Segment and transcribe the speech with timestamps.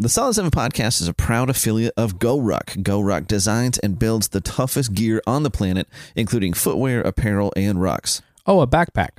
[0.00, 2.82] The Solid 7 podcast is a proud affiliate of GoRuck.
[2.82, 8.22] GoRuck designs and builds the toughest gear on the planet, including footwear, apparel, and rucks.
[8.46, 9.18] Oh, a backpack.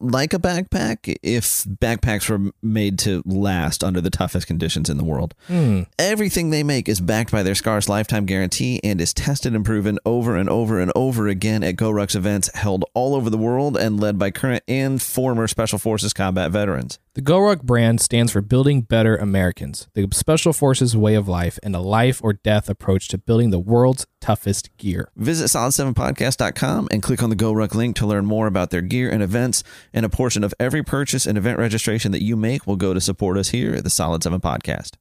[0.00, 5.02] Like a backpack, if backpacks were made to last under the toughest conditions in the
[5.02, 5.34] world.
[5.48, 5.82] Hmm.
[5.98, 9.98] Everything they make is backed by their Scars lifetime guarantee and is tested and proven
[10.06, 13.98] over and over and over again at GoRuck's events held all over the world and
[13.98, 17.00] led by current and former Special Forces combat veterans.
[17.16, 21.74] The GoRuck brand stands for Building Better Americans, the Special Forces way of life, and
[21.74, 25.08] a life or death approach to building the world's toughest gear.
[25.16, 29.22] Visit solid7podcast.com and click on the GoRuck link to learn more about their gear and
[29.22, 29.64] events.
[29.94, 33.00] And a portion of every purchase and event registration that you make will go to
[33.00, 34.96] support us here at the Solid 7 Podcast.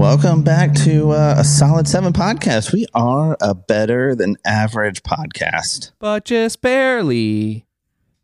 [0.00, 2.72] Welcome back to uh, a Solid 7 Podcast.
[2.72, 5.90] We are a better than average podcast.
[5.98, 7.66] But just barely.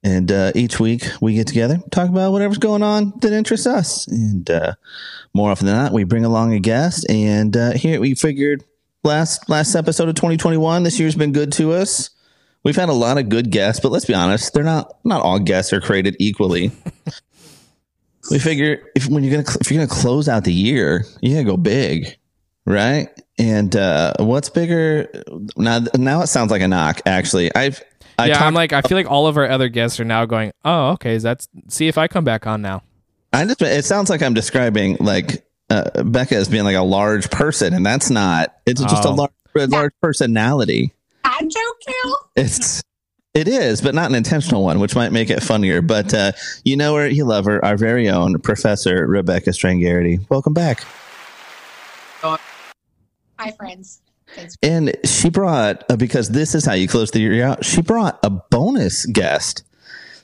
[0.03, 4.07] And uh, each week we get together, talk about whatever's going on that interests us.
[4.07, 4.77] And uh,
[5.35, 7.05] more often than not, we bring along a guest.
[7.11, 8.65] And uh, here we figured
[9.05, 12.09] last last episode of 2021, this year's been good to us.
[12.65, 15.39] We've had a lot of good guests, but let's be honest, they're not not all
[15.41, 16.73] guests are created equally.
[18.31, 21.45] We figure if when you're gonna if you're gonna close out the year, you gotta
[21.45, 22.17] go big,
[22.65, 23.09] right?
[23.39, 25.09] And uh, what's bigger
[25.57, 25.81] now?
[25.95, 27.03] Now it sounds like a knock.
[27.07, 27.83] Actually, I've
[28.19, 30.25] I yeah, talked I'm like, I feel like all of our other guests are now
[30.25, 32.83] going, oh, okay, is that's, see if I come back on now.
[33.33, 37.31] I just it sounds like I'm describing like uh, Becca as being like a large
[37.31, 38.55] person, and that's not.
[38.65, 39.15] It's just a Oh.
[39.15, 40.95] large, a large personality.
[41.25, 42.17] I joke you.
[42.37, 42.83] It's
[43.37, 45.83] it is, but not an intentional one, which might make it funnier.
[45.83, 46.33] But uh,
[46.65, 50.29] you know her, you love her, our very own Professor Rebecca Strangarity.
[50.31, 50.85] Welcome back.
[53.39, 54.01] Hi, friends.
[54.35, 54.57] Thanks.
[54.63, 57.65] And she brought uh, because this is how you close the year out.
[57.65, 59.63] She brought a bonus guest.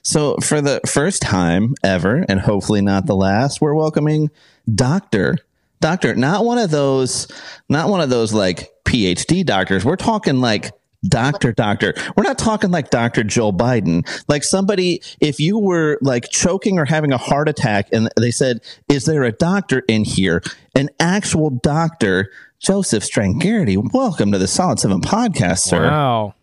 [0.03, 4.31] So for the first time ever, and hopefully not the last, we're welcoming
[4.75, 5.37] Doctor
[5.81, 6.15] Doctor.
[6.15, 7.29] Not one of those,
[7.69, 9.85] not one of those like PhD doctors.
[9.85, 10.73] We're talking like
[11.07, 11.95] Doctor Doctor.
[12.17, 14.07] We're not talking like Doctor Joe Biden.
[14.29, 18.61] Like somebody, if you were like choking or having a heart attack, and they said,
[18.89, 20.43] "Is there a doctor in here?"
[20.75, 22.31] An actual doctor.
[22.61, 25.83] Joseph Strangarity, welcome to the Solid Seven podcast, sir.
[25.83, 26.35] Wow.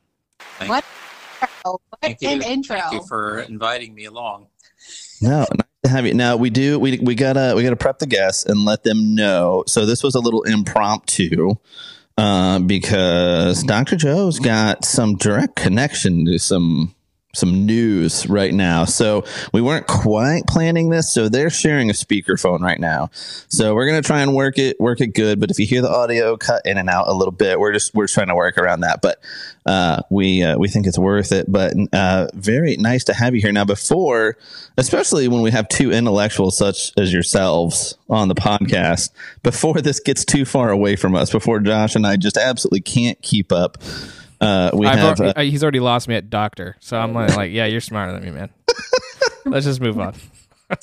[0.65, 0.83] What?
[1.63, 2.27] Oh, what Thank you.
[2.27, 2.77] an intro.
[2.77, 4.47] Thank you for inviting me along.
[5.21, 6.13] No, nice to have you.
[6.13, 9.63] Now we do we we gotta we gotta prep the guests and let them know.
[9.67, 11.55] So this was a little impromptu
[12.19, 13.95] uh, because Dr.
[13.95, 16.93] Joe's got some direct connection to some
[17.33, 18.85] some news right now.
[18.85, 19.23] So
[19.53, 21.13] we weren't quite planning this.
[21.13, 23.11] So they're sharing a speakerphone right now.
[23.13, 25.39] So we're gonna try and work it work it good.
[25.39, 27.93] But if you hear the audio cut in and out a little bit, we're just
[27.93, 29.01] we're trying to work around that.
[29.01, 29.21] But
[29.65, 31.45] uh, we uh, we think it's worth it.
[31.51, 33.65] But uh, very nice to have you here now.
[33.65, 34.35] Before,
[34.77, 39.11] especially when we have two intellectuals such as yourselves on the podcast,
[39.43, 43.21] before this gets too far away from us, before Josh and I just absolutely can't
[43.21, 43.77] keep up.
[44.41, 46.75] Uh, we I've have al- uh, he's already lost me at doctor.
[46.79, 48.49] So I'm like, like, yeah, you're smarter than me, man.
[49.45, 50.15] Let's just move on.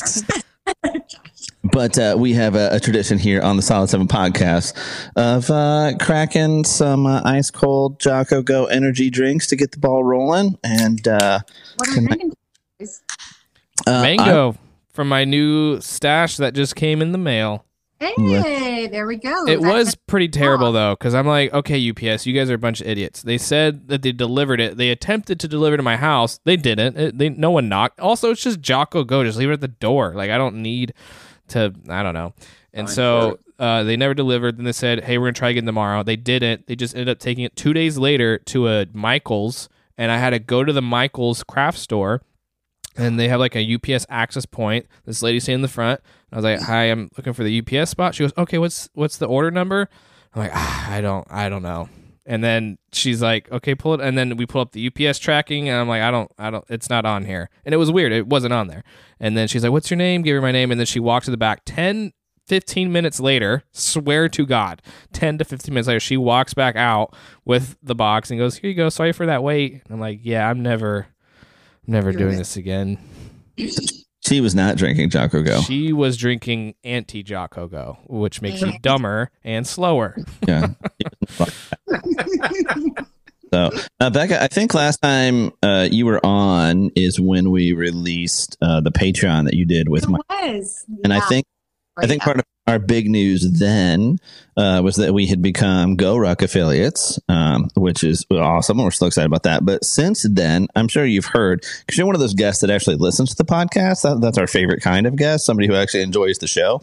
[1.73, 4.73] But uh, we have a, a tradition here on the Solid Seven podcast
[5.17, 10.05] of uh, cracking some uh, ice cold Jocko Go energy drinks to get the ball
[10.05, 10.57] rolling.
[10.63, 11.41] And uh,
[11.77, 12.09] What are Can
[12.81, 12.85] I-
[13.87, 14.55] uh, Mango
[14.93, 17.65] from my new stash that just came in the mail.
[17.99, 19.47] Hey, there we go.
[19.47, 22.59] It That's was pretty terrible though, because I'm like, okay, UPS, you guys are a
[22.59, 23.23] bunch of idiots.
[23.23, 24.77] They said that they delivered it.
[24.77, 26.39] They attempted to deliver to my house.
[26.45, 26.97] They didn't.
[26.99, 28.01] It, they no one knocked.
[28.01, 29.25] Also, it's just Jocko Go.
[29.25, 30.13] Just leave it at the door.
[30.15, 30.93] Like I don't need
[31.49, 31.75] to.
[31.89, 32.35] I don't know.
[32.75, 34.59] And Fine so uh, they never delivered.
[34.59, 36.03] Then they said, hey, we're gonna try again tomorrow.
[36.03, 36.67] They didn't.
[36.67, 40.31] They just ended up taking it two days later to a Michaels, and I had
[40.31, 42.21] to go to the Michaels craft store
[42.97, 44.87] and they have like a UPS access point.
[45.05, 46.01] This lady sitting in the front.
[46.33, 49.19] I was like, "Hi, I'm looking for the UPS spot." She goes, "Okay, what's what's
[49.19, 49.89] the order number?"
[50.35, 51.89] I'm like, ah, "I don't, I don't know."
[52.29, 55.69] And then she's like, "Okay, pull it." And then we pull up the UPS tracking,
[55.69, 58.13] and I'm like, "I don't, I don't, it's not on here." And it was weird;
[58.13, 58.83] it wasn't on there.
[59.21, 61.27] And then she's like, "What's your name?" Give her my name, and then she walked
[61.27, 61.63] to the back.
[61.65, 62.13] 10,
[62.47, 64.81] 15 minutes later, swear to God,
[65.13, 68.71] ten to fifteen minutes later, she walks back out with the box and goes, "Here
[68.71, 68.89] you go.
[68.89, 71.09] Sorry for that wait." I'm like, "Yeah, I'm never."
[71.87, 72.39] Never You're doing right.
[72.39, 72.99] this again.
[74.27, 75.61] she was not drinking Jocko Go.
[75.63, 80.17] She was drinking anti Jocko Go, which makes you dumber and slower.
[80.47, 80.69] Yeah.
[83.55, 88.57] So, uh, Becca, I think last time uh, you were on is when we released
[88.61, 90.85] uh, the Patreon that you did with It Mike, was.
[91.05, 91.29] and I Yeah.
[91.29, 91.47] think
[91.97, 94.19] I think part of our big news then
[94.57, 98.79] uh, was that we had become GoRuck affiliates, um, which is awesome.
[98.79, 99.65] We're still excited about that.
[99.65, 102.97] But since then, I'm sure you've heard because you're one of those guests that actually
[102.97, 104.03] listens to the podcast.
[104.03, 106.81] That, that's our favorite kind of guest, somebody who actually enjoys the show.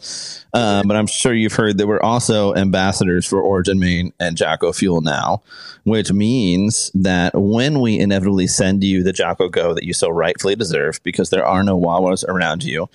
[0.54, 4.72] Um, but I'm sure you've heard that we're also ambassadors for Origin Maine and Jocko
[4.72, 5.42] Fuel now,
[5.82, 10.54] which means that when we inevitably send you the Jocko Go that you so rightfully
[10.54, 12.88] deserve, because there are no Wawas around you,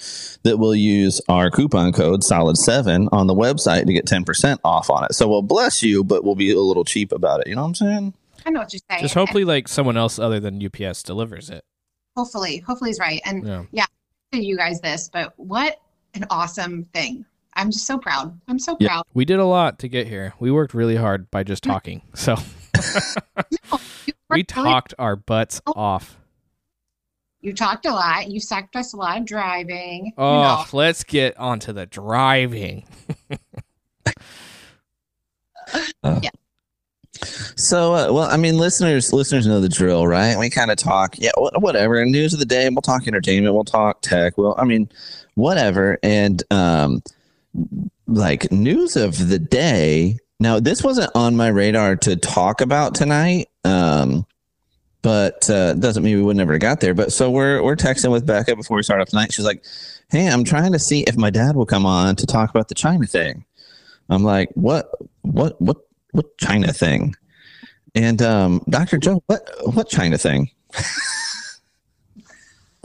[0.44, 5.04] that we'll use our coupon code Solid7 on the website to get 10% off on
[5.06, 5.14] it.
[5.16, 7.48] So we'll bless you, but we'll be a little cheap about it.
[7.48, 8.14] You know what I'm saying?
[8.46, 9.02] I know what you're saying.
[9.02, 11.64] Just hopefully, like someone else other than UPS delivers it.
[12.16, 13.22] hopefully, hopefully he's right.
[13.26, 13.64] And Yeah.
[13.72, 13.86] yeah,
[14.34, 15.80] to you guys this, but what
[16.14, 17.26] an awesome thing.
[17.56, 18.40] I'm just so proud.
[18.48, 18.88] I'm so Yeah.
[18.90, 19.06] proud.
[19.14, 20.34] We did a lot to get here.
[20.40, 22.02] We worked really hard by just talking.
[22.14, 22.36] So
[23.72, 25.74] No, we worked really- talked our butts oh.
[25.76, 26.16] off.
[27.42, 28.30] You talked a lot.
[28.30, 30.08] You sacrificed a lot of driving.
[30.08, 30.66] you Oh, know.
[30.74, 32.84] let's get onto the driving.
[37.56, 40.38] So, uh, well, I mean, listeners, listeners know the drill, right?
[40.38, 42.04] We kind of talk, yeah, wha- whatever.
[42.06, 42.70] News of the day.
[42.70, 43.54] We'll talk entertainment.
[43.54, 44.38] We'll talk tech.
[44.38, 44.90] Well, I mean,
[45.36, 45.98] whatever.
[46.02, 47.04] And um,
[48.08, 50.18] like news of the day.
[50.40, 53.50] Now, this wasn't on my radar to talk about tonight.
[53.66, 54.26] Um,
[55.02, 56.94] but uh, doesn't mean we would never got there.
[56.94, 59.34] But so we're we're texting with Becca before we start off tonight.
[59.34, 59.64] She's like,
[60.10, 62.76] "Hey, I'm trying to see if my dad will come on to talk about the
[62.76, 63.46] China thing."
[64.10, 64.92] I'm like, "What?
[65.32, 65.62] What?
[65.62, 65.78] What?
[66.12, 67.16] What China thing?"
[67.96, 68.98] And um, Dr.
[68.98, 70.52] Joe, what what China thing?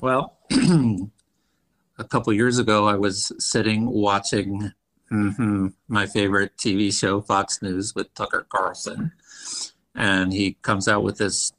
[0.04, 4.72] Well, a couple years ago, I was sitting watching
[5.10, 9.12] mhm, my favorite TV show, Fox News, with Tucker Carlson,
[9.94, 11.52] and he comes out with this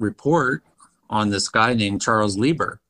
[0.00, 0.64] report
[1.08, 2.80] on this guy named Charles Lieber,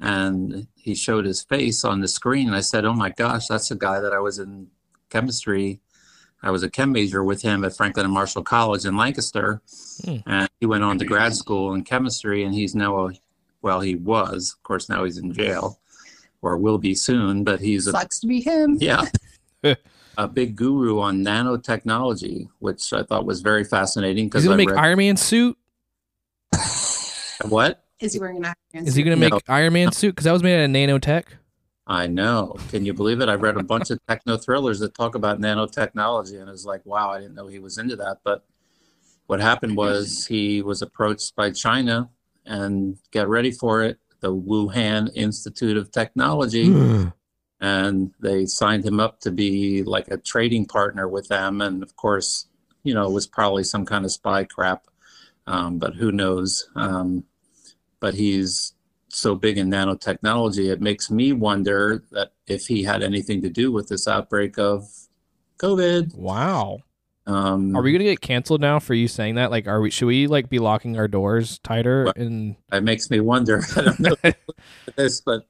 [0.00, 2.48] and he showed his face on the screen.
[2.48, 4.68] And I said, "Oh my gosh, that's the guy that I was in
[5.08, 5.80] chemistry."
[6.42, 9.60] I was a chem major with him at Franklin and Marshall College in Lancaster,
[10.04, 10.16] Hmm.
[10.26, 13.12] and he went on to grad school in chemistry, and he's now a
[13.62, 14.52] well, he was.
[14.56, 15.80] Of course, now he's in jail,
[16.42, 17.42] or will be soon.
[17.42, 18.76] But he's a Sucks to be him.
[18.80, 19.06] yeah,
[20.18, 24.56] a big guru on nanotechnology, which I thought was very fascinating He's because gonna I
[24.58, 25.56] make read Iron Man suit.
[27.48, 29.40] what Is he wearing an Iron Man Is he gonna make No.
[29.48, 30.10] Iron Man suit?
[30.14, 31.24] Because that was made out of nanotech.
[31.86, 32.56] I know.
[32.70, 33.28] Can you believe it?
[33.28, 37.10] I read a bunch of techno thrillers that talk about nanotechnology, and it's like, wow,
[37.10, 38.18] I didn't know he was into that.
[38.24, 38.44] But
[39.26, 42.10] what happened was he was approached by China,
[42.44, 46.72] and get ready for it, the Wuhan Institute of Technology.
[47.60, 51.60] and they signed him up to be like a trading partner with them.
[51.60, 52.46] And of course,
[52.82, 54.86] you know, it was probably some kind of spy crap,
[55.46, 56.68] um, but who knows?
[56.76, 57.24] Um,
[57.98, 58.74] but he's
[59.08, 63.72] so big in nanotechnology, it makes me wonder that if he had anything to do
[63.72, 64.88] with this outbreak of
[65.58, 66.14] COVID.
[66.14, 66.78] Wow.
[67.26, 69.50] Um, Are we gonna get canceled now for you saying that?
[69.50, 69.90] Like, are we?
[69.90, 72.04] Should we like be locking our doors tighter?
[72.04, 72.16] What?
[72.16, 73.62] And It makes me wonder.
[73.76, 74.16] I don't know
[74.96, 75.46] this, but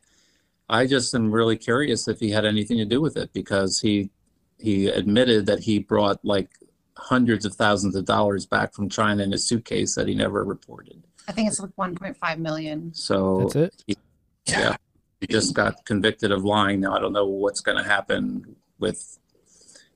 [0.70, 4.10] I just am really curious if he had anything to do with it because he
[4.58, 6.48] he admitted that he brought like
[6.96, 11.02] hundreds of thousands of dollars back from China in a suitcase that he never reported.
[11.28, 12.92] I think it's like 1.5 million.
[12.94, 13.56] So that's
[13.86, 13.98] it.
[14.46, 14.76] yeah,
[15.20, 16.80] he just got convicted of lying.
[16.80, 19.18] Now I don't know what's going to happen with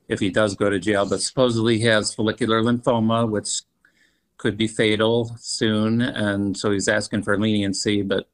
[0.07, 3.61] if he does go to jail, but supposedly he has follicular lymphoma, which
[4.37, 8.01] could be fatal soon, and so he's asking for leniency.
[8.01, 8.27] But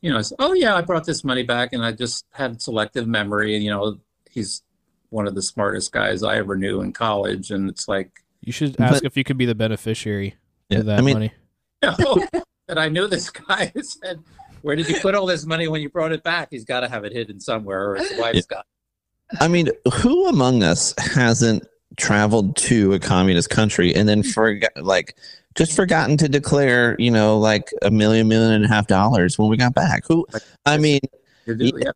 [0.00, 3.08] you know, it's, oh yeah, I brought this money back, and I just had selective
[3.08, 3.98] memory, and you know,
[4.30, 4.62] he's
[5.10, 8.78] one of the smartest guys I ever knew in college, and it's like, You should
[8.80, 10.36] ask But- if you could be the beneficiary
[10.68, 11.32] Yeah, of that I mean, money.
[11.98, 12.26] no,
[12.68, 14.22] and I knew this guy said.
[14.62, 16.48] Where did you put all this money when you brought it back?
[16.50, 18.66] He's got to have it hidden somewhere, or his wife's got.
[19.40, 21.66] I mean, who among us hasn't
[21.96, 25.16] traveled to a communist country and then forgot, like,
[25.54, 29.48] just forgotten to declare, you know, like a million, million and a half dollars when
[29.48, 30.04] we got back?
[30.08, 30.26] Who?
[30.66, 31.00] I mean,
[31.46, 31.90] yeah.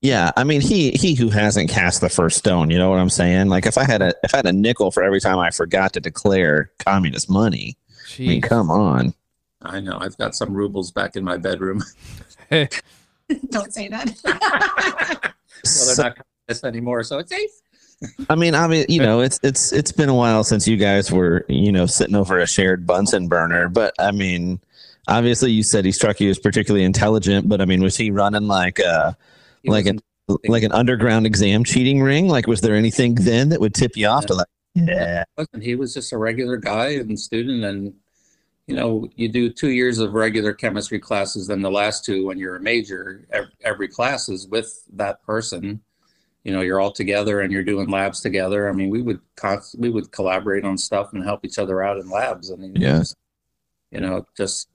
[0.00, 2.70] yeah, I mean, he he who hasn't cast the first stone.
[2.70, 3.48] You know what I'm saying?
[3.48, 5.92] Like, if I had a if I had a nickel for every time I forgot
[5.94, 7.76] to declare communist money,
[8.18, 9.14] I mean, come on.
[9.62, 9.98] I know.
[10.00, 11.82] I've got some rubles back in my bedroom.
[13.50, 14.14] Don't say that.
[14.24, 17.50] well, they're not this anymore, so it's safe.
[18.28, 21.10] I mean, I mean, you know, it's it's it's been a while since you guys
[21.10, 23.68] were, you know, sitting over a shared Bunsen burner.
[23.68, 24.60] But I mean,
[25.08, 27.48] obviously, you said he struck you as particularly intelligent.
[27.48, 29.16] But I mean, was he running like a
[29.62, 30.00] He like an
[30.46, 32.28] like an underground exam cheating ring?
[32.28, 35.62] Like, was there anything then that would tip you off to like, yeah, wasn't.
[35.62, 37.94] He was just a regular guy and student, and
[38.66, 42.38] you know, you do two years of regular chemistry classes, then the last two, when
[42.38, 45.80] you're a major, every, every class is with that person.
[46.44, 48.68] you know you're all together and you're doing labs together.
[48.68, 51.96] I mean, we would const- we would collaborate on stuff and help each other out
[51.98, 52.52] in labs.
[52.52, 52.98] I mean, it Yeah.
[53.00, 53.16] was,
[53.90, 54.68] you know, just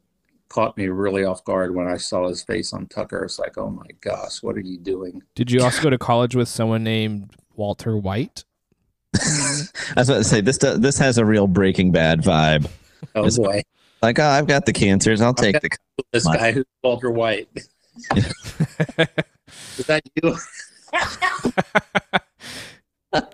[0.49, 3.23] caught me really off guard when I saw his face on Tucker.
[3.23, 5.21] It's like, oh my gosh, what are you doing?
[5.33, 8.43] Did you also go to college with someone named Walter White?
[9.15, 10.57] I was about to say this.
[10.57, 12.69] does- This has a real Breaking Bad vibe.
[13.15, 13.61] Oh boy,
[14.01, 15.21] Like, oh, I've got the cancers.
[15.21, 15.69] I'll take the.
[16.11, 17.49] this My- guy who's Walter White.
[18.15, 20.37] Is that you?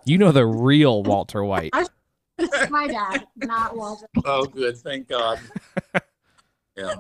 [0.06, 1.72] You know the real Walter White.
[2.40, 4.08] It's my dad, not Walter.
[4.26, 4.78] Oh, good.
[4.78, 5.40] Thank God.
[6.76, 6.96] Yeah.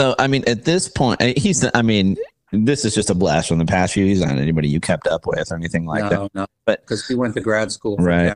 [0.00, 1.64] So, I mean, at this point, uh, he's.
[1.74, 2.16] I mean,
[2.52, 4.04] this is just a blast from the past few.
[4.04, 6.12] He's not anybody you kept up with or anything like that.
[6.12, 6.46] no, no.
[6.66, 8.34] But- because he went to grad school, from Right.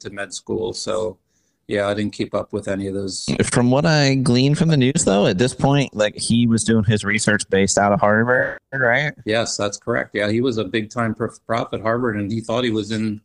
[0.00, 1.18] To med school, so
[1.68, 3.28] yeah, I didn't keep up with any of those.
[3.52, 6.82] From what I gleaned from the news, though, at this point, like he was doing
[6.84, 9.12] his research based out of Harvard, right?
[9.26, 10.10] Yes, that's correct.
[10.14, 12.90] Yeah, he was a big time prof prof at Harvard, and he thought he was
[12.90, 13.20] in.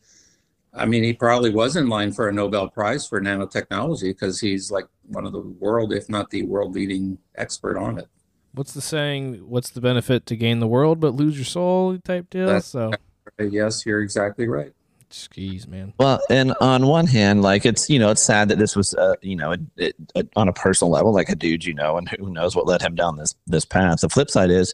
[0.75, 4.71] I mean, he probably was in line for a Nobel Prize for nanotechnology because he's
[4.71, 8.07] like one of the world, if not the world leading expert on it.
[8.53, 9.35] What's the saying?
[9.47, 11.97] What's the benefit to gain the world but lose your soul?
[12.00, 12.47] Type deal.
[12.47, 12.91] That's- so,
[13.39, 14.73] Yes, you're exactly right.
[15.13, 15.93] Skis, man.
[16.00, 19.15] Well, and on one hand, like it's you know it's sad that this was uh,
[19.22, 22.10] you know it, it, it, on a personal level, like a dude you know, and
[22.10, 24.01] who knows what led him down this this path.
[24.01, 24.74] The flip side is,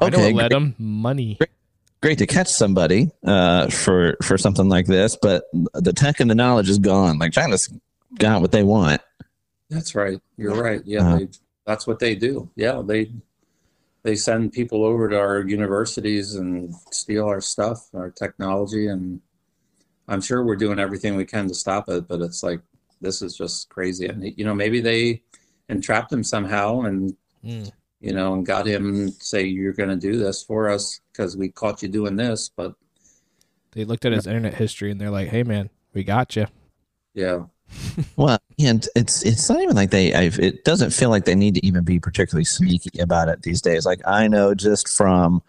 [0.00, 1.38] I know okay, what led great, him money.
[2.00, 6.34] great to catch somebody uh, for for something like this, but the tech and the
[6.34, 7.18] knowledge is gone.
[7.18, 7.68] Like China's
[8.18, 9.00] got what they want.
[9.70, 10.20] That's right.
[10.36, 10.82] You're right.
[10.84, 11.18] Yeah, Uh-huh.
[11.18, 11.28] they,
[11.66, 12.50] that's what they do.
[12.56, 13.10] Yeah, they
[14.02, 19.20] they send people over to our universities and steal our stuff, our technology, and
[20.08, 22.08] I'm sure we're doing everything we can to stop it.
[22.08, 22.60] But it's like
[23.00, 25.22] this is just crazy, and you know maybe they
[25.68, 27.72] entrapped him somehow, and Mm.
[28.00, 31.36] you know, and got him to say you're going to do this for us because
[31.36, 32.48] we caught you doing this.
[32.54, 32.74] But
[33.72, 36.46] They looked at his internet history and they're like, "Hey, man, we got you."
[37.14, 37.44] yeah,
[38.16, 40.14] Well, and it's it's not even like they.
[40.14, 43.60] I've, it doesn't feel like they need to even be particularly sneaky about it these
[43.60, 43.84] days.
[43.86, 45.42] Like I know just from,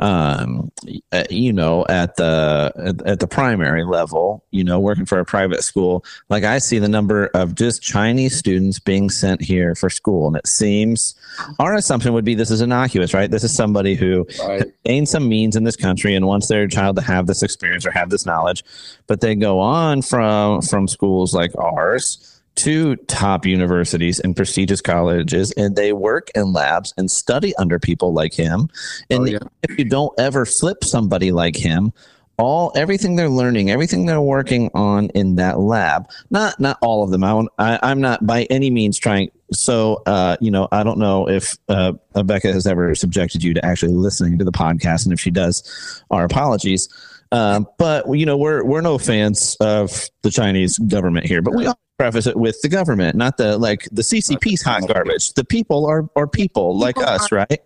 [0.00, 0.72] um,
[1.12, 5.24] uh, you know, at the at, at the primary level, you know, working for a
[5.24, 9.90] private school, like I see the number of just Chinese students being sent here for
[9.90, 11.14] school, and it seems
[11.58, 13.30] our assumption would be this is innocuous, right?
[13.30, 14.64] This is somebody who right.
[14.84, 17.90] gain some means in this country and wants their child to have this experience or
[17.90, 18.64] have this knowledge
[19.06, 25.52] but they go on from from schools like ours to top universities and prestigious colleges
[25.52, 28.68] and they work in labs and study under people like him.
[29.10, 29.38] And Oh, yeah.
[29.62, 31.92] if you don't ever flip somebody like him
[32.38, 37.10] all everything they're learning everything they're working on in that lab not not all of
[37.10, 37.22] them.
[37.22, 41.28] I, I I'm not by any means trying so uh you know i don't know
[41.28, 41.92] if uh
[42.24, 46.02] becca has ever subjected you to actually listening to the podcast and if she does
[46.10, 46.88] our apologies.
[47.30, 51.66] Um but you know we're we're no fans of the chinese government here but we
[51.66, 55.34] always preface it with the government not the like the ccp's hot garbage.
[55.34, 57.60] The people are are people like People us right?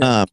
[0.00, 0.26] Um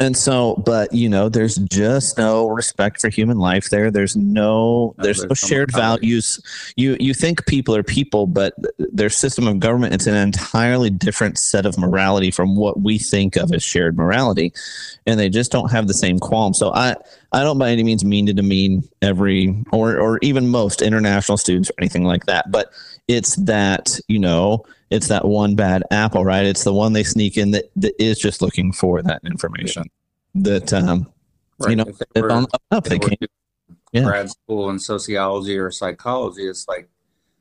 [0.00, 3.90] and so, but you know, there's just no respect for human life there.
[3.90, 6.40] There's no, No, there's no there's no shared values.
[6.76, 11.36] You you think people are people, but their system of government it's an entirely different
[11.36, 14.52] set of morality from what we think of as shared morality,
[15.06, 16.54] and they just don't have the same qualm.
[16.54, 16.94] So I
[17.32, 21.70] I don't by any means mean to demean every or or even most international students
[21.70, 22.72] or anything like that, but
[23.08, 26.46] it's that you know it's that one bad apple, right?
[26.46, 29.84] It's the one they sneak in that, that is just looking for that information.
[30.34, 31.06] That um,
[31.60, 31.70] Right.
[31.70, 33.16] you know, If they were- on up, they they.
[33.92, 34.04] Yeah.
[34.04, 36.88] grad school in sociology or psychology, it's like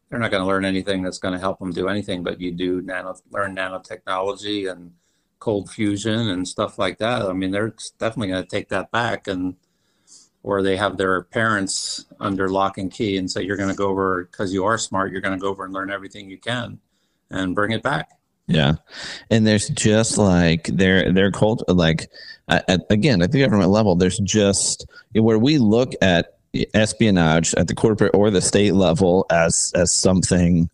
[0.10, 2.24] they're not going to learn anything that's going to help them do anything.
[2.24, 4.94] But you do nano, learn nanotechnology and
[5.40, 7.24] cold fusion and stuff like that.
[7.24, 9.56] I mean, they're definitely going to take that back and
[10.48, 13.90] or they have their parents under lock and key and say you're going to go
[13.90, 15.12] over because you are smart.
[15.12, 16.80] You're going to go over and learn everything you can
[17.30, 18.12] and bring it back.
[18.48, 18.76] Yeah,
[19.30, 22.10] and there's just like their their cult like
[22.48, 23.98] at, again at the government level.
[23.98, 26.38] There's just where we look at
[26.74, 30.70] espionage at the corporate or the state level as as something.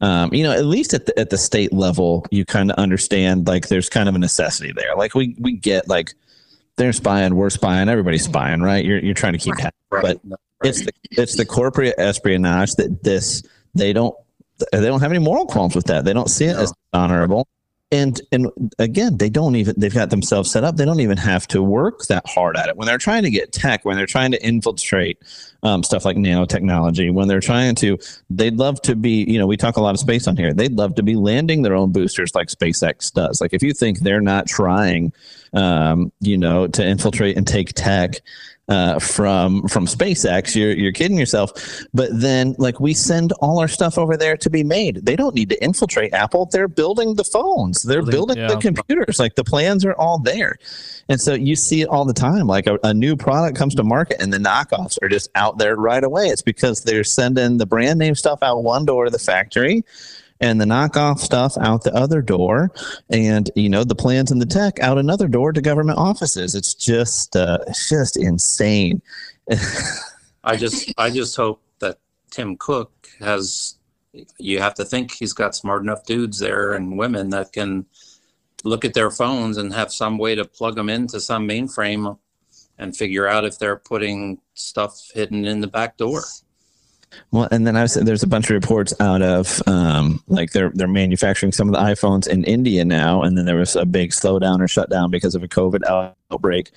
[0.00, 3.48] Um, you know, at least at the at the state level, you kind of understand
[3.48, 4.94] like there's kind of a necessity there.
[4.96, 6.14] Like we we get like
[6.76, 8.32] they're spying, we're spying, everybody's mm-hmm.
[8.32, 8.84] spying, right?
[8.84, 9.54] You're you're trying to keep
[9.90, 10.02] Right.
[10.02, 10.70] But Right.
[10.70, 13.42] it's the it's the corporate espionage that this
[13.74, 14.14] they don't
[14.72, 16.04] they don't have any moral qualms with that.
[16.04, 16.62] They don't see it No.
[16.62, 17.46] as honorable.
[17.92, 18.50] And and
[18.80, 20.76] again they don't even they've got themselves set up.
[20.76, 22.76] They don't even have to work that hard at it.
[22.76, 25.18] When they're trying to get tech when they're trying to infiltrate
[25.62, 29.56] um, stuff like nanotechnology when they're trying to they'd love to be you know we
[29.56, 30.52] talk a lot of space on here.
[30.52, 33.40] They'd love to be landing their own boosters like spacex does.
[33.40, 35.12] Like if you think they're not trying
[35.52, 38.16] um, you know to infiltrate and take tech
[38.68, 40.54] uh, from from SpaceX.
[40.56, 41.52] You're you're kidding yourself.
[41.94, 45.06] But then, like, we send all our stuff over there to be made.
[45.06, 46.46] They don't need to infiltrate Apple.
[46.50, 47.82] They're building the phones.
[47.82, 49.18] They're Building- building the computers.
[49.18, 50.56] Like the plans are all there.
[51.08, 52.48] And so you see it all the time.
[52.48, 55.76] Like a, a new product comes to market and the knockoffs are just out there
[55.76, 56.26] right away.
[56.26, 59.84] It's because they're sending the brand name stuff out one door of the factory
[60.40, 62.70] and the knockoff stuff out the other door
[63.10, 66.74] and you know the plans and the tech out another door to government offices it's
[66.74, 69.00] just uh it's just insane
[70.46, 71.98] I just I just hope that
[72.30, 73.76] Tim Cook has
[74.38, 77.84] you have to think he's got smart enough dudes there and women that can
[78.64, 82.16] look at their phones and have some way to plug them into some mainframe
[82.78, 86.22] and figure out if they're putting stuff hidden in the back door.
[87.30, 90.70] Well, and then I said there's a bunch of reports out of um, like they're
[90.74, 94.10] they're manufacturing some of the iPhones in India now, and then there was a big
[94.10, 95.82] slowdown or shutdown because of a COVID
[96.30, 96.70] outbreak.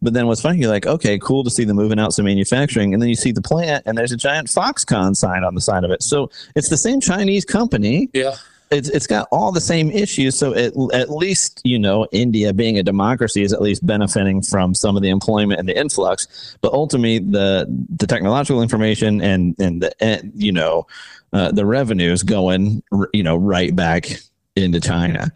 [0.00, 2.92] But then what's funny, you're like, okay, cool to see them moving out some manufacturing,
[2.92, 5.84] and then you see the plant, and there's a giant Foxconn sign on the side
[5.84, 6.02] of it.
[6.02, 8.08] So it's the same Chinese company.
[8.12, 8.36] Yeah.
[8.72, 10.36] It's it's got all the same issues.
[10.36, 14.74] So at at least you know India being a democracy is at least benefiting from
[14.74, 19.82] some of the employment and the influx but ultimately the the technological information and and
[19.82, 20.86] the and, you know
[21.32, 24.10] uh, the revenues going you know right back
[24.56, 25.32] into China.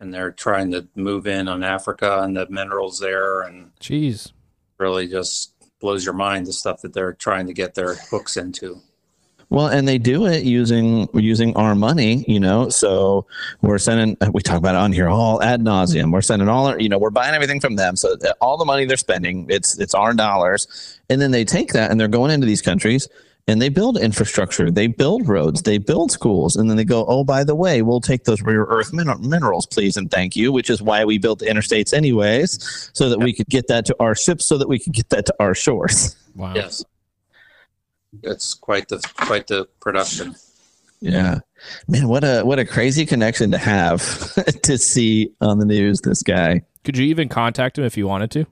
[0.00, 4.32] And they're trying to move in on Africa and the minerals there and Jeez.
[4.78, 8.80] really just blows your mind the stuff that they're trying to get their hooks into.
[9.54, 12.68] Well, and they do it using using our money, you know.
[12.70, 13.24] So
[13.62, 14.16] we're sending.
[14.32, 16.10] We talk about it on here all ad nauseum.
[16.10, 17.94] We're sending all our, you know, we're buying everything from them.
[17.94, 21.72] So uh, all the money they're spending, it's it's our dollars, and then they take
[21.72, 23.08] that and they're going into these countries
[23.46, 27.22] and they build infrastructure, they build roads, they build schools, and then they go, oh,
[27.22, 30.70] by the way, we'll take those rare earth min- minerals, please and thank you, which
[30.70, 34.14] is why we built the interstates anyways, so that we could get that to our
[34.14, 36.16] ships, so that we could get that to our shores.
[36.34, 36.54] Wow.
[36.56, 36.84] Yes.
[38.22, 40.34] It's quite the quite the production.
[41.00, 41.40] Yeah.
[41.88, 44.00] Man, what a what a crazy connection to have
[44.62, 46.62] to see on the news this guy.
[46.84, 48.46] Could you even contact him if you wanted to?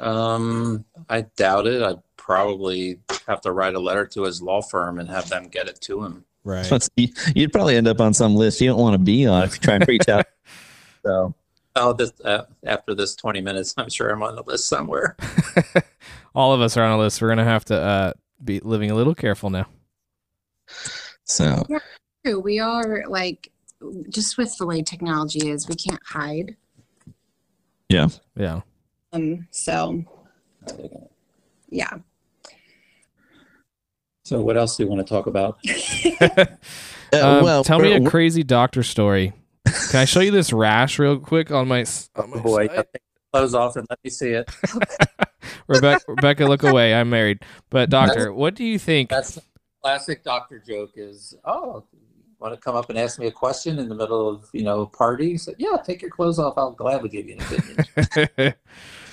[0.00, 1.82] Um, I doubt it.
[1.82, 5.68] I'd probably have to write a letter to his law firm and have them get
[5.68, 6.24] it to him.
[6.44, 6.64] Right.
[6.64, 6.78] So
[7.34, 9.60] You'd probably end up on some list you don't want to be on if you
[9.60, 10.26] try and reach out.
[11.04, 11.36] So
[11.76, 15.14] Oh, this uh, after this twenty minutes, I'm sure I'm on the list somewhere.
[16.34, 17.20] All of us are on a list.
[17.20, 18.12] We're gonna have to uh,
[18.44, 19.66] be living a little careful now.
[21.24, 21.64] so
[22.24, 22.40] True.
[22.40, 23.52] We are like,
[24.08, 26.56] just with the way technology is, we can't hide.
[27.88, 28.08] Yeah.
[28.36, 28.62] Yeah.
[29.12, 29.46] Um.
[29.50, 30.04] So
[31.68, 31.98] yeah.
[34.24, 35.58] So, what else do you want to talk about?
[36.20, 36.46] uh,
[37.12, 39.32] Um, well, tell me a crazy doctor story.
[39.90, 41.84] Can I show you this rash real quick on my,
[42.16, 42.86] on my Oh boy, side?
[43.32, 44.50] close off and let me see it.
[45.68, 46.94] Rebecca, Rebecca, look away.
[46.94, 47.42] I'm married.
[47.70, 49.10] But doctor, what do you think?
[49.10, 49.42] That's the
[49.82, 50.92] classic doctor joke.
[50.96, 51.84] Is oh,
[52.38, 54.82] want to come up and ask me a question in the middle of you know
[54.82, 55.36] a party?
[55.38, 56.54] So, yeah, take your clothes off.
[56.56, 58.54] I'll gladly give you an opinion.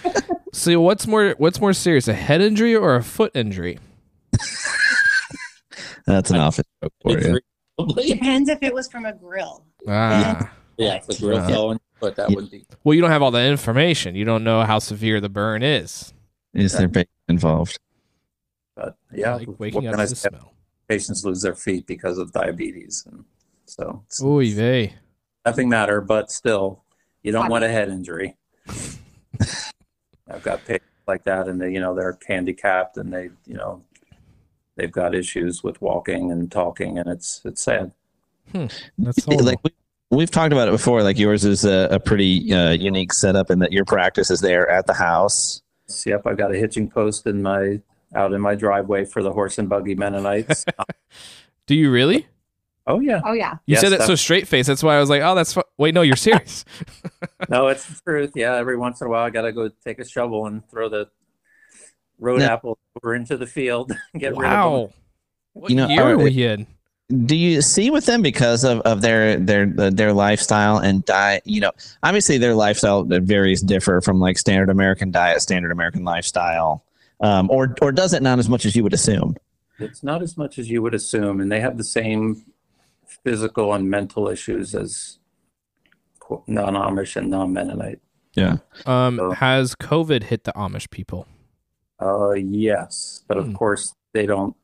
[0.53, 3.79] so what's more what's more serious, a head injury or a foot injury?
[6.05, 7.39] that's an office joke for you.
[7.77, 8.07] Probably.
[8.09, 9.65] Depends if it was from a grill.
[9.87, 10.51] Ah.
[10.77, 11.47] Yeah, if the grill Yeah.
[11.47, 12.35] fell on, but that Yeah.
[12.35, 12.65] would be.
[12.83, 14.15] Well, you don't have all the information.
[14.15, 16.13] You don't know how severe the burn is.
[16.53, 17.79] Is there pain involved?
[18.75, 20.53] But yeah, like what waking up to the smell.
[20.87, 23.23] Patients lose their feet because of diabetes, and
[23.65, 24.95] so it's Oy vey.
[25.45, 26.01] nothing matter.
[26.01, 26.83] But still,
[27.21, 28.35] you don't want a head injury.
[30.29, 33.83] I've got patients like that, and they, you know, they're handicapped, and they, you know,
[34.75, 37.91] they've got issues with walking and talking, and it's it's sad.
[38.53, 39.45] That's horrible.
[39.45, 39.71] like we,
[40.11, 41.01] we've talked about it before.
[41.03, 44.69] Like yours is a, a pretty uh, unique setup in that your practice is there
[44.69, 45.62] at the house.
[45.95, 47.81] So, yep, I've got a hitching post in my
[48.15, 50.65] out in my driveway for the horse and buggy Mennonites.
[50.79, 50.85] Um,
[51.67, 52.27] do you really?
[52.85, 53.53] oh yeah, Oh yeah.
[53.65, 54.67] You Yes, said that so straight face.
[54.67, 56.65] That's why I was like, oh, that's fu- wait, no, you're serious.
[57.49, 58.31] no, it's the truth.
[58.35, 60.89] Yeah, every once in a while, I got to go take a shovel and throw
[60.89, 61.09] the
[62.19, 62.53] road Yeah.
[62.53, 64.89] apple over into the field and get rid of wow.
[65.53, 66.67] What You know, year are- are we in?
[67.25, 71.59] Do you see with them because of, of their their their lifestyle and diet you
[71.59, 76.83] know obviously their lifestyle varies differ from like standard american diet standard american lifestyle
[77.19, 79.35] um, or or does it not as much as you would assume.
[79.79, 82.43] It's not as much as you would assume, and they have the same
[83.23, 85.19] physical and mental issues as
[86.47, 87.99] non-Amish and non-Mennonite.
[88.35, 88.57] Yeah.
[88.85, 91.27] Um, So- has COVID hit the Amish people?
[92.01, 93.53] Uh, yes, but of Hmm.
[93.53, 94.55] course they don't.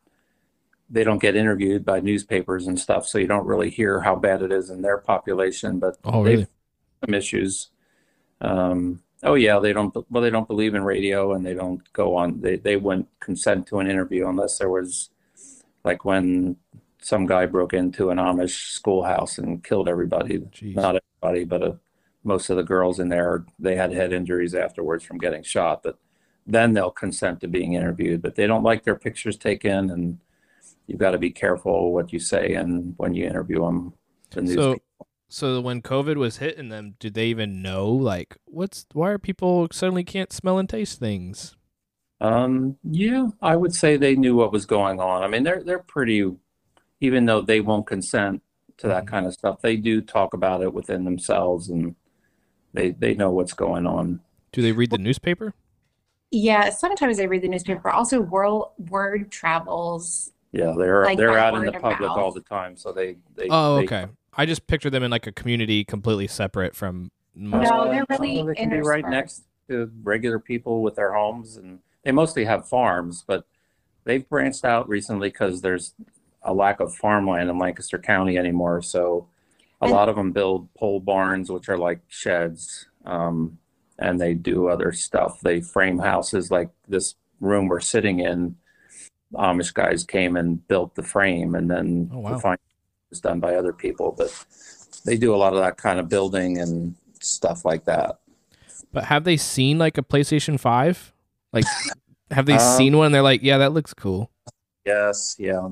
[0.89, 4.41] They don't get interviewed by newspapers and stuff, so you don't really hear how bad
[4.41, 5.79] it is in their population.
[5.79, 6.47] But Oh, they've really?
[7.05, 7.69] some issues.
[8.41, 9.95] Um, oh yeah, they don't.
[10.09, 12.41] Well, they don't believe in radio, and they don't go on.
[12.41, 15.09] They they wouldn't consent to an interview unless there was,
[15.83, 16.57] like when
[17.01, 20.39] some guy broke into an Amish schoolhouse and killed everybody.
[20.39, 20.75] Jeez.
[20.75, 21.73] Not everybody, but uh
[22.23, 25.83] most of the girls in there they had head injuries afterwards from getting shot.
[25.83, 25.97] But
[26.45, 28.21] then they'll consent to being interviewed.
[28.21, 30.19] But they don't like their pictures taken, and
[30.89, 33.93] you've got to be careful what you say and when you interview them.
[34.31, 35.07] The news So, people.
[35.29, 39.67] so when COVID was hitting them, did they even know like what's why are people
[39.71, 41.55] suddenly can't smell and taste things?
[42.21, 45.23] Um, yeah, I would say they knew what was going on.
[45.23, 46.29] I mean, they're they're pretty,
[46.99, 48.41] even though they won't consent
[48.77, 49.07] to that Mhm.
[49.07, 51.95] kind of stuff, they do talk about it within themselves, and
[52.73, 54.21] they they know what's going on.
[54.51, 55.53] Do they read the newspaper?
[56.31, 57.89] Yeah, sometimes I read the newspaper.
[57.89, 60.31] Also, world word travels.
[60.51, 62.17] Yeah, they're Like they're out in the public mouth.
[62.17, 64.05] all the time, so they they Oh, they- okay.
[64.35, 67.69] I just picture them in like a community completely separate from most.
[67.69, 71.79] No, they're really they can be right next to regular people with their homes, and
[72.03, 73.45] they mostly have farms, but
[74.05, 75.93] they've branched out recently because there's
[76.41, 78.81] a lack of farmland in Lancaster County anymore.
[78.81, 79.27] So
[79.81, 83.57] a And- lot of them build pole barns, which are like sheds, um,
[83.99, 85.41] and they do other stuff.
[85.41, 88.55] They frame houses like this room we're sitting in.
[89.33, 92.37] Amish guys came and built the frame, and then Oh, wow.
[92.39, 92.57] the
[93.09, 94.31] was done by other people, but
[95.05, 98.19] they do a lot of that kind of building and stuff like that.
[98.91, 101.13] But have they seen like a PlayStation 5?
[101.53, 101.65] Like
[102.31, 104.29] have they Um, seen one they're like, "Yeah, that looks cool."
[104.85, 105.69] Yes, yeah,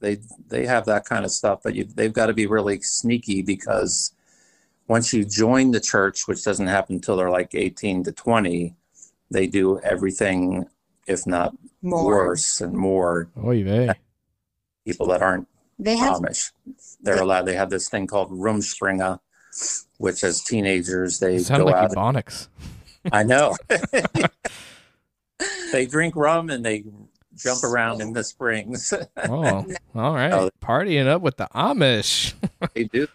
[0.00, 0.18] they
[0.48, 4.12] they have that kind of stuff, but you, they've got to be really sneaky because
[4.88, 8.74] once you join the church, which doesn't happen until they're like eighteen to twenty,
[9.30, 10.66] they do everything,
[11.10, 12.06] if not More.
[12.06, 13.28] worse and more.
[13.44, 13.90] Oy vey.
[14.86, 16.52] People that aren't They have Amish,
[17.02, 17.42] they're allowed.
[17.46, 19.18] They have this thing called Rumspringa,
[19.98, 21.90] which as teenagers they It sounded go like out.
[21.90, 22.48] Ebonics.
[23.12, 23.56] I know.
[25.72, 26.84] they drink rum and they
[27.36, 28.92] jump around in the springs.
[29.16, 30.50] Oh, all right.
[30.62, 32.34] Partying up with the Amish.
[32.74, 33.06] they do.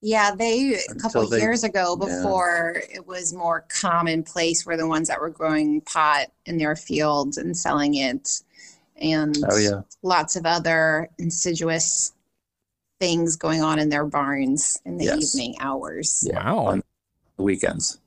[0.00, 2.06] Yeah, they a couple Until they- years ago, yeah.
[2.06, 7.36] before it was more commonplace, were the ones that were growing pot in their fields
[7.36, 8.42] and selling it,
[8.96, 9.80] and Oh yeah.
[10.02, 12.12] lots of other insidious
[13.00, 15.34] things going on in their barns in the Yes.
[15.34, 16.24] evening hours.
[16.28, 16.44] Yeah.
[16.44, 16.58] Wow.
[16.66, 16.82] On
[17.36, 17.98] the weekends.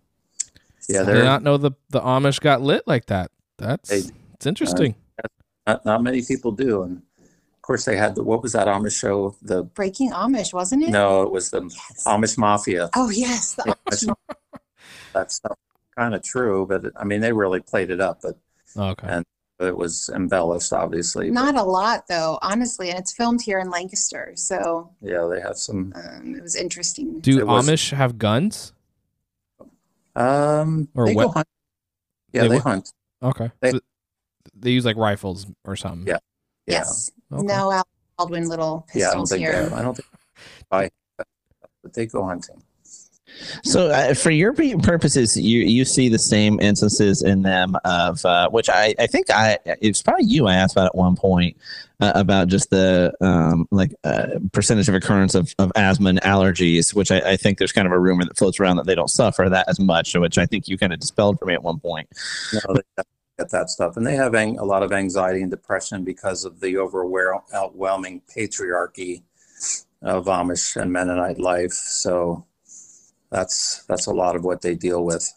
[0.90, 3.32] Yeah, I did they're not know the the Amish got lit like that.
[3.58, 4.96] That's They- it's interesting.
[5.24, 5.28] Uh,
[5.68, 6.84] not, not many people do.
[6.84, 7.04] And of
[7.72, 9.34] course they had the, what was that Amish show?
[9.42, 10.90] The Breaking Amish, wasn't it?
[10.90, 12.04] no, it was the Yes.
[12.06, 12.90] Amish Mafia.
[12.96, 13.54] Oh yes.
[13.56, 14.16] the Yeah, Amish-
[15.14, 15.42] That's
[15.98, 18.38] kind of true, but I mean they really played it up, but
[18.78, 19.08] okay.
[19.08, 19.26] and-
[19.62, 21.30] it was embellished, obviously.
[21.30, 25.40] but, Not a lot though, honestly, and it's filmed here in Lancaster, so yeah, they
[25.40, 25.94] have some.
[25.96, 27.20] um, it was interesting.
[27.20, 28.74] Do it was- Amish have guns?
[30.16, 31.48] Um, Or they what- go hunt.
[32.34, 32.92] Yeah, They they, hunt.
[33.22, 33.52] Okay.
[33.62, 33.80] They- So
[34.56, 36.08] they use like rifles or something.
[36.08, 36.18] Yeah.
[36.66, 36.80] Yeah.
[36.80, 37.12] Yes.
[37.32, 37.44] Okay.
[37.44, 39.70] No Alec Baldwin little Yeah, I don't pistols think here.
[39.70, 40.08] they, I don't think
[40.72, 40.90] I,
[41.84, 42.62] but they go hunting.
[43.64, 48.24] So, uh, for your pe- purposes, you you see the same instances in them of
[48.26, 51.56] uh, which I I think I it's probably you I asked about at one point
[52.02, 56.94] uh, about just the um, like uh, percentage of occurrence of, of asthma and allergies,
[56.94, 59.10] which I, I think there's kind of a rumor that floats around that they don't
[59.10, 61.80] suffer that as much, which I think you kind of dispelled for me at one
[61.80, 62.10] point.
[62.54, 63.04] No, they
[63.42, 66.60] get that stuff, and they have ang- a lot of anxiety and depression because of
[66.60, 69.24] the overwhelming patriarchy
[70.02, 71.72] of Amish and Mennonite life.
[71.72, 72.46] So
[73.30, 75.32] that's that's a lot of what they deal with.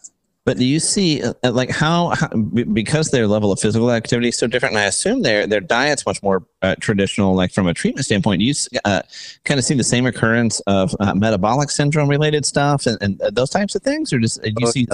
[0.47, 4.37] But do you see uh, like how, how because their level of physical activity is
[4.37, 7.73] so different, and I assume their their diet's much more uh, traditional, like from a
[7.73, 8.41] treatment standpoint.
[8.41, 9.01] Do you uh,
[9.45, 13.31] kind of see the same occurrence of uh, metabolic syndrome related stuff and, and uh,
[13.31, 14.87] those types of things, or just uh, do you Oh, see?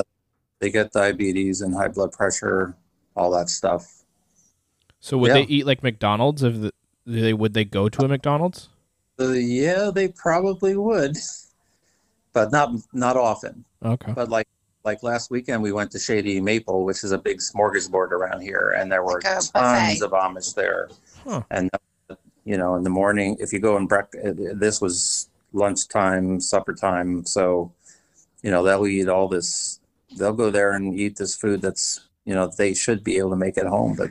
[0.60, 2.76] They get diabetes and high blood pressure,
[3.16, 4.02] all that stuff.
[5.00, 5.34] So would Yeah.
[5.34, 6.72] they eat like McDonald's if the,
[7.06, 8.68] they would they go to a McDonald's?
[9.18, 11.16] Uh, yeah, they probably would,
[12.32, 13.64] but not not often.
[13.84, 14.12] Okay.
[14.12, 14.48] But like
[14.84, 18.74] like last weekend, we went to Shady Maple, which is a big smorgasbord around here,
[18.76, 20.88] and there were Like tons of Amish there.
[21.24, 21.42] Huh.
[21.50, 21.70] And
[22.44, 27.24] you know, in the morning, if you go and break, this was lunchtime, supper time,
[27.24, 27.72] so
[28.42, 29.80] you know they'll eat all this.
[30.16, 33.36] They'll go there and eat this food that's you know they should be able to
[33.46, 34.10] make it home, but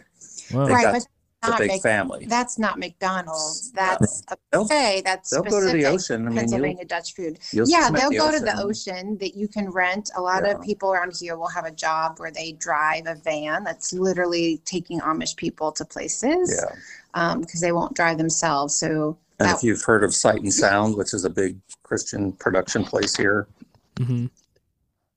[0.53, 0.65] Wow.
[0.65, 0.97] They Right, got- but
[1.41, 2.25] It's a not big Mc- family.
[2.25, 3.71] That's not McDonald's.
[3.71, 5.03] That's a They'll- buffet.
[5.05, 6.25] That's They'll go to the specific ocean.
[6.25, 7.39] I mean, Pennsylvania you'll, Dutch food.
[7.53, 10.09] you'll yeah, swim they'll the go to the ocean that you can rent.
[10.17, 10.53] A lot Yeah.
[10.55, 14.59] of people around here will have a job where they drive a van that's literally
[14.65, 16.61] taking Amish people to places
[17.15, 17.35] Yeah.
[17.35, 18.73] because they won't drive themselves.
[18.77, 22.33] So And that, if you've heard of Sight and Sound, which is a big Christian
[22.33, 23.47] production place here,
[23.97, 24.25] hmm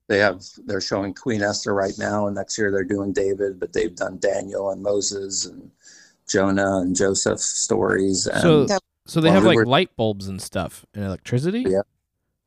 [0.07, 3.73] they have they're showing Queen Esther right now, and next year they're doing David, but
[3.73, 5.71] they've done Daniel and Moses and
[6.27, 8.27] Jonah and Joseph stories.
[8.27, 11.65] And So, So- so they Well, have like were- light bulbs and stuff and electricity.
[11.67, 11.81] Yeah.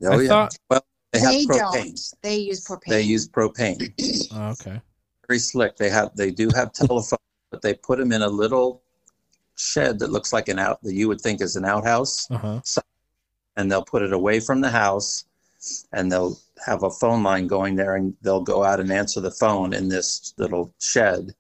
[0.05, 1.85] oh I yeah, thought- well they have they propane.
[1.85, 2.01] don't.
[2.23, 2.89] They use propane.
[2.89, 3.93] They use propane.
[4.35, 4.81] Oh, okay.
[5.29, 5.77] Very slick.
[5.77, 7.19] They have they do have telephone,
[7.51, 8.83] but they put them in a little
[9.57, 12.31] shed that looks like an out that you would think is an outhouse.
[12.31, 12.61] Uh huh.
[13.57, 15.25] and they'll put it away from the house
[15.93, 19.31] and they'll have a phone line going there and they'll go out and answer the
[19.31, 21.35] phone in this little shed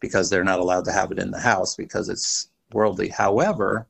[0.00, 3.08] because they're not allowed to have it in the house because it's worldly.
[3.08, 3.86] However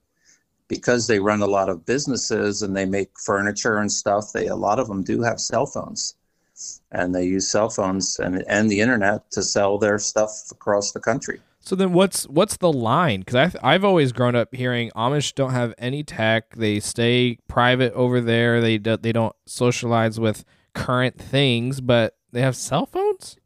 [0.69, 4.55] because they run a lot of businesses and they make furniture and stuff they a
[4.55, 6.15] lot of them do have cell phones.
[6.93, 11.01] And they use cell phones and, and the internet to sell their stuff across the
[11.01, 13.21] country So then, what's what's the line?
[13.21, 16.57] Because I've I've always grown up hearing Amish don't have any tech.
[16.57, 18.63] They stay private over there.
[18.63, 23.37] They do, they don't socialize with current things, but they have cell phones.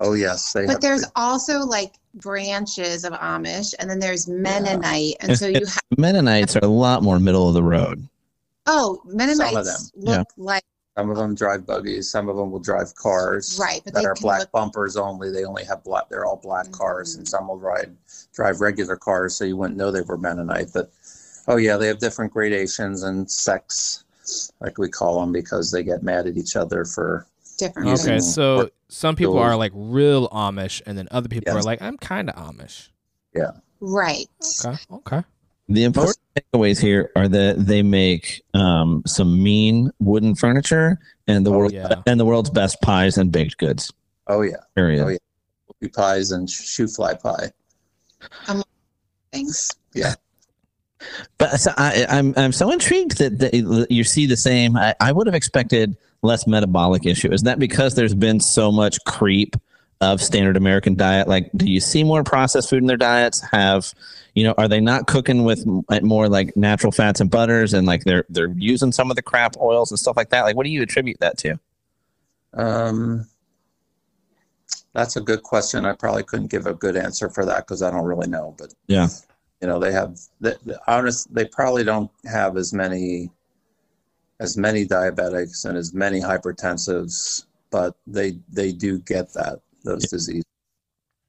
[0.00, 5.14] oh yes they but have there's also like branches of Amish, and then there's Mennonite,
[5.20, 8.08] and so you have Mennonites are a lot more middle of the road.
[8.66, 10.64] oh Mennonites look like
[10.96, 14.06] some of them drive buggies some of them will drive cars right, but that they
[14.06, 15.30] are black look bumpers only.
[15.30, 16.08] They only have black.
[16.08, 17.18] They're all black cars, Mhm.
[17.18, 17.96] and some will ride
[18.34, 20.70] drive regular cars, so you wouldn't know they were Mennonite.
[20.74, 20.90] But
[21.48, 24.04] oh yeah, they have different gradations and sects,
[24.60, 27.26] like we call them, because they get mad at each other for.
[27.58, 27.88] different.
[27.88, 28.34] Using- Okay, things.
[28.34, 31.98] so some people those- are like real Amish, and then other people are like, I'm
[31.98, 32.88] kind of Amish.
[33.34, 33.50] Yeah.
[33.80, 34.26] Right.
[34.64, 35.24] Okay, okay.
[35.70, 41.52] The important takeaways here are that they make um, some mean wooden furniture and the
[41.52, 42.02] Oh, world yeah.
[42.06, 43.92] and the world's best pies and baked goods.
[44.26, 45.04] Oh yeah, Period.
[45.04, 45.18] Oh, yeah.
[45.82, 47.50] whoopie pies and shoofly pie.
[49.32, 49.70] Thanks.
[49.94, 50.14] Yeah,
[51.38, 54.76] But so I, I'm I'm so intrigued that, that you see the same.
[54.76, 57.32] I, I would have expected less metabolic issue.
[57.32, 59.56] Is that because there's been so much creep
[60.00, 61.28] of standard American diet?
[61.28, 63.40] Like, do you see more processed food in their diets?
[63.52, 63.94] Have
[64.34, 64.54] you know?
[64.58, 65.64] Are they not cooking with
[66.02, 69.56] more like natural fats and butters, and like they're they're using some of the crap
[69.58, 70.42] oils and stuff like that?
[70.42, 71.58] Like, what do you attribute that to?
[72.54, 73.26] Um,
[74.92, 75.84] that's a good question.
[75.84, 78.54] I probably couldn't give a good answer for that because I don't really know.
[78.58, 79.08] But Yeah.
[79.60, 80.18] you know, they have.
[80.40, 83.30] The, the, honest, they probably don't have as many,
[84.40, 90.44] as many diabetics and as many hypertensives, but they they do get that those diseases,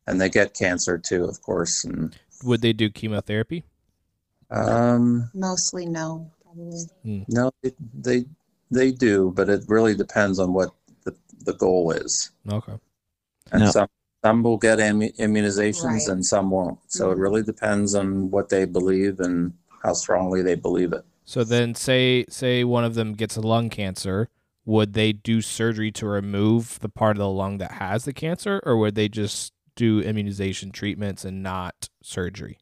[0.07, 1.83] and they get cancer too, of course.
[1.83, 3.63] And Would they do chemotherapy?
[4.49, 6.29] um, Mostly no.
[6.43, 7.25] Probably.
[7.29, 8.25] no, they, they
[8.71, 10.69] they do, but it really depends on what
[11.05, 12.31] the the goal is.
[12.49, 12.73] Okay.
[13.51, 13.87] and Now- some
[14.23, 16.07] some will get immu- immunizations Right.
[16.09, 16.77] and some won't.
[16.87, 17.21] So it Mhm.
[17.21, 21.03] really depends on what they believe and how strongly they believe it.
[21.25, 24.29] So then, say say one of them gets a lung cancer,
[24.65, 28.61] would they do surgery to remove the part of the lung that has the cancer,
[28.65, 32.57] or would they just do immunization treatments and not surgery?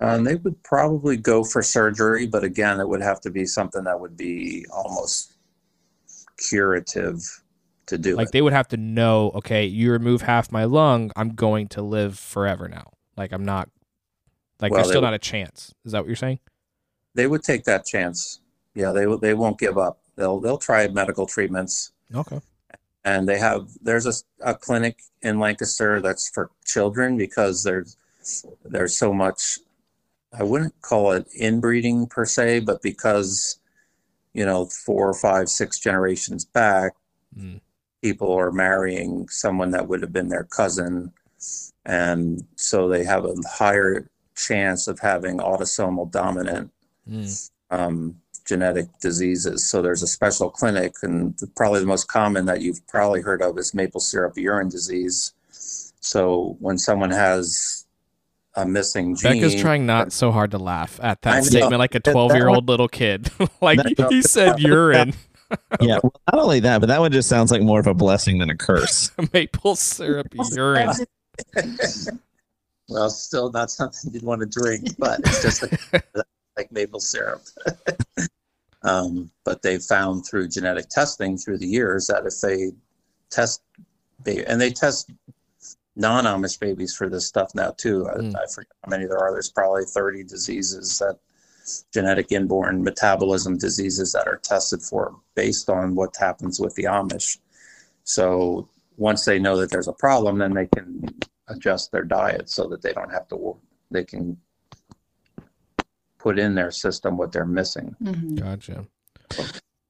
[0.00, 3.82] And they would probably go for surgery, but again, it would have to be something
[3.84, 5.32] that would be almost
[6.36, 7.20] curative
[7.86, 8.32] to do Like it.
[8.32, 12.18] they would have to know, okay, you remove half my lung, I'm going to live
[12.18, 12.90] forever now.
[13.16, 13.68] Like I'm not,
[14.60, 15.74] like Well, there's still would- not a chance.
[15.84, 16.38] Is that what you're saying?
[17.14, 18.40] They would take that chance.
[18.74, 19.98] Yeah, they they won't give up.
[20.14, 21.90] They'll they'll try medical treatments.
[22.14, 22.40] Okay.
[23.08, 24.14] And they have there's a,
[24.52, 27.90] a clinic in lancaster that's for children because there's
[28.74, 29.58] there's so much
[30.40, 33.58] i wouldn't call it inbreeding per se but because
[34.38, 36.92] you know four five six generations back
[37.38, 37.60] Mm.
[38.02, 41.12] people are marrying someone that would have been their cousin
[41.84, 42.22] and
[42.56, 46.70] so they have a higher chance of having autosomal dominant
[47.10, 47.50] Mm.
[47.70, 47.98] um,
[48.48, 49.68] genetic diseases.
[49.68, 53.42] So there's a special clinic, and the- probably the most common that you've probably heard
[53.42, 55.32] of is maple syrup urine disease.
[56.00, 57.84] So when someone has
[58.54, 61.42] a missing gene, Becca's trying not so hard to laugh at I that know.
[61.42, 63.30] statement like a 12 year old little kid.
[63.60, 63.80] like
[64.10, 65.12] he said urine,
[65.80, 65.98] Yeah.
[66.02, 68.50] Well, not only that, but that one just sounds like more of a blessing than
[68.50, 69.10] a curse.
[69.32, 70.90] maple syrup urine.
[72.88, 76.04] well, still not something you'd want to drink, but it's just like,
[76.58, 77.42] like maple syrup.
[78.82, 82.72] um, but they found through genetic testing through the years that if they
[83.30, 83.62] test,
[84.26, 85.10] and they test
[85.96, 88.04] non-Amish babies for this stuff now too.
[88.04, 88.34] Mm.
[88.34, 89.32] I, I forget how many there are.
[89.32, 91.18] There's probably 30 diseases that
[91.92, 97.38] genetic inborn metabolism diseases that are tested for based on what happens with the Amish.
[98.04, 101.04] So once they know that there's a problem, then they can
[101.48, 103.56] adjust their diet so that they don't have to.
[103.90, 104.38] They can
[106.18, 107.94] put in their system what they're missing.
[108.02, 108.38] Mhm.
[108.40, 108.86] Gotcha.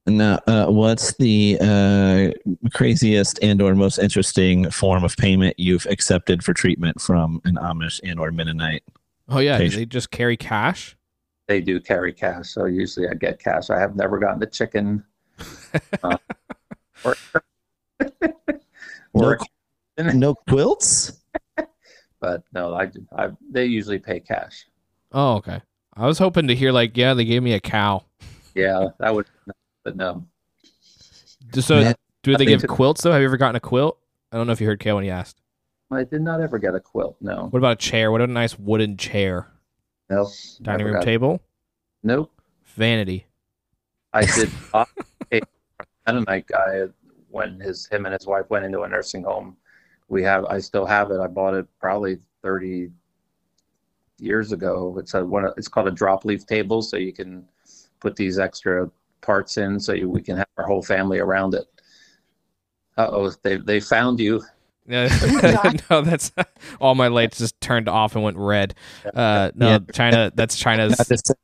[0.07, 2.31] Now, uh, what's the uh,
[2.73, 8.01] craziest and or most interesting form of payment you've accepted for treatment from an Amish
[8.03, 8.83] and or Mennonite?
[9.29, 9.81] Oh yeah, Patient.
[9.81, 10.97] they just carry cash?
[11.47, 13.69] They do carry cash, so usually I get cash.
[13.71, 15.05] I have never gotten the chicken.
[16.03, 16.17] uh,
[17.05, 17.15] or,
[19.99, 21.21] No, no quilts?
[22.21, 24.67] but no, I, I they usually pay cash.
[25.13, 25.61] Oh okay.
[25.99, 28.05] I was hoping to hear like, yeah, they gave me a cow.
[28.55, 29.27] Yeah, that would,
[29.85, 30.25] but no.
[31.53, 33.13] So Man, do they give think- quilts though?
[33.13, 33.99] Have you ever gotten a quilt?
[34.33, 35.41] I don't know if you heard Kale when he asked.
[35.91, 37.17] I did not ever get a quilt.
[37.21, 38.13] No, What about a chair?
[38.13, 39.49] What about a nice wooden chair?
[40.11, 40.29] no,
[40.63, 41.41] Dining room got- table?
[42.03, 42.31] Nope.
[42.77, 43.27] Vanity.
[44.13, 44.51] I did.
[44.73, 44.89] not
[45.31, 45.47] pay for
[45.81, 46.83] a Mennonite guy
[47.31, 49.57] when his him and his wife went into a nursing home.
[50.09, 50.45] We have.
[50.47, 51.19] I still have it.
[51.21, 52.91] I bought it probably thirty
[54.19, 54.97] years ago.
[54.99, 55.45] It's a one.
[55.47, 57.45] of- It's called a drop leaf table, so you can
[58.01, 61.65] put these extra parts in, so you, we can have our whole family around it.
[62.97, 64.43] Uh oh, they they found you.
[64.89, 66.33] No, that's
[66.81, 68.75] all my lights just turned off and went red.
[69.15, 69.79] Uh, no, Yeah.
[69.93, 70.33] China.
[70.35, 70.99] That's China's.
[70.99, 71.35] Not to say-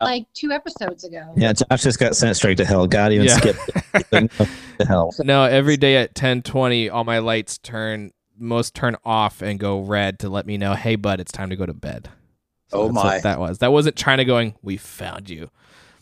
[0.00, 1.32] Like two episodes ago.
[1.36, 2.86] yeah, Josh just got sent straight to hell.
[2.86, 3.36] God even Yeah.
[3.36, 3.60] skipped
[4.10, 5.12] to hell.
[5.24, 9.80] No, every day at ten twenty, all my lights turn most turn off and go
[9.80, 12.08] red to let me know, hey, bud, it's time to go to bed.
[12.72, 13.20] Oh, that's what my.
[13.20, 13.58] that was.
[13.58, 14.54] That wasn't China going.
[14.62, 15.50] We found you.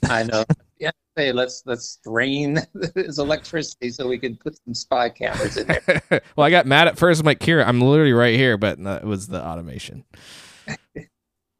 [0.09, 0.45] I know.
[0.81, 0.91] Yeah.
[1.17, 2.59] Hey, let's let's drain
[2.97, 6.03] his electricity so we can put some spy cameras in there.
[6.37, 7.21] well, I got mad at first.
[7.21, 10.05] I'm like, Kira, I'm literally right here, but no, it was the automation.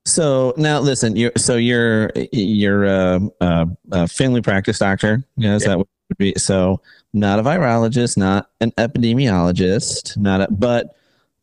[0.05, 5.25] So now listen, you're so you're you're a, a, a family practice doctor.
[5.37, 5.69] Yeah, is Yeah.
[5.69, 5.87] that would
[6.19, 6.35] be?
[6.37, 6.83] So
[7.15, 10.97] not a virologist, not an epidemiologist, not a but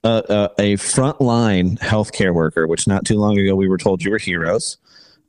[0.03, 2.67] a, a, a frontline healthcare worker.
[2.67, 4.77] Which not too long ago we were told you were heroes.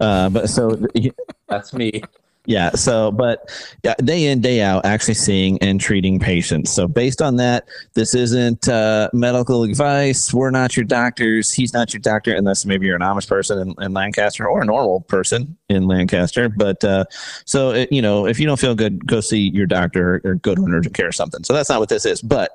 [0.00, 0.78] Uh, but so
[1.48, 2.02] That's me.
[2.44, 2.70] Yeah.
[2.70, 3.50] So, but
[3.85, 6.72] yeah, day in, day out, actually seeing and treating patients.
[6.72, 10.35] So, based on that, this isn't uh, medical advice.
[10.35, 11.52] We're not your doctors.
[11.52, 14.64] He's not your doctor, unless maybe you're an Amish person in, in Lancaster or a
[14.64, 16.48] normal person in Lancaster.
[16.48, 17.05] But uh,
[17.44, 20.57] so, it, you know, if you don't feel good, go see your doctor or go
[20.57, 21.44] to an urgent care or something.
[21.44, 22.22] So, that's not what this is.
[22.22, 22.50] But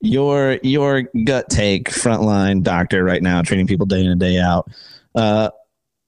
[0.00, 4.66] your your gut take frontline doctor right now treating people day in and day out
[5.14, 5.50] uh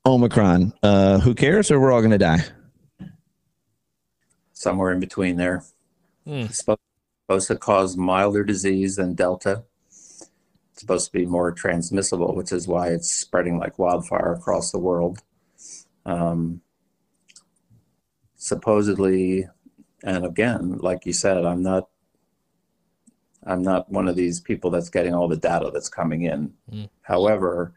[0.07, 2.43] omicron uh who cares or we're all gonna die
[4.63, 5.65] Somewhere in between there.
[6.25, 6.43] Hmm.
[6.43, 6.79] It's supposed,
[7.27, 9.65] supposed to cause milder disease than Delta.
[9.89, 10.31] It's
[10.77, 15.21] supposed to be more transmissible, which is why it's spreading like wildfire across the world.
[16.07, 16.61] Um,
[18.37, 19.49] supposedly,
[20.05, 21.89] and again, like you said, I'm not.
[23.45, 26.53] I'm not one of these people that's getting all the data that's coming in.
[26.73, 26.89] Mm.
[27.01, 27.75] However,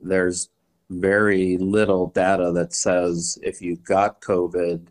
[0.00, 0.50] there's
[0.88, 4.86] very little data that says if you got COVID,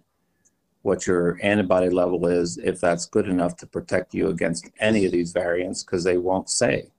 [0.81, 5.11] what your antibody level is, if that's good enough to protect you against any of
[5.11, 6.91] these variants, because they won't say.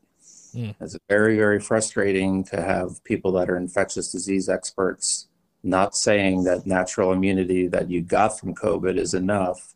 [0.54, 0.74] Mm.
[0.80, 5.28] It's very, very frustrating to have people that are infectious disease experts
[5.62, 9.74] not saying that natural immunity that you got from COVID is enough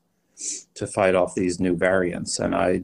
[0.74, 2.38] to fight off these new variants.
[2.38, 2.82] And I,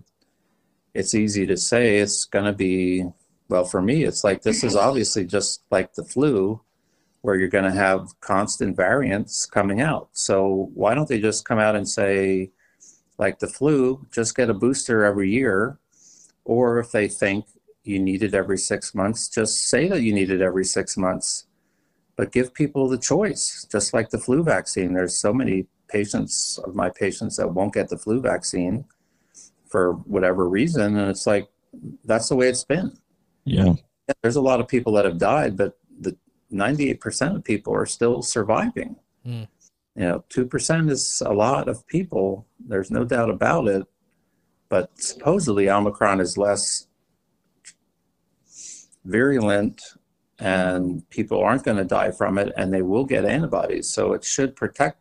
[0.94, 3.04] it's easy to say it's going to be,
[3.48, 6.60] well, for me, it's like this is obviously just like the flu
[7.22, 10.08] where you're going to have constant variants coming out.
[10.12, 12.50] So why don't they just come out and say,
[13.18, 15.78] like the flu, just get a booster every year?
[16.44, 17.46] Or if they think
[17.84, 21.46] you need it every six months, just say that you need it every six months.
[22.16, 24.92] But give people the choice, just like the flu vaccine.
[24.92, 28.84] There's so many patients of my patients that won't get the flu vaccine
[29.68, 30.98] for whatever reason.
[30.98, 31.48] And it's like,
[32.04, 32.92] that's the way it's been
[33.44, 33.72] yeah
[34.22, 35.78] there's a lot of people that have died, but
[36.52, 38.96] 98% of people are still surviving.
[39.24, 39.44] Hmm.
[39.94, 42.46] You know, 2% is a lot of people.
[42.58, 43.86] There's no doubt about it.
[44.68, 46.86] But supposedly Omicron is less
[49.04, 49.82] virulent
[50.38, 53.88] and people aren't going to die from it and they will get antibodies.
[53.88, 54.98] So it should protect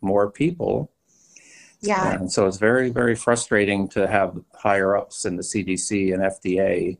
[0.00, 0.90] more people.
[1.80, 2.12] Yeah.
[2.12, 6.98] And so it's very, very frustrating to have higher ups in the CDC and FDA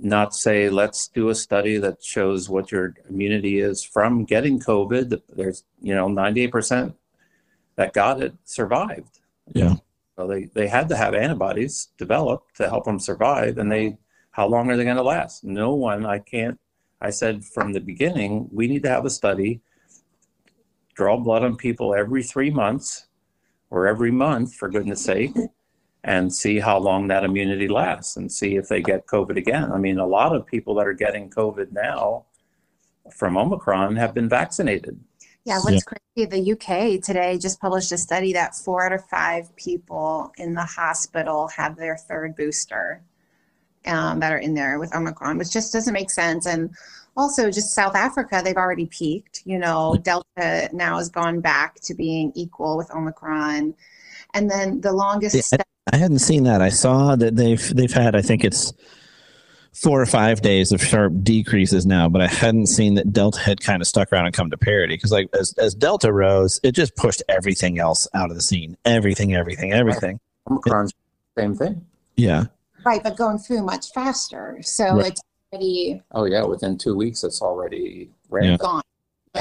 [0.00, 5.20] not say, let's do a study that shows what your immunity is from getting COVID.
[5.28, 6.94] There's, you know, 98%
[7.76, 9.20] that got it survived.
[9.52, 9.76] Yeah.
[10.16, 13.58] So they, they had to have antibodies developed to help them survive.
[13.58, 13.96] And they,
[14.30, 15.44] how long are they going to last?
[15.44, 16.58] No one, I can't,
[17.00, 19.60] I said from the beginning, we need to have a study,
[20.94, 23.06] draw blood on people every three months
[23.70, 25.34] or every month, for goodness sake,
[26.04, 29.72] and see how long that immunity lasts and see if they get COVID again.
[29.72, 32.26] I mean, a lot of people that are getting COVID now
[33.10, 35.00] from Omicron have been vaccinated.
[35.46, 39.54] Yeah, what's crazy, the UK today just published a study that four out of five
[39.56, 43.02] people in the hospital have their third booster
[43.86, 46.46] um, that are in there with Omicron, which just doesn't make sense.
[46.46, 46.74] And
[47.16, 49.42] also, just South Africa, they've already peaked.
[49.44, 53.74] You know, Delta now has gone back to being equal with Omicron.
[54.32, 55.56] And then the longest Yeah, stu-
[55.92, 56.62] I hadn't seen that.
[56.62, 58.72] I saw that they've they've had I think it's
[59.72, 63.60] four or five days of sharp decreases now, but I hadn't seen that Delta had
[63.60, 66.72] kind of stuck around and come to parity because like as as Delta rose, it
[66.72, 68.76] just pushed everything else out of the scene.
[68.84, 70.18] Everything, everything, everything.
[70.48, 70.92] Omicron's
[71.36, 71.84] same thing.
[72.16, 72.44] Yeah.
[72.86, 74.58] right, but going through much faster.
[74.62, 75.06] So Right.
[75.08, 75.20] it's
[75.52, 78.56] already Oh yeah, within two weeks it's already Yeah.
[78.56, 78.82] gone.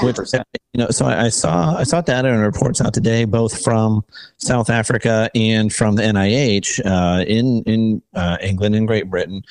[0.02, 3.64] Which you know, so I, I saw I saw data and reports out today, both
[3.64, 4.04] from
[4.38, 9.44] South Africa and from the NIH uh, in in uh, England and Great Britain,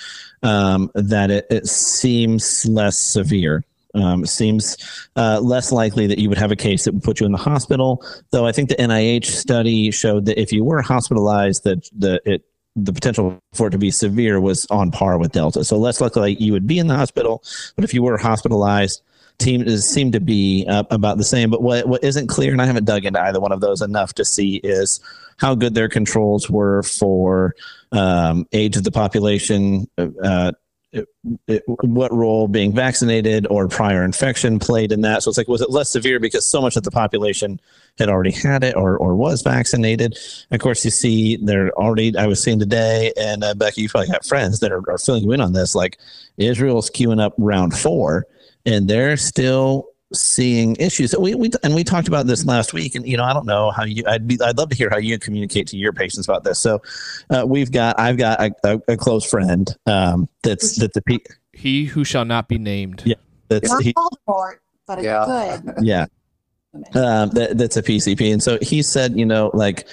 [0.42, 3.64] um, that it, it seems less severe.
[3.94, 7.26] Um, seems uh, less likely that you would have a case that would put you
[7.26, 8.02] in the hospital.
[8.30, 12.44] Though I think the NIH study showed that if you were hospitalized, that the it
[12.74, 15.62] the potential for it to be severe was on par with Delta.
[15.62, 17.44] So less likely you would be in the hospital,
[17.76, 19.02] but if you were hospitalized,
[19.42, 21.50] team is seem to be uh, about the same.
[21.50, 24.14] But what what isn't clear, and I haven't dug into either one of those enough
[24.14, 25.00] to see, is
[25.38, 27.54] how good their controls were for
[27.90, 29.88] um, age of the population.
[29.98, 30.52] Uh,
[30.92, 31.08] it,
[31.46, 35.22] it, what role being vaccinated or prior infection played in that?
[35.22, 37.60] So it's like, was it less severe because so much of the population
[37.98, 40.18] had already had it or, or was vaccinated?
[40.50, 42.16] Of course, you see, they're already.
[42.16, 45.24] I was seeing today, and uh, Becky, you probably got friends that are, are filling
[45.24, 45.74] you in on this.
[45.74, 45.98] Like
[46.36, 48.26] Israel's queuing up round four
[48.66, 51.14] and they're still seeing issues.
[51.18, 53.70] We, we and we talked about this last week, and you know I don't know
[53.70, 54.02] how you.
[54.06, 56.58] I'd be I'd love to hear how you communicate to your patients about this.
[56.58, 56.82] So
[57.30, 61.18] uh, we've got I've got a, a, a close friend um, that's that the pe-
[61.52, 63.02] He who shall not be named.
[63.04, 63.14] Yeah.
[63.48, 64.56] that's Not he, Voldemort,
[64.86, 65.60] but a Yeah.
[65.64, 65.74] good.
[65.82, 66.06] yeah
[66.94, 69.86] um, that, that's a PCP, and so he said, you know, like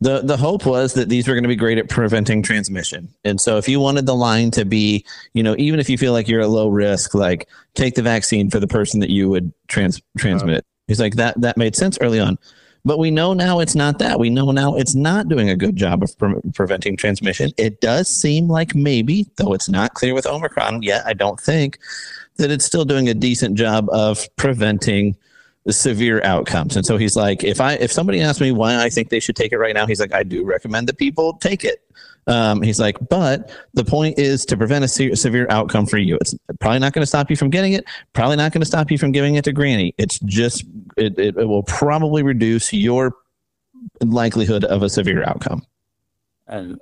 [0.00, 3.40] the the hope was that these were going to be great at preventing transmission, and
[3.40, 6.28] so if you wanted the line to be, you know, even if you feel like
[6.28, 10.00] you're at low risk, like take the vaccine for the person that you would trans
[10.18, 10.58] transmit.
[10.58, 10.72] Uh-huh.
[10.88, 12.38] He's like that that made sense early on.
[12.86, 14.20] But we know now it's not that.
[14.20, 17.50] We know now it's not doing a good job of pre- preventing transmission.
[17.56, 21.80] It does seem like maybe, though it's not clear with Omicron yet, I don't think,
[22.36, 25.16] that it's still doing a decent job of preventing
[25.68, 26.76] severe outcomes.
[26.76, 29.36] And so he's like, if I if somebody asks me why I think they should
[29.36, 31.82] take it right now, he's like, I do recommend that people take it.
[32.28, 36.16] Um, he's like, but the point is to prevent a se- severe outcome for you.
[36.16, 37.84] It's probably not going to stop you from getting it.
[38.14, 39.94] Probably not going to stop you from giving it to Granny.
[39.96, 40.64] It's just
[40.96, 43.14] it, it, it will probably reduce your
[44.00, 45.64] likelihood of a severe outcome.
[46.48, 46.80] And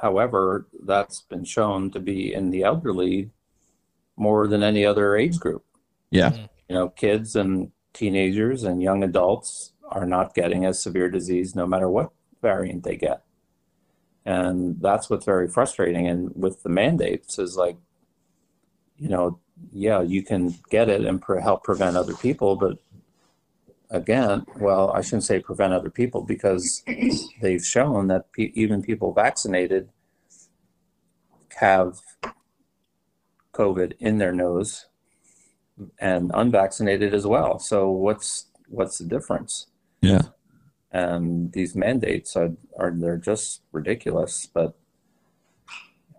[0.00, 3.30] however, that's been shown to be in the elderly
[4.16, 5.64] more than any other age group.
[6.10, 6.32] Yeah.
[6.68, 11.66] You know, kids and teenagers and young adults are not getting as severe disease no
[11.66, 12.10] matter what
[12.42, 13.22] variant they get.
[14.26, 16.06] And that's what's very frustrating.
[16.06, 17.76] And with the mandates is like,
[18.98, 19.38] you know,
[19.72, 22.78] yeah, you can get it and pre- help prevent other people, but
[23.90, 26.82] again, well, I shouldn't say prevent other people because
[27.40, 29.88] they've shown that pe- even people vaccinated
[31.56, 32.00] have
[33.52, 34.86] COVID in their nose
[35.98, 37.58] and unvaccinated as well.
[37.58, 39.66] So what's what's the difference?
[40.00, 40.22] Yeah.
[40.92, 44.46] And these mandates are, are they're just ridiculous.
[44.46, 44.74] But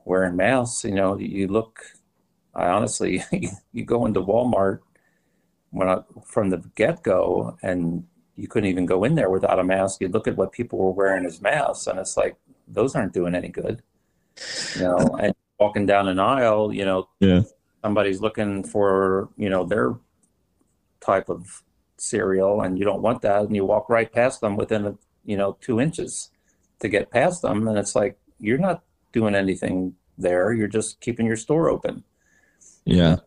[0.03, 1.79] wearing masks, you know, you look.
[2.53, 3.23] I honestly,
[3.73, 4.79] you go into Walmart
[5.71, 9.63] when I, from the get go, and you couldn't even go in there without a
[9.63, 10.01] mask.
[10.01, 12.35] You look at what people were wearing as masks, and it's like
[12.67, 13.81] those aren't doing any good.
[14.75, 17.41] You know, and walking down an aisle, you know, Yeah.
[17.85, 19.93] Somebody's looking for you know their
[21.01, 21.61] type of
[21.97, 25.37] cereal, and you don't want that, and you walk right past them within a, you
[25.37, 26.31] know two inches
[26.79, 28.81] to get past them, and it's like you're not
[29.13, 30.51] doing anything there.
[30.51, 32.03] You're just keeping your store open
[32.85, 33.17] Yeah.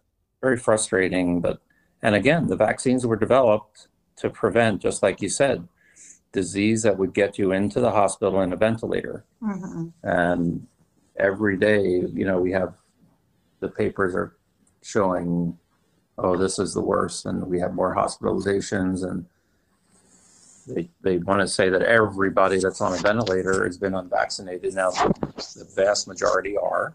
[0.43, 1.41] very frustrating.
[1.41, 1.57] But
[2.03, 3.87] and again, the vaccines were developed
[4.17, 5.69] to prevent, just like you said,
[6.33, 9.25] disease that would get you into the hospital in a ventilator.
[9.41, 9.93] Mhm.
[10.03, 10.67] And
[11.17, 11.83] every day,
[12.19, 12.75] you know, we have
[13.61, 14.31] the papers are
[14.89, 15.57] showing,
[16.17, 19.27] oh, this is the worst, and we have more hospitalizations, and
[20.67, 24.75] they, they want to say that everybody that's on a ventilator has been unvaccinated.
[24.75, 26.95] Now, the vast majority are.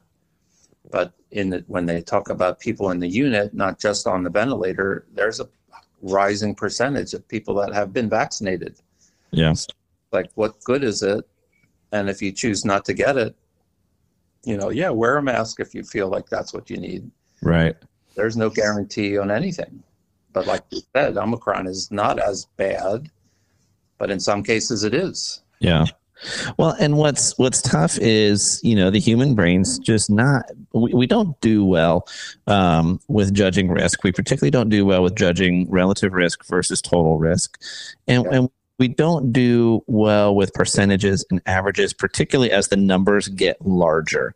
[0.90, 4.30] But in the, when they talk about people in the unit, not just on the
[4.30, 5.48] ventilator, there's a
[6.02, 8.76] rising percentage of people that have been vaccinated.
[9.32, 9.68] Yes.
[10.12, 11.28] Like, what good is it?
[11.92, 13.36] And if you choose not to get it,
[14.46, 17.10] you know, yeah, wear a mask if you feel like that's what you need.
[17.44, 17.76] Right.
[18.16, 19.84] There's no guarantee on anything.
[20.34, 23.10] But like you said, Omicron is not as bad,
[23.98, 25.42] but in some cases it is.
[25.60, 25.86] Yeah.
[26.58, 31.08] Well, and what's what's tough is you know the human brain's just not we, we
[31.08, 32.08] don't do well
[32.48, 34.04] um, with judging risk.
[34.04, 37.60] We particularly don't do well with judging relative risk versus total risk,
[38.08, 38.38] and, Yeah.
[38.38, 38.50] and
[38.80, 44.36] we don't do well with percentages and averages, particularly as the numbers get larger,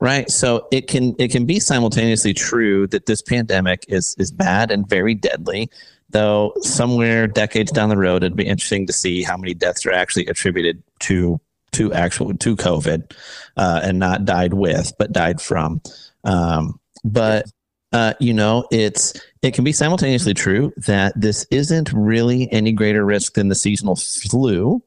[0.00, 0.30] right?
[0.30, 4.88] So it can it can be simultaneously true that this pandemic is is bad and
[4.88, 5.70] very deadly,
[6.14, 9.92] though somewhere decades down the road it'd be interesting to see how many deaths are
[9.92, 11.40] actually attributed to
[11.72, 13.12] to actual to covid
[13.56, 15.82] uh, and not died with but died from
[16.22, 17.46] um, but
[17.94, 23.04] uh, you know it's it can be simultaneously true that this isn't really any greater
[23.04, 24.82] risk than the seasonal flu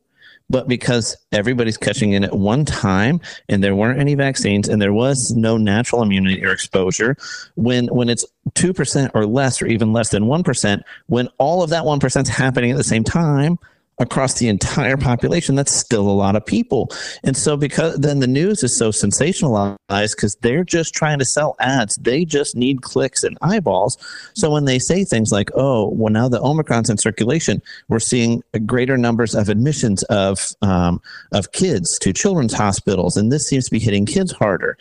[0.50, 4.94] but because everybody's catching it at one time and there weren't any vaccines and there
[4.94, 7.16] was no natural immunity or exposure
[7.56, 11.84] when when it's 2% or less or even less than 1% when all of that
[11.84, 13.58] 1% is happening at the same time
[14.00, 16.90] across the entire population that's still a lot of people.
[17.24, 21.56] And so because then the news is so sensationalized because they're just trying to sell
[21.60, 21.96] ads.
[21.98, 23.98] They just need clicks and eyeballs.
[24.36, 28.44] So when they say things like oh well now the omicron's in circulation we're seeing
[28.66, 33.18] greater numbers of admissions of um, of kids to children's hospitals.
[33.18, 34.78] And this seems to be hitting kids harder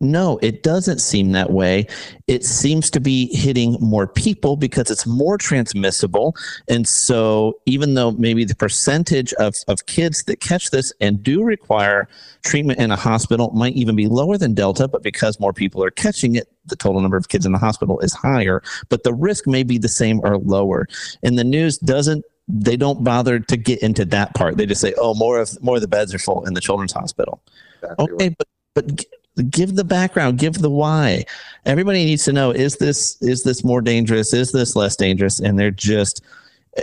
[0.00, 1.86] no, it doesn't seem that way.
[2.26, 6.36] It seems to be hitting more people because it's more transmissible.
[6.68, 11.42] And so, even though maybe the percentage of, of kids that catch this and do
[11.42, 12.08] require
[12.44, 15.90] treatment in a hospital might even be lower than Delta, but because more people are
[15.90, 19.46] catching it, the total number of kids in the hospital is higher, but the risk
[19.46, 20.86] may be the same or lower.
[21.22, 24.56] And the news doesn't they don't bother to get into that part.
[24.56, 26.92] They just say, "Oh, more of more of the beds are full in the children's
[26.92, 27.42] hospital."
[27.82, 29.06] Exactly Okay, but but g-
[29.42, 31.24] give the background, give the why.
[31.64, 34.32] Everybody needs to know: is this is this more dangerous?
[34.32, 35.40] Is this less dangerous?
[35.40, 36.22] And they're just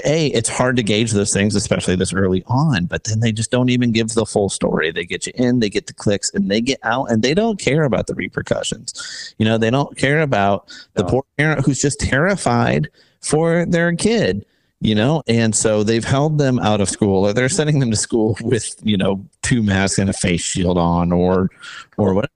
[0.05, 0.27] a.
[0.27, 2.85] It's hard to gauge those things, especially this early on.
[2.85, 4.91] But then they just don't even give the full story.
[4.91, 7.59] They get you in, they get the clicks, and they get out, and they don't
[7.59, 9.35] care about the repercussions.
[9.37, 11.09] You know, they don't care about the No.
[11.09, 12.89] poor parent who's just terrified
[13.21, 14.45] for their kid
[14.83, 17.95] you know and so they've held them out of school or they're sending them to
[17.95, 21.49] school with you know two masks and a face shield on or
[21.97, 22.29] or what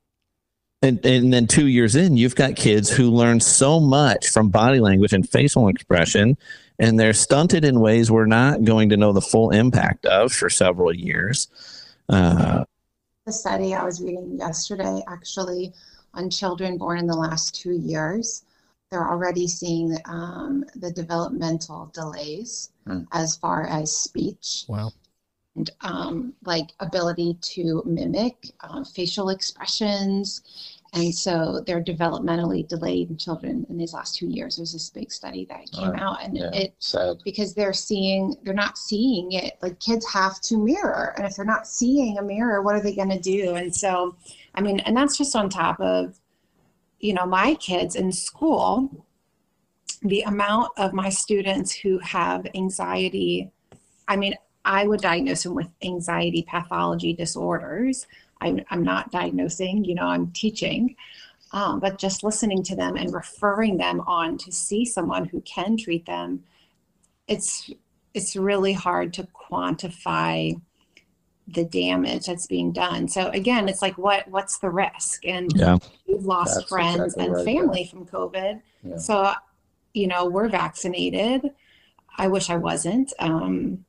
[0.82, 4.80] and, and then two years in you've got kids who learn so much from body
[4.80, 6.38] language and facial expression
[6.80, 10.50] and they're stunted in ways we're not going to know the full impact of for
[10.50, 11.48] several years
[12.10, 12.64] uh,
[13.26, 15.74] The study I was reading yesterday, actually,
[16.14, 18.46] on children born in the last two years,
[18.90, 23.02] they're already seeing um, the developmental delays Hmm.
[23.12, 24.94] as far as speech Wow.
[25.58, 30.41] And um, like ability to mimic uh, facial expressions.
[30.93, 34.55] And so they're developmentally delayed in children in these last two years.
[34.55, 36.01] There's this big study that came Right.
[36.01, 36.49] out, and Yeah.
[36.53, 37.18] it Sad.
[37.26, 41.45] because they're seeing they're not seeing it like kids have to mirror and if they're
[41.45, 44.16] not seeing a mirror what are they going to do and so
[44.55, 46.20] i mean and that's just on top of
[46.99, 49.05] you know my kids in school
[50.03, 53.51] the amount of my students who have anxiety
[54.08, 54.34] i mean
[54.68, 58.05] i would diagnose them with anxiety pathology disorders.
[58.39, 60.95] I'm, I'm not diagnosing you know i'm teaching
[61.53, 65.78] um, but just listening to them and referring them on to see someone who can
[65.78, 66.43] treat them
[67.28, 67.72] it's
[68.13, 70.59] it's really hard to quantify
[71.47, 73.07] the damage that's being done.
[73.07, 75.26] So again it's like what what's the risk?
[75.26, 75.78] And yeah.
[76.07, 78.61] we've lost That's friends exactly and right, family from covid.
[78.84, 78.97] Yeah.
[78.97, 79.32] so
[79.93, 81.51] you know we're vaccinated.
[82.20, 83.86] I wish i wasn't um,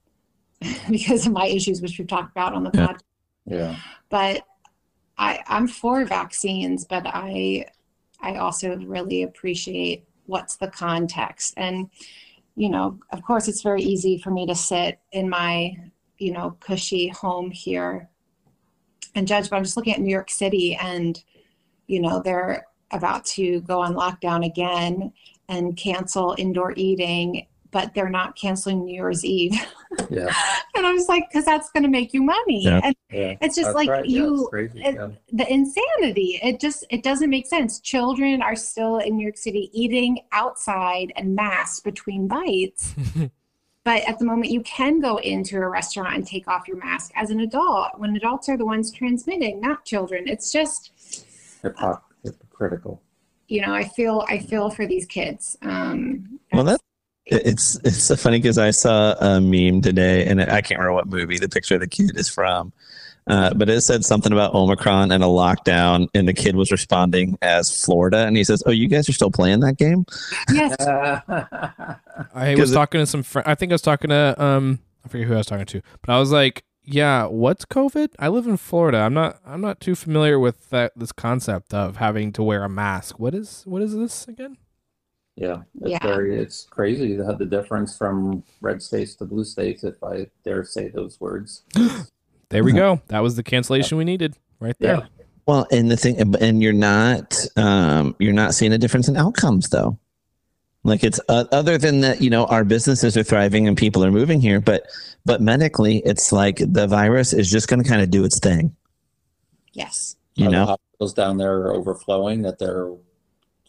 [0.91, 2.87] because of my issues which we've talked about on the Yeah.
[2.87, 3.01] podcast
[3.47, 3.77] Yeah.
[4.09, 4.43] but
[5.17, 7.67] I, I'm for vaccines, but I
[8.21, 11.55] I also really appreciate what's the context.
[11.57, 11.91] And,
[12.57, 15.77] you know, of course it's very easy for me to sit in my,
[16.19, 18.09] you know, cushy home here
[19.15, 21.23] and judge, but I'm just looking at New York City and,
[21.87, 25.13] you know, they're about to go on lockdown again
[25.49, 29.55] and cancel indoor eating, but they're not canceling New Year's Eve.
[30.11, 30.33] Yeah.
[30.77, 32.63] and I was like, because that's going to make you money.
[32.63, 32.81] Yeah.
[32.85, 33.37] And Yeah.
[33.41, 34.07] it's just That's like right.
[34.07, 34.83] You, crazy.
[34.85, 35.09] it- Yeah.
[35.33, 36.39] the insanity.
[36.43, 37.81] It just it doesn't make sense.
[37.81, 42.95] Children are still in New York City eating outside and masked between bites.
[43.85, 47.11] But at the moment, you can go into a restaurant and take off your mask
[47.17, 50.29] as an adult when adults are the ones transmitting, not children.
[50.29, 50.93] It's just,
[51.65, 53.01] Hypocr- hypocritical.
[53.47, 55.57] you know, I feel I feel for these kids.
[55.63, 56.81] Um, Well, that
[57.29, 61.07] it's it's so funny because I saw a meme today, and I can't remember what
[61.07, 62.73] movie the picture of the kid is from,
[63.27, 67.37] uh, but it said something about Omicron and a lockdown, and the kid was responding
[67.43, 70.07] as Florida, and he says, "Oh, you guys are still playing that game?"
[70.53, 71.97] yes, I
[72.35, 73.47] 'Cause was talking to some friend.
[73.47, 76.13] I think I was talking to um I forget who I was talking to, but
[76.13, 78.09] I was like, "Yeah, what's COVID?
[78.19, 78.99] I live in Florida.
[78.99, 82.69] I'm not I'm not too familiar with that this concept of having to wear a
[82.69, 83.19] mask.
[83.19, 84.57] What is what is this again?"
[85.41, 85.99] Yeah, it's Yeah.
[86.03, 90.27] very it's crazy to have the difference from red states to blue states, if I
[90.45, 91.63] dare say those words.
[92.51, 93.01] There we go.
[93.09, 94.97] That was the cancellation we needed right there.
[94.97, 95.07] Yeah.
[95.47, 99.69] Well, and the thing, and you're not, um, you're not seeing a difference in outcomes
[99.69, 99.99] though.
[100.83, 104.11] Like it's uh, other than that, you know, our businesses are thriving and people are
[104.11, 104.87] moving here, but
[105.27, 108.75] but medically, it's like the virus is just going to kind of do its thing.
[109.75, 110.17] yes.
[110.37, 112.91] You Are the know, hospitals down there are overflowing that they're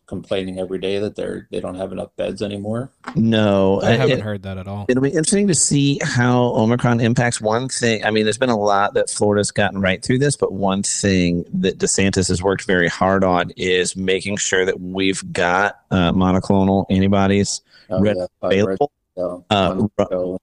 [0.10, 2.92] complaining every day that they're they don't have enough beds anymore.
[3.16, 4.86] no, I haven't heard that at all.
[4.90, 8.04] It'll be interesting to see how Omicron impacts one thing.
[8.04, 11.46] I mean, there's been a lot that Florida's gotten right through this, but one thing
[11.54, 16.86] that DeSantis has worked very hard on is making sure that we've got uh, monoclonal
[16.90, 18.92] antibodies Red- yeah, five red- available.
[19.16, 20.38] so, Uh, months ru-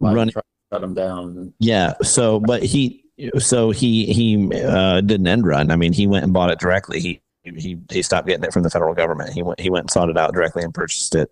[0.00, 1.52] running- shut them down.
[1.60, 1.94] Yeah.
[2.02, 3.04] So, but he,
[3.38, 5.70] so he he uh, did an end run.
[5.70, 7.00] I mean, he went and bought it directly.
[7.00, 7.20] He
[7.56, 9.32] he he stopped getting it from the federal government.
[9.32, 11.30] He went he went and sought it out directly and purchased it.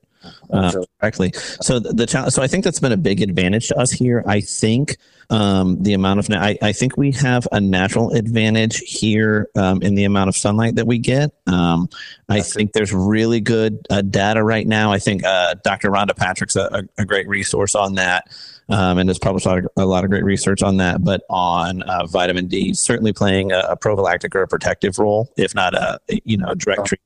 [0.50, 1.30] Uh, So.
[1.62, 2.32] So the, the challenge.
[2.32, 4.24] So I think that's been a big advantage to us here.
[4.26, 4.96] I think
[5.30, 9.94] um, the amount of I, I think we have a natural advantage here um, in
[9.94, 11.30] the amount of sunlight that we get.
[11.46, 11.88] Um,
[12.28, 14.92] I think there's really good uh, data right now.
[14.92, 15.90] I think uh, Dr.
[15.90, 18.28] Rhonda Patrick's a, a, a great resource on that.
[18.70, 21.22] Um, and has published a lot, of, a lot of great research on that, but
[21.30, 25.74] on uh, vitamin D, certainly playing a, a prophylactic or a protective role, if not
[25.74, 27.00] a you know direct treatment.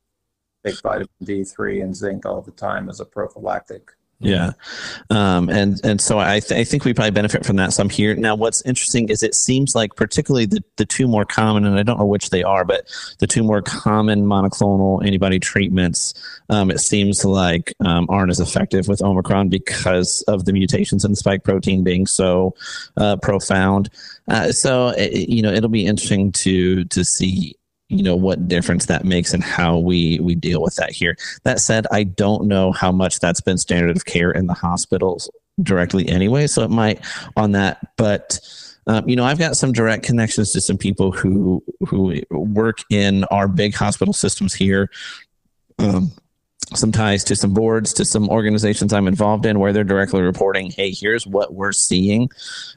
[0.67, 3.93] take vitamin D3 and zinc all the time as a prophylactic.
[4.23, 4.53] Yeah,
[5.11, 8.15] um, and and so I, th- I think we probably benefit from that some here.
[8.15, 11.83] Now, what's interesting is it seems like particularly the the two more common, and I
[11.83, 12.87] don't know which they are, but
[13.19, 16.15] the two more common monoclonal antibody treatments,
[16.51, 21.13] um, it seems like um, aren't as effective with Omicron because of the mutations in
[21.13, 22.55] the spike protein being so
[22.97, 23.91] uh, profound.
[24.29, 27.57] Uh, so it, you know it'll be interesting to to see
[27.93, 31.17] you know what difference that makes and how we we deal with that here.
[31.45, 35.31] That said i don't know how much that's been standard of care in the hospitals
[35.63, 37.05] directly anyway so it might
[37.37, 38.39] on that but
[38.87, 43.25] um, you know i've got some direct connections to some people who who work in
[43.25, 44.91] our big hospital systems here
[45.79, 46.11] um,
[46.75, 50.71] some ties to some boards to some organizations i'm involved in where they're directly reporting
[50.71, 52.31] hey here's what we're seeing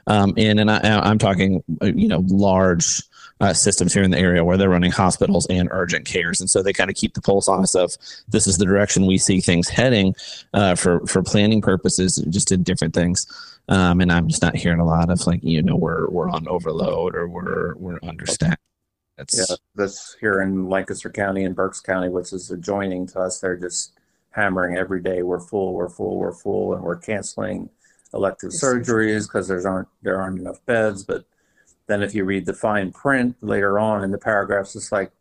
[0.08, 3.02] um, in and I, i'm talking uh, you know large
[3.42, 6.62] uh, systems here in the area where they're running hospitals and urgent cares, and so
[6.62, 7.96] they kind of keep the pulse on us of
[8.28, 10.16] this is the direction we see things heading
[10.54, 13.28] uh, for for planning purposes, just in different things.
[13.68, 16.48] Um, and I'm just not hearing a lot of like you know we're we're on
[16.48, 18.62] overload or we're we're understaffed.
[19.18, 23.40] That's Yeah, that's here in Lancaster County and Berks County, which is adjoining to us.
[23.40, 23.94] They're just
[24.32, 25.24] hammering every day.
[25.24, 27.70] We're full, we're full, we're full, and we're canceling
[28.14, 31.04] elective surgeries because there's aren't there aren't enough beds.
[31.04, 31.26] But
[31.88, 35.12] then if you read the fine print later on in the paragraphs, it's like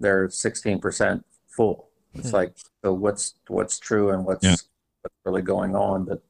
[0.00, 1.88] they're 16% full.
[2.14, 2.36] It's Hmm.
[2.36, 2.52] like
[2.84, 4.56] so what's what's true and what's Yeah.
[5.02, 6.04] what's really going on.
[6.04, 6.22] But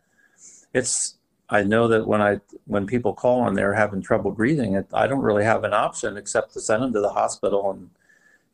[0.73, 1.17] it's
[1.49, 5.07] I know that when I when people call and they're having trouble breathing, it, I
[5.07, 7.91] don't really have an option except to send them to the hospital and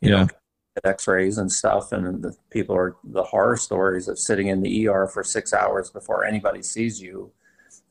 [0.01, 0.17] you Yeah.
[0.23, 1.93] know get X-rays and stuff.
[1.93, 5.91] And the people are the horror stories of sitting in the ER for six hours
[5.91, 7.31] before anybody sees you,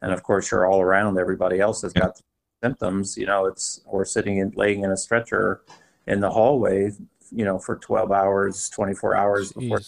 [0.01, 2.03] and of course you're all around everybody else has Yeah.
[2.03, 2.21] got
[2.63, 3.17] symptoms.
[3.17, 5.61] You know, it's or sitting and laying in a stretcher
[6.05, 6.91] in the hallway,
[7.31, 9.81] you know, for 12 hours, 24 hours before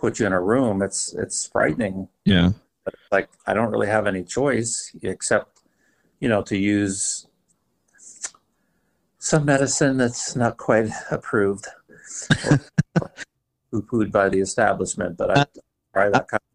[0.00, 0.82] put you in a room.
[0.82, 2.50] It's it's frightening yeah.
[3.12, 5.60] like I don't really have any choice except,
[6.18, 7.26] you know, to use
[9.18, 11.66] some medicine that's not quite approved
[12.46, 12.60] or
[13.70, 15.44] poo-pooed by the establishment, but I uh,
[15.92, 16.49] try that kind of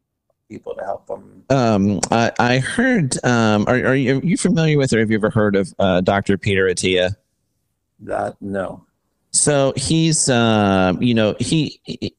[0.49, 1.43] people to help them.
[1.49, 3.23] Um, I, I heard.
[3.23, 6.01] Um, are, are you are you familiar with or have you ever heard of uh,
[6.01, 6.37] Dr.
[6.37, 7.15] Peter Attia?
[7.99, 8.85] That no,
[9.31, 12.15] So he's, um, you know, he, he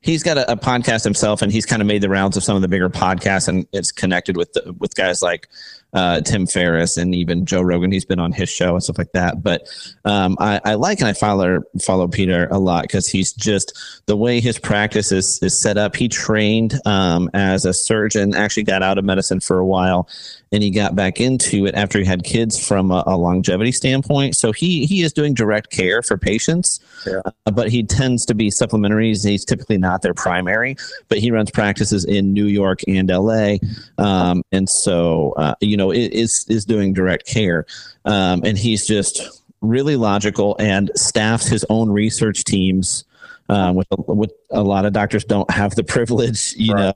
[0.00, 2.56] he's got a, a podcast himself, and he's kind of made the rounds of some
[2.56, 5.48] of the bigger podcasts, and it's connected with the, with guys like
[5.94, 7.90] uh, Tim Ferriss and even Joe Rogan.
[7.90, 9.42] He's been on his show and stuff like that.
[9.42, 9.68] But
[10.04, 14.16] um, I, I like and I follow follow Peter a lot because he's just the
[14.16, 15.96] way his practice is is set up.
[15.96, 20.08] He trained um, as a surgeon, actually got out of medicine for a while,
[20.52, 24.36] and he got back into it after he had kids from a, a longevity standpoint.
[24.36, 27.20] So he he is doing direct care for patients, Yeah.
[27.24, 29.26] uh, but he tends to be supplementaries.
[29.26, 30.76] He's typically not their primary,
[31.08, 33.56] but he runs practices in New York and LA,
[33.96, 37.64] um, and so uh, you know is is doing direct care,
[38.04, 39.22] um, and he's just
[39.62, 43.04] really logical and staffs his own research teams.
[43.48, 46.82] Um, with with a lot of doctors don't have the privilege, you Right.
[46.82, 46.92] know,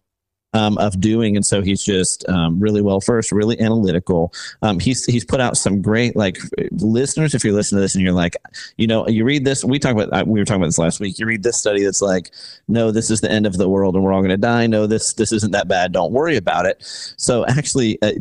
[0.53, 4.33] um, of doing, and so he's just um, really well versed, really analytical.
[4.63, 6.39] Um, he's he's put out some great like
[6.73, 7.35] listeners.
[7.35, 8.37] If you're listening to this and you're like,
[8.77, 11.19] you know, you read this, we talked about we were talking about this last week.
[11.19, 12.33] You read this study that's like,
[12.69, 14.67] no, this is the end of the world and we're all going to die.
[14.67, 15.93] No, this this isn't that bad.
[15.93, 16.83] Don't worry about it.
[17.17, 18.13] So actually, uh,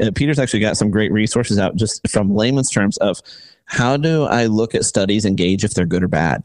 [0.00, 3.20] uh, Peter's actually got some great resources out just from layman's terms of
[3.64, 6.42] how do I look at studies and gauge if they're good or bad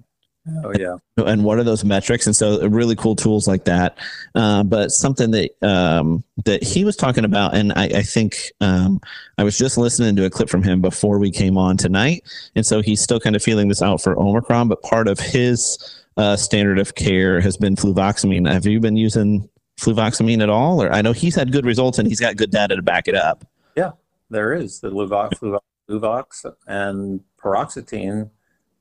[0.63, 0.97] Oh yeah.
[1.17, 2.27] and what are those metrics?
[2.27, 3.97] And so really cool tools like that.
[4.35, 8.99] Uh, but something that um, that he was talking about and i, I think um,
[9.37, 12.23] i was just listening to a clip from him before we came on tonight.
[12.55, 15.77] And so he's still kind of feeling this out for omicron but part of his
[16.17, 18.49] uh, standard of care has been fluvoxamine.
[18.51, 20.81] Have you been using fluvoxamine at all?
[20.81, 23.15] Or i know he's had good results and he's got good data to back it
[23.15, 23.45] up.
[23.75, 23.91] Yeah,
[24.29, 24.79] There is.
[24.79, 28.29] The Luvox, Luvox, Luvox and paroxetine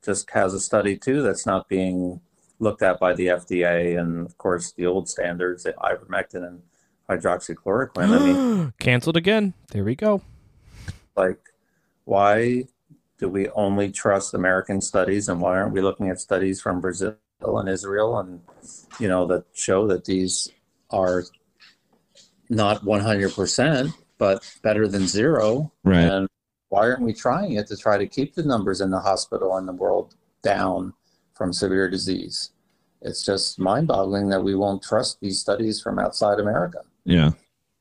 [0.05, 2.21] just has a study too that's not being
[2.59, 6.63] looked at by the FDA and of course the old standards, the ivermectin and
[7.09, 8.09] hydroxychloroquine.
[8.09, 9.55] I mean, Canceled again.
[9.71, 10.23] There we go.
[11.17, 11.39] like,
[12.05, 12.65] why
[13.19, 17.17] do we only trust American studies and why aren't we looking at studies from Brazil
[17.41, 18.41] and Israel and
[18.99, 20.51] you know that show that these
[20.91, 21.25] are
[22.49, 26.29] not 100% but better than zero right and
[26.75, 29.69] why aren't we trying it to try to keep the numbers in the hospital and
[29.69, 30.93] the world down
[31.35, 32.51] from severe disease?
[33.01, 37.31] It's just mind boggling that we won't trust these studies from outside America yeah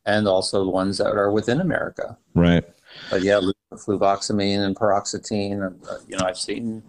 [0.05, 2.17] and also the ones that are within America.
[2.35, 2.65] right
[3.09, 3.39] But yeah,
[3.73, 6.83] fluvoxamine and paroxetine, and, uh, you know, I've seen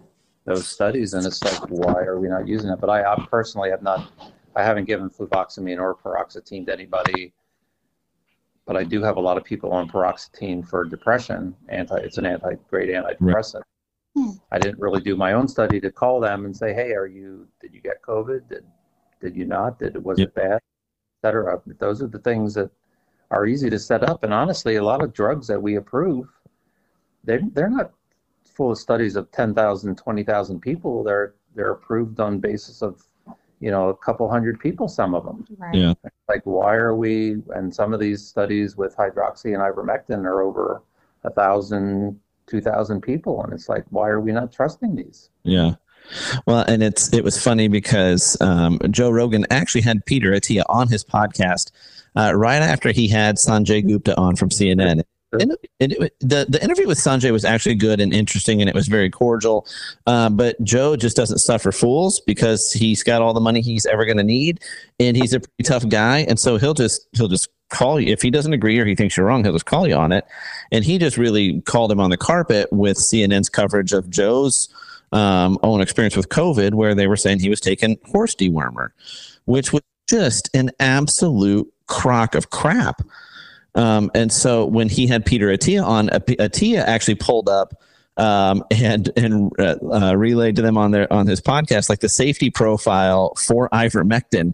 [0.45, 2.79] those studies and it's like, why are we not using it?
[2.79, 4.11] But I, I personally have not,
[4.55, 7.33] I haven't given fluvoxamine or paroxetine to anybody.
[8.65, 11.55] But I do have a lot of people on paroxetine for depression.
[11.69, 13.61] Anti, it's an anti, great antidepressant.
[14.15, 14.31] Hmm.
[14.51, 17.47] I didn't really do my own study to call them and say, hey, are you,
[17.61, 18.47] did you get COVID?
[18.49, 18.63] Did,
[19.21, 19.77] did you not?
[19.77, 20.27] Did, was Yep.
[20.29, 20.53] it bad?
[20.55, 20.61] Et
[21.21, 21.61] cetera.
[21.79, 22.71] Those are the things that
[23.29, 24.23] are easy to set up.
[24.23, 26.27] And honestly, a lot of drugs that we approve,
[27.23, 27.91] they're, they're not
[28.45, 31.03] full of studies of 10,000, 20,000 people.
[31.03, 33.05] They're, they're approved on basis of,
[33.59, 35.45] you know, a couple hundred people, some of them.
[35.57, 35.75] Right.
[35.75, 35.93] Yeah.
[36.27, 40.81] Like, why are we, and some of these studies with hydroxy and ivermectin are over
[41.23, 43.43] a thousand, two thousand people.
[43.43, 45.29] And it's like, why are we not trusting these?
[45.43, 45.75] Yeah.
[46.45, 50.87] Well, and it's it was funny because um, Joe Rogan actually had Peter Attia on
[50.87, 51.71] his podcast
[52.15, 55.03] uh, right after he had Sanjay Gupta on from CNN.
[56.19, 59.65] The the interview with Sanjay was actually good and interesting, and it was very cordial.
[60.07, 64.05] Uh, but Joe just doesn't suffer fools because he's got all the money he's ever
[64.05, 64.61] going to need,
[64.99, 68.21] and he's a pretty tough guy, and so he'll just he'll just call you if
[68.21, 69.43] he doesn't agree or he thinks you're wrong.
[69.43, 70.25] He'll just call you on it,
[70.71, 74.69] and he just really called him on the carpet with CNN's coverage of Joe's
[75.11, 78.89] um, own experience with COVID, where they were saying he was taking horse dewormer,
[79.45, 83.01] which was just an absolute crock of crap.
[83.75, 87.81] Um, and so when he had Peter Attia on, Attia actually pulled up
[88.17, 92.09] um, and and uh, uh, relayed to them on their on his podcast like the
[92.09, 94.53] safety profile for ivermectin,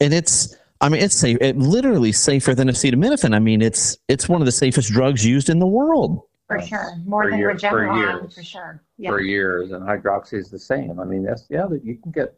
[0.00, 0.56] and it's.
[0.82, 1.36] I mean, it's safe.
[1.42, 3.34] It literally safer than acetaminophen.
[3.34, 6.22] I mean, it's it's one of the safest drugs used in the world.
[6.46, 6.96] For sure.
[7.04, 8.34] More For than year- for years.
[8.34, 8.82] for sure.
[8.96, 9.10] Yeah.
[9.10, 10.98] for years, and hydroxy is the same.
[10.98, 12.32] I mean, that's yeah, that you can get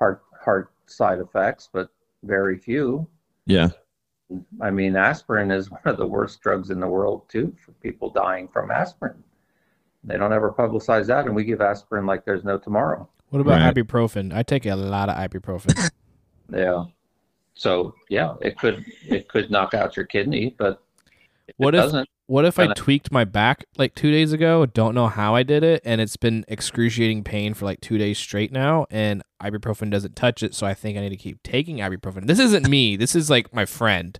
[0.00, 1.90] heart heart side effects, but
[2.24, 3.06] very few.
[3.46, 3.68] Yeah,
[4.60, 8.10] I mean, aspirin is one of the worst drugs in the world too for people
[8.10, 9.22] dying from aspirin.
[10.04, 13.08] They don't ever publicize that, and we give aspirin like there's no tomorrow.
[13.30, 13.74] What about Right.
[13.74, 14.32] ibuprofen?
[14.34, 15.90] I take a lot of ibuprofen.
[16.52, 16.86] Yeah.
[17.54, 20.82] So yeah, it could it could knock out your kidney, but
[21.46, 22.08] if What it if- doesn't?
[22.30, 24.64] What if I tweaked my back like two days ago?
[24.64, 28.18] Don't know how I did it, and it's been excruciating pain for like two days
[28.20, 31.78] straight now, and ibuprofen doesn't touch it, so I think I need to keep taking
[31.78, 32.28] ibuprofen.
[32.28, 32.94] This isn't me.
[32.94, 34.16] This is like my friend.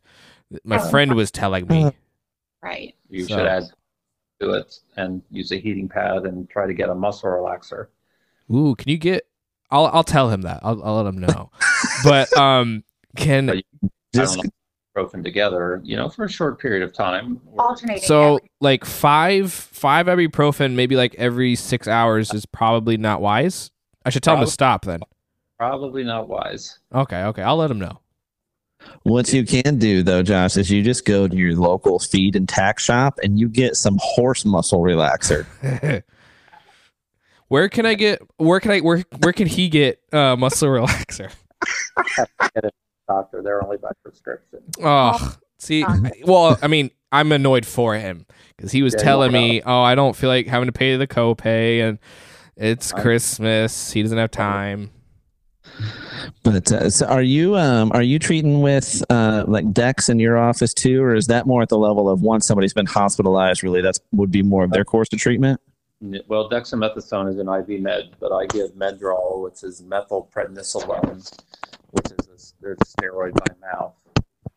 [0.65, 0.91] My Oh.
[0.91, 1.93] friend was telling me.
[2.65, 2.97] Right.
[3.09, 3.63] You So- should add
[4.41, 7.87] to it and use a heating pad and try to get a muscle relaxer.
[8.53, 9.29] Ooh, can you get?
[9.71, 10.59] I'll I'll tell him that.
[10.65, 11.53] I'll I'll let him know.
[12.05, 12.83] but um,
[13.15, 13.63] can
[14.13, 14.45] just
[14.95, 17.41] don't ibuprofen together, you know, for a short period of time.
[17.59, 18.03] Alternating.
[18.03, 23.71] So every- like five five ibuprofen, maybe like every six hours is probably not wise.
[24.05, 25.01] I should tell him to stop then.
[25.59, 26.79] Probably not wise.
[26.95, 28.01] Okay, okay, I'll let him know.
[29.03, 32.49] What you can do though, Josh, is you just go to your local feed and
[32.49, 35.45] tack shop and you get some horse muscle relaxer.
[37.49, 38.23] where can I get?
[38.39, 38.81] Where can I?
[38.81, 41.31] Where where can he get uh, muscle relaxer?
[43.11, 44.61] Doctor, they're only by prescription.
[44.83, 45.85] Oh, see,
[46.25, 48.25] well, I mean, I'm annoyed for him
[48.57, 50.97] because he was Yeah, telling no me, "Oh, I don't feel like having to pay
[50.97, 51.99] the copay, and
[52.57, 53.91] it's I- Christmas.
[53.93, 54.91] He doesn't have time."
[56.43, 60.39] But uh, so are you um are you treating with uh like Dex in your
[60.39, 63.63] office too, or is that more at the level of once somebody's been hospitalized?
[63.63, 65.61] Really, that's would be more of their course of treatment.
[66.29, 71.31] Well, dexamethasone is an IV med, but I give Medrol, which is methylprednisolone,
[71.91, 72.30] which is a,
[72.61, 73.95] there's steroid by mouth,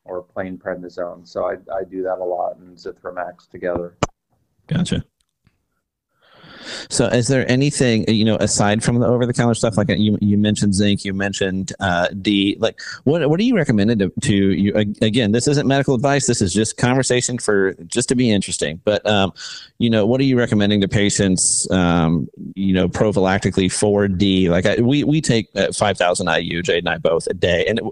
[0.05, 1.27] or plain prednisone.
[1.27, 3.97] So I, I do that a lot, and Zithromax together.
[4.67, 5.03] Gotcha.
[6.89, 9.77] So, is there anything you know aside from the over-the-counter stuff?
[9.77, 12.57] Like uh, you, you mentioned zinc, you mentioned uh, D.
[12.59, 14.73] Like, what what do you recommend to, to you?
[15.01, 16.27] Again, this isn't medical advice.
[16.27, 18.81] This is just conversation for just to be interesting.
[18.83, 19.33] But um,
[19.79, 21.69] you know, what are you recommending to patients?
[21.71, 24.49] Um, you know, prophylactically for D.
[24.49, 27.65] Like I, we we take uh, five thousand IU, Jade and I both a day,
[27.67, 27.85] and it,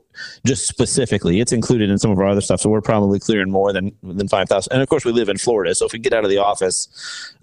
[0.46, 2.62] just specifically, it's included in some of our other stuff.
[2.62, 4.74] So we're probably clearing more than than five thousand.
[4.74, 6.88] And of course, we live in Florida, so if we get out of the office,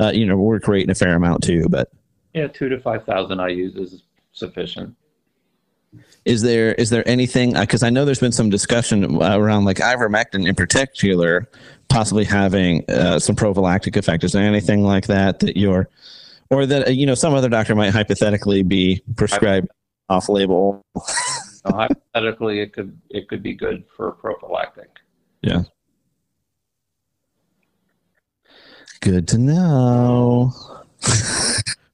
[0.01, 1.67] uh, you know, we're creating a fair amount too.
[1.69, 1.91] But
[2.35, 4.03] Yeah, two to five thousand IU is
[4.33, 4.97] sufficient.
[6.25, 7.53] is there is there anything?
[7.55, 11.49] Because I know there's been some discussion around like ivermectin in particular,
[11.89, 14.25] possibly having uh, some prophylactic effect.
[14.25, 15.89] Is there anything like that that you're,
[16.51, 19.69] or that uh, you know, some other doctor might hypothetically be prescribed
[20.09, 20.83] off label?
[21.67, 24.89] So hypothetically, it could it could be good for prophylactic.
[25.43, 25.65] Yeah.
[29.01, 30.53] Good to know.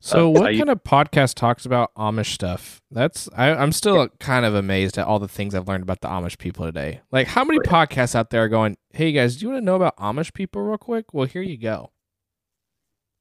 [0.00, 2.82] So, Uh, what I- kind of podcast talks about Amish stuff?
[2.90, 6.08] That's I, I'm still kind of amazed at all the things I've learned about the
[6.08, 7.00] Amish people today.
[7.10, 9.76] Like, how many podcasts out there are going, "Hey guys, do you want to know
[9.76, 11.90] about Amish people real quick?" Well, here you go.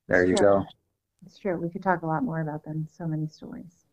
[0.09, 0.59] There you Sure.
[0.59, 0.65] go.
[1.25, 1.55] It's true.
[1.57, 2.88] We could talk a lot more about them.
[2.91, 3.86] So many stories.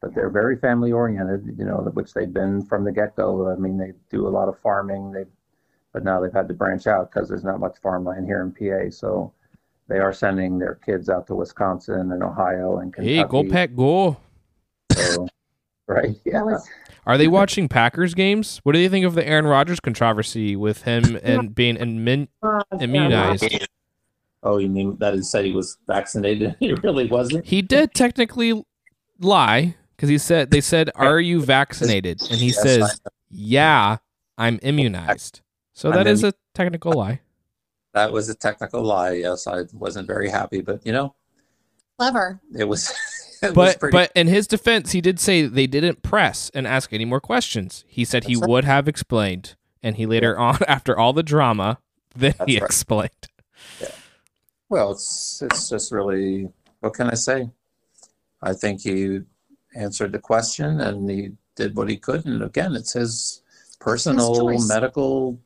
[0.00, 3.48] But they're very family oriented, you know, which they've been from the get go.
[3.48, 5.12] I mean, they do a lot of farming.
[5.12, 5.26] They,
[5.92, 8.90] but now they've had to branch out because there's not much farmland here in PA.
[8.90, 9.32] So
[9.92, 13.16] they are sending their kids out to Wisconsin and Ohio and Kentucky.
[13.16, 14.16] Hey, go pack, go!
[14.92, 15.28] So,
[15.86, 16.16] right?
[16.24, 16.42] Yeah.
[16.42, 16.66] Was
[17.06, 18.60] Are they watching Packers games?
[18.62, 22.28] What do you think of the Aaron Rodgers controversy with him and being immun-
[22.80, 23.68] immunized?
[24.42, 26.56] Oh, you mean that he said he was vaccinated?
[26.60, 27.44] He really wasn't.
[27.44, 28.64] He did technically
[29.20, 33.98] lie because he said they said, "Are you vaccinated?" And he Yes, says, "Yeah,
[34.38, 35.42] I'm immunized."
[35.74, 37.20] So I'm that is a technical lie.
[37.94, 39.12] That was a technical lie.
[39.12, 41.14] Yes, I wasn't very happy, but you know,
[41.98, 42.40] clever.
[42.56, 42.92] it was.
[43.44, 43.92] It But pretty.
[43.92, 47.84] but in his defense, he did say they didn't press and ask any more questions.
[47.88, 48.48] He said he right.
[48.48, 51.78] would have explained, and he later on, after all the drama,
[52.14, 52.62] then he right.
[52.62, 53.10] explained.
[54.68, 57.50] Well, it's it's just really what can I say?
[58.42, 59.20] I think he
[59.74, 62.26] answered the question and he did what he could.
[62.26, 63.42] And again, it's his
[63.80, 64.68] personal choice.
[64.68, 65.38] medical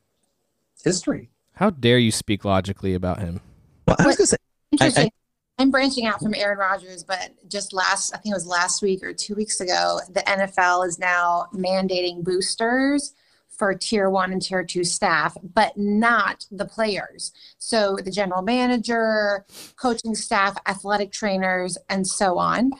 [0.83, 1.29] history.
[1.57, 3.41] How dare you speak logically about him?
[3.87, 4.37] Well, I was gonna say,
[4.71, 5.09] Interesting.
[5.57, 8.83] I, am branching out from Aaron Rodgers, but just last, I think it was last
[8.83, 13.15] week or two weeks ago, the NFL is now mandating boosters
[13.49, 17.31] for tier one and tier two staff, but not the players.
[17.57, 19.43] So the general manager,
[19.77, 22.71] coaching staff, athletic trainers, and so on.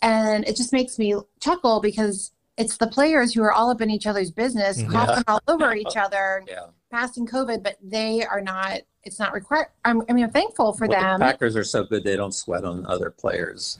[0.00, 3.90] And it just makes me chuckle because it's the players who are all up in
[3.90, 4.92] each other's business, mm-hmm.
[4.92, 5.06] Yeah.
[5.06, 6.66] coughing all over each other, Yeah.
[6.92, 8.82] Passing COVID, but they are not.
[9.04, 9.68] It's not required.
[9.84, 11.18] I'm, I mean, I'm thankful for Well, them.
[11.18, 13.78] The Packers are so good they don't sweat on other players.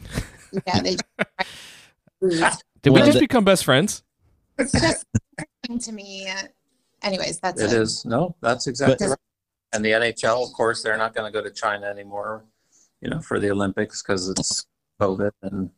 [0.67, 0.97] Yeah, they
[2.31, 4.03] just, Did Well, we just the- become best friends?
[4.59, 5.07] it's just
[5.81, 6.29] to me.
[7.03, 7.81] Anyways, that's It it.
[7.81, 9.19] is no, that's exactly But- right.
[9.75, 12.45] And the NHL, of course, they're not going to go to China anymore,
[13.01, 14.67] you know, for the Olympics because it's
[15.01, 15.71] COVID and.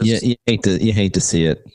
[0.00, 1.66] you, you hate to you hate to see it.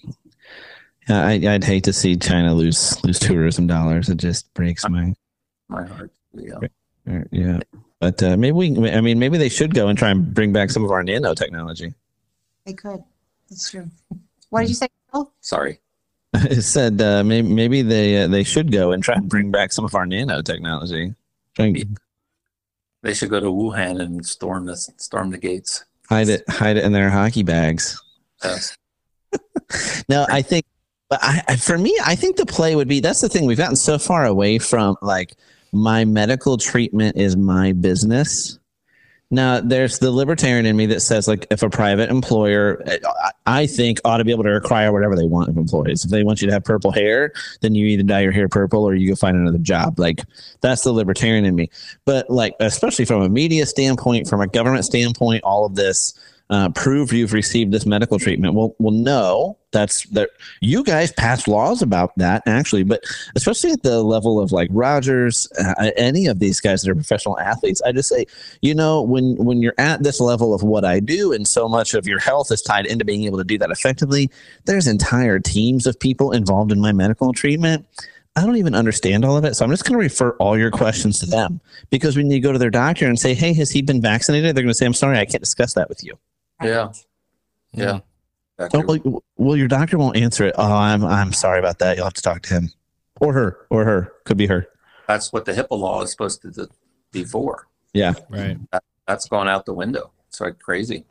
[1.08, 4.10] Yeah, I, I'd hate to see China lose lose tourism dollars.
[4.10, 5.14] It just breaks my
[5.68, 6.12] my heart.
[6.34, 6.60] Yeah.
[7.32, 7.60] Yeah,
[8.00, 8.92] but uh, maybe we.
[8.92, 11.94] I mean, maybe they should go and try and bring back some of our nanotechnology.
[12.66, 13.04] They could.
[13.48, 13.88] That's true.
[14.50, 14.88] What did you say?
[15.12, 15.32] Phil?
[15.42, 15.80] Sorry.
[16.34, 19.72] it said uh, maybe maybe they uh, they should go and try and bring back
[19.72, 21.16] some of our nanotechnology.
[21.56, 22.00] Try and
[23.04, 25.86] They should go to Wuhan and storm the storm the gates.
[26.10, 28.02] hide it hide it in their hockey bags.
[28.44, 28.76] Yes.
[30.08, 30.66] No, I think
[31.10, 33.46] But I, for me, I think the play would be that's the thing.
[33.46, 35.36] We've gotten so far away from like
[35.72, 38.58] my medical treatment is my business.
[39.32, 42.84] Now, there's the libertarian in me that says, like, if a private employer,
[43.48, 46.06] I think, ought to be able to require whatever they want of employees.
[46.06, 48.84] If they want you to have purple hair, then you either dye your hair purple
[48.84, 50.00] or you go find another job.
[50.00, 50.22] Like,
[50.62, 51.72] that's the libertarian in me.
[52.06, 56.14] But, like, especially from a media standpoint, from a government standpoint, all of this,
[56.50, 58.54] uh, prove you've received this medical treatment.
[58.54, 60.30] Well, well, no, that's that
[60.62, 63.04] you guys passed laws about that actually, but
[63.36, 67.40] especially at the level of like Rodgers, uh, any of these guys that are professional
[67.40, 68.26] athletes, I just say,
[68.62, 71.96] you know, when when you're at this level of what I do, and so much
[71.96, 74.30] of your health is tied into being able to do that effectively,
[74.66, 77.88] there's entire teams of people involved in my medical treatment.
[78.38, 79.56] I don't even understand all of it.
[79.56, 82.52] So I'm just going to refer all your questions to them because when you go
[82.52, 84.56] to their doctor and say, Hey, has he been vaccinated?
[84.56, 86.18] They're going to say, I'm sorry, I can't discuss that with you.
[86.64, 86.92] Yeah.
[87.74, 88.00] Yeah.
[88.58, 90.56] Oh, well, well, your doctor won't answer it.
[90.58, 91.98] Oh, I'm I'm sorry about that.
[91.98, 92.72] You'll have to talk to him,
[93.20, 94.14] or her, or her.
[94.24, 94.68] Could be her.
[95.08, 96.70] That's what the HIPAA law is supposed to
[97.12, 97.68] be for.
[97.94, 98.14] Yeah.
[98.30, 98.58] Right.
[98.72, 100.12] That, that's gone out the window.
[100.30, 101.06] It's like crazy.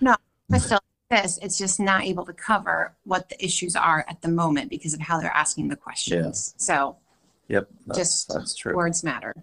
[0.00, 0.14] No,
[0.48, 0.78] but still,
[1.10, 4.94] this it's just not able to cover what the issues are at the moment because
[4.94, 6.54] of how they're asking the questions.
[6.56, 6.96] So
[7.48, 7.68] Yep.
[7.86, 8.74] That's, Just that's true.
[8.74, 9.34] words matter.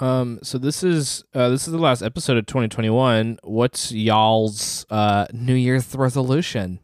[0.00, 3.38] Um, so this is uh, this is the last episode of 2021.
[3.44, 6.80] What's y'all's uh, New Year's resolution?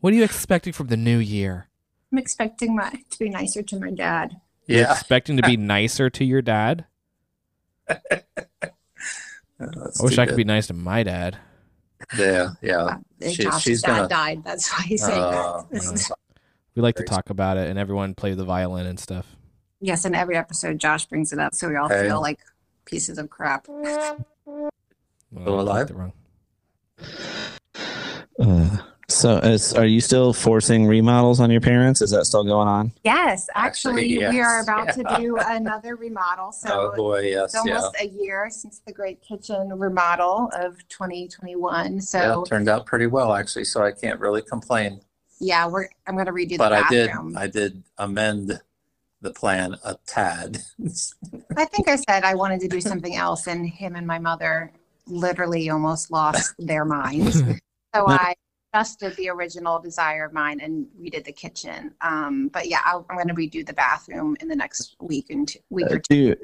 [0.00, 1.66] What are you expecting from the new year?
[2.12, 4.36] I'm expecting my to be nicer to my dad.
[4.66, 4.92] You're Yeah.
[4.92, 6.86] expecting to be nicer to your dad.
[7.88, 10.36] That's I wish I could good.
[10.36, 11.36] be nice to my dad.
[12.16, 12.50] Yeah.
[12.62, 12.98] Yeah.
[13.22, 14.44] Uh, she- she's dad gonna- died.
[14.44, 16.10] That's why he's saying Uh, that.
[16.76, 19.34] We like to talk about it, and everyone play the violin and stuff.
[19.86, 22.06] Yes, in every episode, Josh brings it up, so we all Hey.
[22.08, 22.40] feel like
[22.84, 23.66] pieces of crap.
[23.68, 24.70] Well,
[25.40, 25.86] Still I alive?
[25.86, 26.12] clicked it wrong.
[28.38, 28.76] Uh,
[29.08, 32.02] so, is, are you still forcing remodels on your parents?
[32.02, 32.92] Is that still going on?
[33.04, 34.64] Yes, Actually, actually, we are yes.
[34.64, 34.92] about Yeah.
[35.16, 36.50] to do another remodel.
[36.52, 37.20] So oh boy.
[37.20, 37.54] Yes.
[37.54, 37.76] it's Yeah.
[37.76, 41.94] almost a year since the Great Kitchen remodel of 2021.
[41.94, 42.00] Yeah.
[42.00, 43.64] So it Turned out pretty well actually.
[43.64, 45.00] So I can't really complain.
[45.38, 47.06] yeah, we're I'm going to redo the But I did.
[47.08, 47.36] bathroom.
[47.38, 48.60] I did amend
[49.26, 50.58] the plan a tad.
[51.56, 54.72] I think I said I wanted to do something else, and him and my mother
[55.06, 57.42] literally almost lost their minds.
[57.94, 58.34] So I
[58.74, 61.94] adjusted the original desire of mine and redid the kitchen.
[62.02, 65.48] Um, but yeah, I'll, I'm going to redo the bathroom in the next week and
[65.48, 66.36] two, week or two.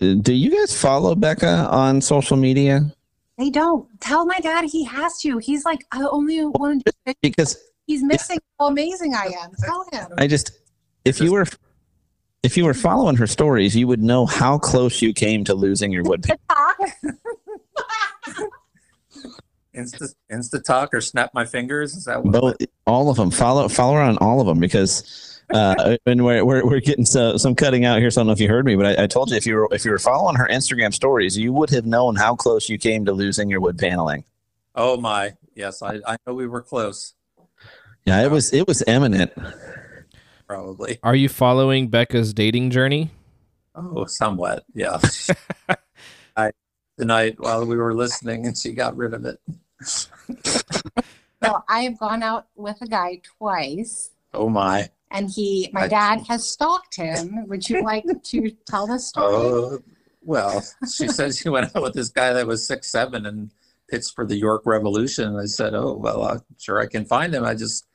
[0.00, 2.92] Do Do you guys follow Becca on social media?
[3.38, 5.38] They don't tell my dad he has to.
[5.38, 7.14] He's like, I only want to.
[7.22, 7.56] Because
[7.86, 9.52] He's missing how amazing I am.
[9.62, 10.08] Tell him.
[10.18, 10.50] I just,
[11.04, 11.46] if you were,
[12.42, 15.92] if you were following her stories, you would know how close you came to losing
[15.92, 16.24] your wood.
[19.74, 21.94] Insta Insta talk or snap my fingers.
[21.94, 22.32] Is that what?
[22.32, 22.56] Both,
[22.86, 23.30] all of them.
[23.30, 25.32] Follow follow her on all of them because.
[25.48, 28.10] Uh, and we're, we're, we're getting so, some cutting out here.
[28.10, 29.54] So I don't know if you heard me, but I, I told you if you
[29.54, 32.78] were if you were following her Instagram stories, you would have known how close you
[32.78, 34.24] came to losing your wood paneling.
[34.74, 35.34] Oh my.
[35.54, 37.14] Yes, I, I know we were close.
[38.04, 39.32] Yeah, it was it was imminent.
[40.46, 40.98] Probably.
[41.02, 43.10] Are you following Becca's dating journey?
[43.74, 44.64] Oh, somewhat.
[44.74, 44.98] Yeah.
[46.36, 46.52] I
[46.98, 49.38] tonight while we were listening, and she got rid of it.
[49.82, 54.88] So I have gone out with a guy twice, Oh my.
[55.10, 57.46] and he, my I- dad, has stalked him.
[57.48, 59.34] Would you like to tell the story?
[59.34, 59.78] Oh
[60.22, 60.62] well.
[60.90, 63.50] She said she went out with this guy that was six seven and
[63.88, 65.28] pitched for the York Revolution.
[65.28, 67.44] And I said, oh well, I'm sure I can find him.
[67.44, 67.86] I just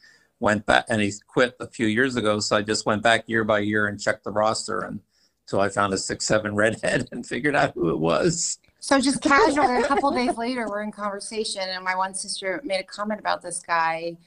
[0.42, 2.40] went back, and he quit a few years ago.
[2.40, 5.00] So I just went back year by year and checked the roster, and
[5.46, 8.58] until I found a six seven redhead and figured out who it was.
[8.80, 12.80] So just casually, a couple days later, we're in conversation, and my one sister made
[12.80, 14.18] a comment about this guy,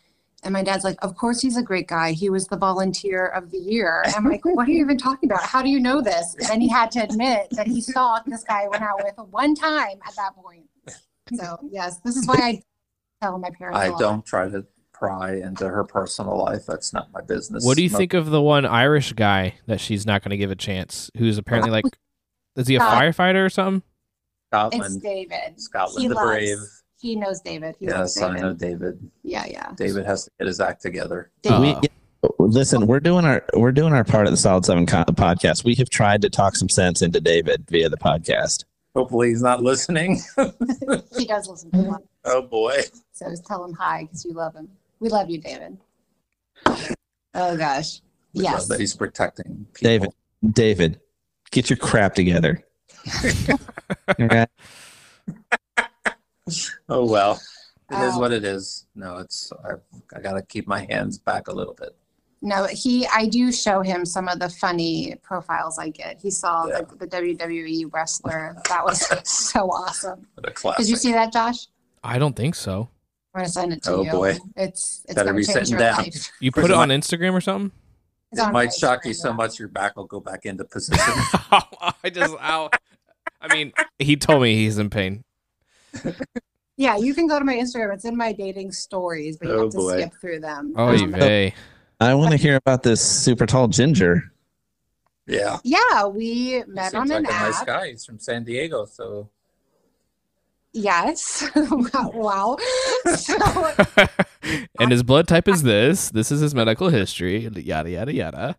[0.45, 2.13] and my dad's like, "Of course, he's a great guy.
[2.13, 5.29] He was the volunteer of the year." And I'm like, "What are you even talking
[5.29, 5.43] about?
[5.43, 8.63] How do you know this?" And he had to admit that he saw this guy
[8.63, 10.69] I went out with one time at that point.
[11.35, 12.63] So yes, this is why I
[13.21, 13.79] tell my parents.
[13.79, 14.65] I don't try to
[14.95, 16.65] pry into her personal life.
[16.67, 17.67] That's not my business.
[17.67, 20.37] What do you Mo- think of the one Irish guy that she's not going to
[20.39, 21.11] give a chance?
[21.19, 21.85] Who's apparently like,
[22.57, 23.83] is he a firefighter or something?
[23.83, 25.03] It's Scotland?
[25.03, 25.61] David.
[25.61, 26.59] Scotland He the loves- Brave.
[27.01, 27.77] He knows David.
[27.79, 28.41] He loves Yes, I David.
[28.43, 29.11] know David.
[29.25, 29.73] Yeah, yeah.
[29.77, 31.31] David has to get his act together.
[31.43, 31.75] David.
[31.77, 31.89] Uh, We,
[32.39, 35.65] listen, we're doing our we're doing our part at the Solid Seven co- podcast.
[35.65, 38.65] We have tried to talk some sense into David via the podcast.
[38.97, 40.23] Hopefully, he's not listening.
[41.19, 42.03] he does listen to a lot.
[42.25, 42.79] oh boy.
[43.13, 44.69] So just tell him hi because you love him.
[45.05, 45.77] We love you, David.
[47.35, 48.01] Oh gosh.
[48.33, 48.61] We Yes.
[48.61, 49.83] love that he's protecting people.
[49.83, 50.11] David,
[50.55, 51.01] David,
[51.51, 52.65] get your crap together.
[54.19, 54.47] Okay?
[56.89, 57.39] Oh well.
[57.91, 58.19] It is Oh.
[58.19, 58.87] what it is.
[58.95, 59.73] No, it's I,
[60.17, 61.95] I got to keep my hands back a little bit.
[62.41, 63.07] No, he.
[63.09, 66.19] I do show him some of the funny profiles I get.
[66.21, 66.81] He saw Yeah.
[66.83, 68.57] the, the WWE wrestler.
[68.71, 70.27] That was so awesome.
[70.35, 70.79] What a classic.
[70.79, 71.67] Did you see that, Josh?
[72.03, 72.89] I don't think so.
[73.35, 74.11] I'm gonna send it to Oh, you.
[74.13, 74.37] boy.
[74.57, 75.97] It's it's Better gonna be sitting down.
[75.99, 76.31] life.
[76.41, 77.73] You put it on Instagram or something?
[78.33, 81.03] It's It might my shock you so much your back will go back into position.
[81.51, 82.71] I just, ow.
[83.41, 85.25] I mean, he told me he's in pain.
[86.77, 87.95] Yeah, you can go to my Instagram.
[87.95, 90.01] It's in my dating stories, but you Oh, have to boy.
[90.01, 90.73] skip through them.
[90.77, 91.55] Oh, Um, you vey.
[92.01, 94.33] I want to hear about this super tall ginger.
[95.29, 95.59] yeah.
[95.63, 97.67] yeah, we He met seems on an like a nice app.
[97.69, 97.89] guy.
[97.91, 99.31] He's from San Diego, so
[100.75, 101.49] Yes.
[101.55, 102.57] wow.
[103.17, 103.37] So
[104.81, 106.11] and his blood type is this.
[106.11, 107.47] This is his medical history.
[107.47, 108.57] Yada, yada, yada.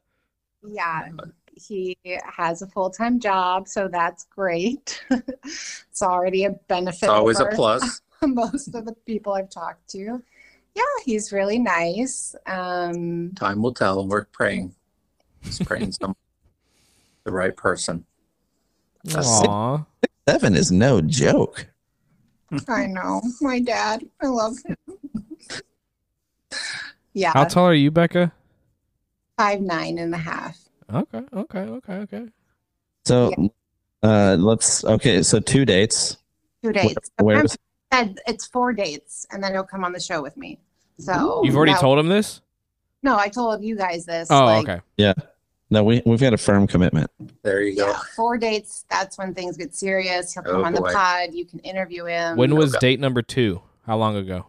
[0.66, 1.10] yeah,
[1.56, 5.04] he has a full time job, so that's great.
[5.12, 7.04] it's already a benefit.
[7.04, 8.02] it's always a plus.
[8.24, 10.24] Most of the people I've talked to.
[10.74, 12.34] Yeah, he's really nice.
[12.46, 14.74] Um, Time will tell, and we're praying.
[15.44, 16.16] Just praying some
[17.26, 18.06] the right person.
[19.16, 19.86] Aw.
[20.28, 21.68] Seven is no joke.
[22.68, 24.04] I know my dad.
[24.22, 24.76] I love him.
[27.14, 28.32] Yeah, How tall are you, Becca?
[29.38, 30.58] five nine and a half.
[30.94, 32.26] Okay, okay, okay, okay.
[33.06, 33.32] So,
[34.04, 35.24] uh, let's okay.
[35.24, 36.18] So two dates.
[36.64, 37.10] Two dates.
[37.20, 37.48] where I'm
[37.92, 40.60] said it's four dates, and then he'll come on the show with me.
[41.00, 42.42] So You've already that- told him this?
[43.04, 44.30] No, I told you guys this.
[44.32, 44.82] Oh, like, okay.
[45.72, 47.10] No, we we've got a firm commitment.
[47.42, 47.88] There you go.
[47.88, 48.86] Yeah, four dates.
[48.90, 50.34] That's when things get serious.
[50.34, 50.94] He'll come Oh, on the boy.
[50.94, 51.30] pod.
[51.34, 52.38] You can interview him.
[52.38, 52.92] When was Okay.
[52.92, 53.62] date number two?
[53.86, 54.46] How long ago?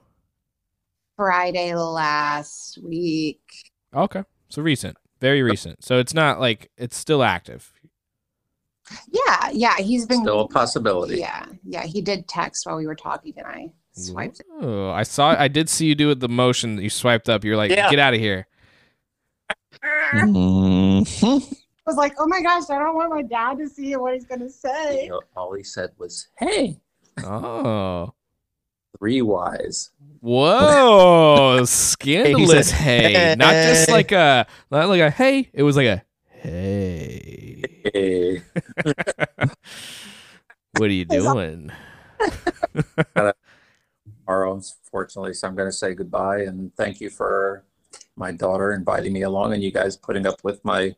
[1.16, 3.40] Friday last week?
[3.94, 4.22] Okay.
[4.50, 4.96] So recent.
[5.20, 5.82] Very recent.
[5.82, 7.72] So it's not like it's still active.
[9.08, 9.76] Yeah, yeah.
[9.78, 10.20] He's been.
[10.22, 11.16] Still a possibility.
[11.18, 11.84] Yeah, yeah.
[11.84, 14.46] He did text while we were talking, and I swiped it.
[14.60, 17.42] Oh, I saw I did see you do it the motion that you swiped up.
[17.42, 17.88] You're like, Yeah.
[17.90, 18.46] get out of here.
[19.82, 21.52] Mhm.
[21.86, 24.24] I was like, oh my gosh, I don't want my dad to see what he's
[24.24, 25.04] gonna say.
[25.04, 26.80] You know, all he said was, "Hey,
[27.24, 28.12] Oh.
[28.98, 31.64] three wise." Whoa.
[31.66, 33.12] Scandalous hey.
[33.12, 35.48] "Hey." Not just like a not like a hey.
[35.52, 37.62] It was like a hey.
[37.92, 38.42] Hey.
[40.72, 41.70] What are you doing?
[44.26, 47.64] Tomorrow, unfortunately, so I'm going to say goodbye and thank you for
[48.16, 50.94] my daughter inviting me along and you guys putting up with my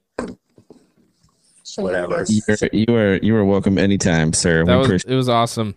[1.76, 2.24] whatever.
[2.28, 4.64] You're, you are you are welcome anytime, sir.
[4.64, 5.74] That we was appreciate it was awesome.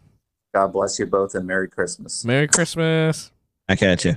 [0.54, 2.26] God bless you both and Merry Christmas.
[2.26, 3.32] Merry Christmas.
[3.68, 4.16] I catch you.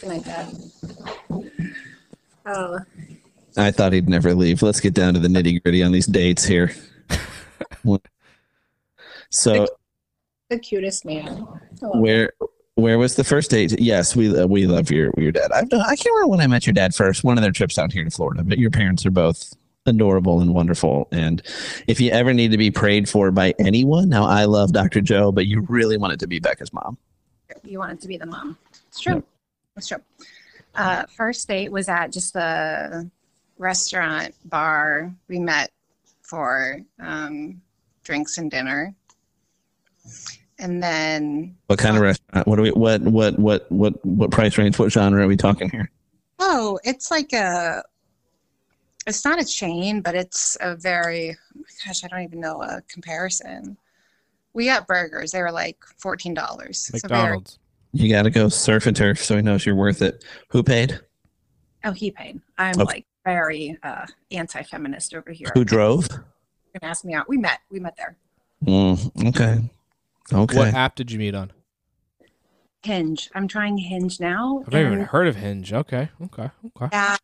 [0.00, 0.54] Good night, Dad.
[2.46, 2.78] Oh,
[3.56, 4.62] I thought he'd never leave.
[4.62, 6.72] Let's get down to the nitty gritty on these dates here.
[9.30, 9.66] so
[10.50, 11.46] the cutest man.
[11.80, 12.32] Where
[12.76, 13.78] where was the first date?
[13.80, 15.52] Yes, we uh, we love your your dad.
[15.52, 17.24] I've, I can't remember when I met your dad first.
[17.24, 19.54] One of their trips down here to Florida, but your parents are both
[19.86, 21.08] adorable and wonderful.
[21.12, 21.42] And
[21.86, 25.00] if you ever need to be prayed for by anyone, now I love Dr.
[25.00, 26.96] Joe, but you really want it to be Becca's mom.
[27.62, 28.56] You want it to be the mom.
[28.88, 29.22] It's true.
[29.76, 29.98] It's true.
[30.74, 33.08] Uh, first date was at just the
[33.58, 35.14] restaurant bar.
[35.28, 35.70] We met
[36.22, 37.60] for um,
[38.02, 38.94] drinks and dinner,
[40.58, 42.46] and then What kind of restaurant?
[42.46, 42.70] What do we?
[42.70, 44.78] What what what what what price range?
[44.78, 45.90] What genre are we talking here?
[46.40, 47.82] oh, it's like a.
[49.06, 51.30] It's not a chain, but it's a very.
[51.56, 53.76] Oh my gosh, I don't even know a comparison.
[54.54, 55.32] We got burgers.
[55.32, 56.90] They were like fourteen dollars.
[56.92, 57.58] McDonald's.
[57.92, 60.24] You got to go surf and turf, so he knows you're worth it.
[60.48, 60.98] Who paid?
[61.84, 62.40] Oh, he paid.
[62.58, 62.84] I'm Okay.
[62.84, 65.48] like very uh, anti-feminist over here.
[65.54, 66.08] Who drove?
[66.10, 67.28] You're ask me out.
[67.28, 67.60] We met.
[67.70, 68.16] We met there.
[68.64, 69.60] Mm, okay.
[70.32, 70.56] Okay.
[70.56, 71.52] What app did you meet on?
[72.82, 73.30] Hinge.
[73.34, 74.62] I'm trying Hinge now.
[74.66, 75.72] I've never even heard of Hinge.
[75.72, 76.84] Okay, okay, okay.
[76.84, 77.18] uh, I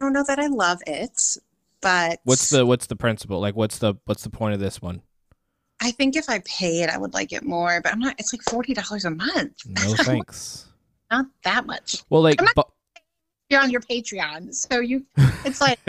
[0.00, 1.36] don't know that I love it,
[1.80, 3.40] but What's the what's the principle?
[3.40, 5.02] Like, what's the what's the point of this one?
[5.82, 7.80] I think if I paid, I would like it more.
[7.82, 8.14] But I'm not.
[8.18, 9.54] It's like forty dollars a month.
[9.66, 10.66] No thanks.
[11.10, 12.04] Not that much.
[12.08, 12.62] Well, like, not- bu-
[13.48, 15.04] You're on your Patreon, so you.
[15.44, 15.80] It's like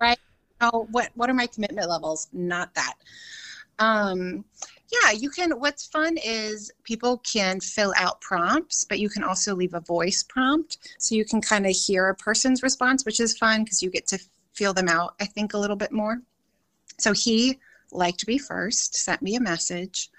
[0.00, 0.18] right.
[0.60, 2.28] Oh, what what are my commitment levels?
[2.32, 2.94] Not that.
[3.78, 4.44] Um,
[5.02, 5.52] yeah, you can.
[5.52, 10.22] What's fun is people can fill out prompts, but you can also leave a voice
[10.22, 13.90] prompt, so you can kind of hear a person's response, which is fun because you
[13.90, 14.18] get to
[14.54, 15.14] feel them out.
[15.20, 16.20] I think a little bit more.
[16.98, 17.58] So he
[17.92, 20.10] liked me first, sent me a message,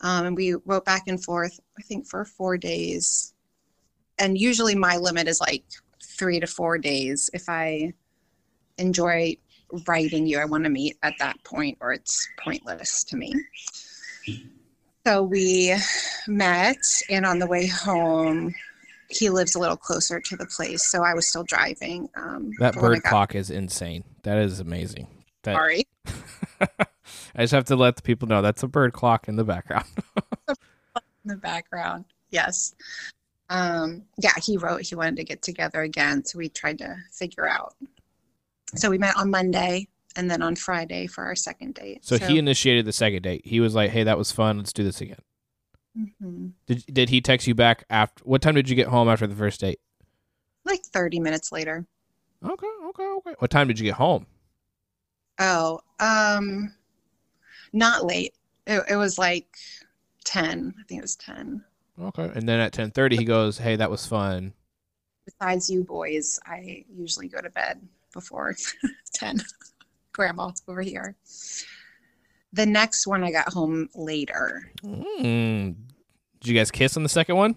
[0.00, 1.60] um, and we wrote back and forth.
[1.78, 3.34] I think for four days,
[4.18, 5.64] and usually my limit is like
[6.02, 7.30] three to four days.
[7.32, 7.92] If I
[8.78, 9.36] enjoy
[9.86, 13.32] writing you, I want to meet at that point, or it's pointless to me.
[15.06, 15.74] So we
[16.28, 18.54] met, and on the way home,
[19.08, 22.08] he lives a little closer to the place, so I was still driving.
[22.16, 24.04] Um, That but when I bird clock is insane.
[24.22, 25.08] That is amazing.
[25.42, 25.84] That, Sorry.
[26.60, 29.86] I just have to let the people know that's a bird clock in the background.
[30.48, 30.54] in
[31.24, 32.04] the background.
[32.30, 32.74] Yes.
[33.48, 37.48] Um, yeah, he wrote he wanted to get together again, so we tried to figure
[37.48, 37.74] out.
[38.76, 42.04] So we met on Monday and then on Friday for our second date.
[42.04, 43.42] So, he initiated the second date.
[43.44, 44.58] He was like, "Hey, that was fun.
[44.58, 45.20] Let's do this again."
[45.98, 46.52] Mhm.
[46.66, 48.22] Did did he text you back after?
[48.24, 49.80] What time did you get home after the first date?
[50.66, 51.86] like 30 minutes later.
[52.44, 53.34] Okay, okay, okay.
[53.38, 54.26] What time did you get home?
[55.38, 56.74] Oh, um,
[57.72, 58.34] not late.
[58.66, 59.48] It, it was like
[60.24, 60.74] 10.
[60.78, 61.64] I think it was 10.
[62.00, 64.52] Okay, and then at ten thirty, he goes, "Hey, that was fun."
[65.26, 68.54] Besides you boys, I usually go to bed before
[69.14, 69.40] 10.
[70.20, 71.16] Grandma over here.
[72.52, 74.70] The next one I got home later.
[74.84, 75.74] Mm.
[76.40, 77.54] Did you guys kiss on the second one?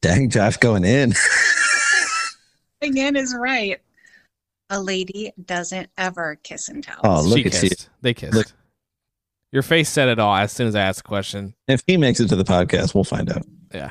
[0.00, 1.12] Dang, Josh going in.
[2.82, 3.78] Again is right.
[4.70, 7.00] A lady doesn't ever kiss and tell.
[7.04, 7.68] Oh, look she at you.
[7.68, 7.90] kissed.
[8.00, 8.32] They kissed.
[8.32, 8.46] Look.
[9.52, 11.52] Your face said it all as soon as I asked the question.
[11.68, 13.44] If he makes it to the podcast, we'll find out.
[13.74, 13.90] Yeah.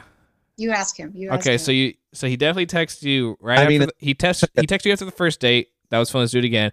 [0.58, 1.12] You ask him.
[1.14, 1.60] You ask Okay, him.
[1.60, 4.66] so you so he definitely texted you right I after mean- the, he text he
[4.66, 5.68] texted you after the first date.
[5.92, 6.22] That was fun.
[6.22, 6.72] Let's do it again.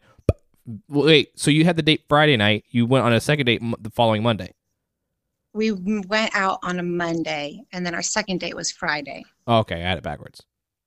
[0.89, 2.65] Wait, so you had the date Friday night.
[2.71, 4.53] You went on a second date m- the following Monday.
[5.55, 9.25] we went out on a Monday, and then our second date was Friday.
[9.47, 10.43] Oh, okay, I had it backwards.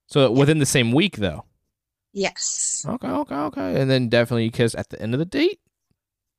[0.07, 1.45] So within the same week, though.
[2.13, 3.81] Yes, Okay, okay, okay.
[3.81, 5.59] And then definitely you kissed at the end of the date.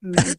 [0.03, 0.31] Maybe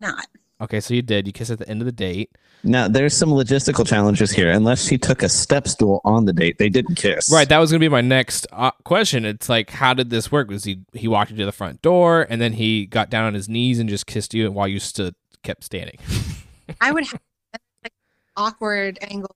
[0.00, 0.26] not.
[0.62, 1.26] Okay, so you did.
[1.26, 2.30] You kissed at the end of the date.
[2.62, 4.52] Now, there's some logistical challenges here.
[4.52, 7.32] Unless she took a step stool on the date, they didn't kiss.
[7.32, 9.24] Right, that was gonna be my next uh, question.
[9.24, 10.48] It's like, how did this work?
[10.48, 13.34] Was he he walked you to the front door and then he got down on
[13.34, 15.98] his knees and just kissed you while you stood kept standing?
[16.80, 17.20] I would have
[17.82, 17.92] like,
[18.36, 19.34] awkward angle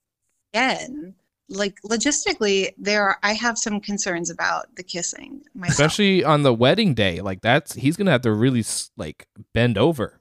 [0.54, 1.14] again.
[1.48, 5.72] Like logistically, there are, I have some concerns about the kissing myself.
[5.72, 9.76] Especially on the wedding day, like that's he's gonna have to really s- like bend
[9.76, 10.20] over.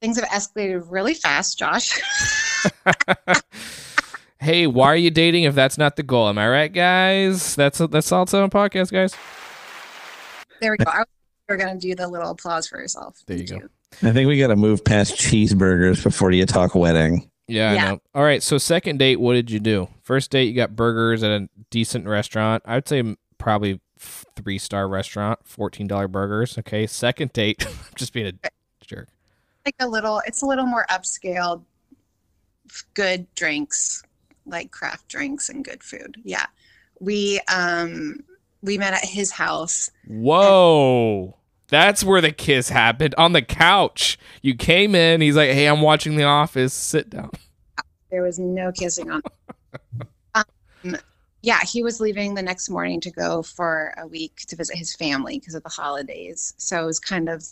[0.00, 2.00] Things have escalated really fast, Josh.
[4.40, 6.28] hey, why are you dating if that's not the goal?
[6.28, 7.54] Am I right, guys?
[7.54, 9.14] That's that's also on podcast, guys.
[10.60, 10.90] there we go.
[10.90, 11.06] I was
[11.50, 13.18] we're gonna do the little applause for yourself.
[13.26, 13.68] There you Thank go.
[14.08, 17.28] I think we got to move past cheeseburgers before you talk wedding.
[17.48, 17.90] Yeah, Yeah.
[17.90, 18.00] Know.
[18.14, 19.88] All right, so second date, what did you do?
[20.02, 22.62] First date, you got burgers at a decent restaurant.
[22.64, 26.56] I would say probably three star restaurant, fourteen dollar burgers.
[26.56, 26.86] Okay.
[26.86, 27.66] Second date,
[27.96, 28.32] just being a
[28.86, 29.08] jerk.
[29.64, 31.62] Like a little, it's a little more upscale,
[32.94, 34.02] good drinks,
[34.46, 36.16] like craft drinks and good food.
[36.24, 36.46] Yeah,
[36.98, 38.24] we um
[38.62, 39.90] we met at his house.
[40.06, 41.36] Whoa.
[41.68, 44.18] That's where the kiss happened on the couch.
[44.42, 45.20] You came in.
[45.20, 46.74] He's like, "Hey, I'm watching The Office.
[46.74, 47.30] Sit down."
[48.10, 49.22] There was no kissing on.
[50.34, 50.96] um,
[51.42, 54.96] yeah, he was leaving the next morning to go for a week to visit his
[54.96, 56.54] family because of the holidays.
[56.56, 57.44] So it was kind of,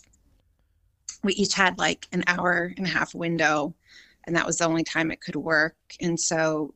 [1.23, 3.73] we each had like an hour and a half window,
[4.25, 5.75] and that was the only time it could work.
[5.99, 6.73] And so,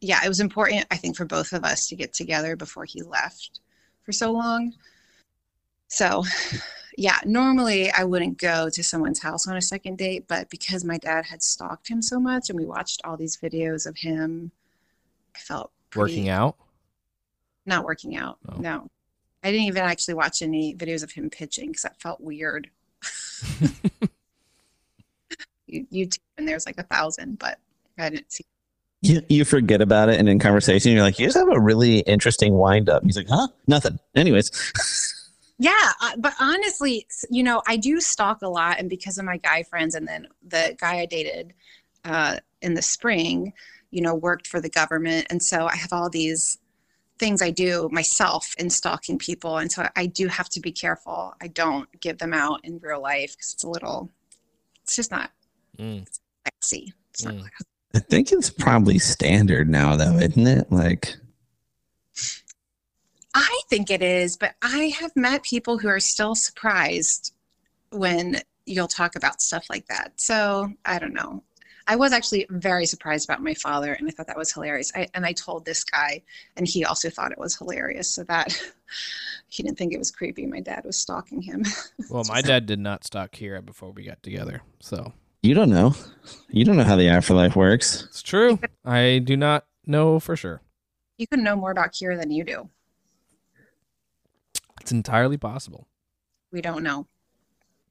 [0.00, 3.02] yeah, it was important, I think, for both of us to get together before he
[3.02, 3.60] left
[4.02, 4.74] for so long.
[5.88, 6.24] So,
[6.96, 10.98] yeah, normally I wouldn't go to someone's house on a second date, but because my
[10.98, 14.50] dad had stalked him so much and we watched all these videos of him,
[15.34, 16.56] I felt pretty- Working out.
[17.66, 18.38] Not working out.
[18.48, 18.56] Oh.
[18.58, 18.90] No.
[19.44, 22.70] I didn't even actually watch any videos of him pitching because that felt weird.
[25.66, 27.58] You- YouTube and there's like a thousand, but
[27.98, 28.44] I didn't see.
[29.02, 31.98] You, you forget about it, and in conversation, you're like, you just have a really
[32.00, 33.04] interesting wind up.
[33.04, 33.48] He's like, huh?
[33.66, 33.98] Nothing.
[34.14, 34.50] Anyways.
[35.60, 39.38] Yeah, uh, but honestly, you know, I do stalk a lot, and because of my
[39.38, 41.52] guy friends, and then the guy I dated
[42.04, 43.52] uh, in the spring,
[43.90, 46.58] you know, worked for the government, and so I have all these
[47.18, 51.34] things I do myself in stalking people, and so I do have to be careful.
[51.40, 54.10] I don't give them out in real life because it's a little,
[54.82, 55.30] it's just not
[55.78, 56.06] Mm.
[56.46, 56.92] sexy.
[57.10, 57.48] It's not Mm.
[57.94, 60.70] I think it's probably standard now, though, isn't it?
[60.70, 61.16] Like,
[63.34, 67.32] I think it is, but I have met people who are still surprised
[67.90, 70.20] when you'll talk about stuff like that.
[70.20, 71.42] So I don't know.
[71.88, 74.92] I was actually very surprised about my father, and I thought that was hilarious.
[74.94, 76.22] I, and I told this guy,
[76.56, 78.10] and he also thought it was hilarious.
[78.10, 78.52] So that
[79.48, 80.46] he didn't think it was creepy.
[80.46, 81.64] My dad was stalking him.
[82.10, 85.12] Well, my dad did not stalk Kira before we got together, so
[85.42, 85.94] you don't know.
[86.48, 88.04] You don't know how the afterlife works.
[88.04, 88.58] it's true.
[88.84, 90.62] I do not know for sure.
[91.18, 92.70] You could know more about Kira than you do.
[94.80, 95.86] It's entirely possible.
[96.50, 97.06] We don't know.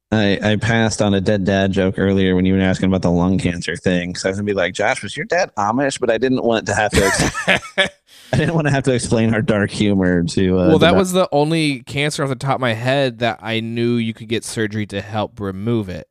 [0.09, 3.11] I, I passed on a dead dad joke earlier when you were asking about the
[3.11, 4.15] lung cancer thing.
[4.15, 5.99] So I was gonna be like, Josh, was your dad Amish?
[5.99, 7.03] But I didn't want to have to.
[7.03, 7.91] Ex-
[8.33, 10.59] I didn't want to have to explain our dark humor to.
[10.59, 13.39] Uh, well, that the- was the only cancer off the top of my head that
[13.41, 16.07] I knew you could get surgery to help remove it.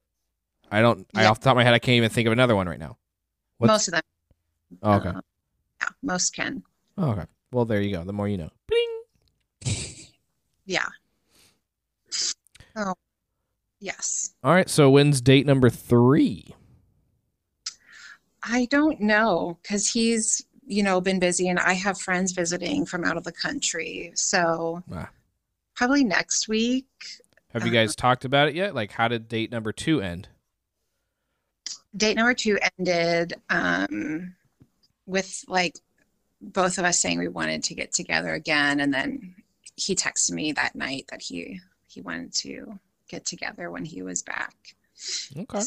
[0.71, 1.07] I don't.
[1.15, 2.79] I off the top of my head, I can't even think of another one right
[2.79, 2.99] now.
[3.59, 4.03] What's- Most of them.
[4.83, 5.09] Oh, okay.
[5.09, 5.21] uh,
[5.81, 6.63] yeah, most can.
[6.99, 7.25] Oh, okay.
[7.51, 8.05] Well, there you go.
[8.05, 8.51] The more you know.
[8.69, 9.73] Bling.
[10.67, 10.85] Yeah.
[12.75, 12.95] Oh,
[13.81, 14.35] yes.
[14.43, 14.69] All right.
[14.69, 16.55] So when's date number three?
[18.43, 23.05] I don't know because he's, you know, been busy and I have friends visiting from
[23.05, 24.13] out of the country.
[24.15, 25.11] So Ah.
[25.75, 26.87] probably next week.
[27.53, 28.75] Have you guys talked about it yet?
[28.75, 30.29] Like, how did date number two end?
[31.97, 34.35] Date number two ended um,
[35.07, 35.79] with like
[36.43, 38.81] both of us saying we wanted to get together again.
[38.81, 39.35] And then
[39.75, 44.23] he texted me that night that he he wanted to get together when he was
[44.23, 44.55] back.
[45.37, 45.63] Okay.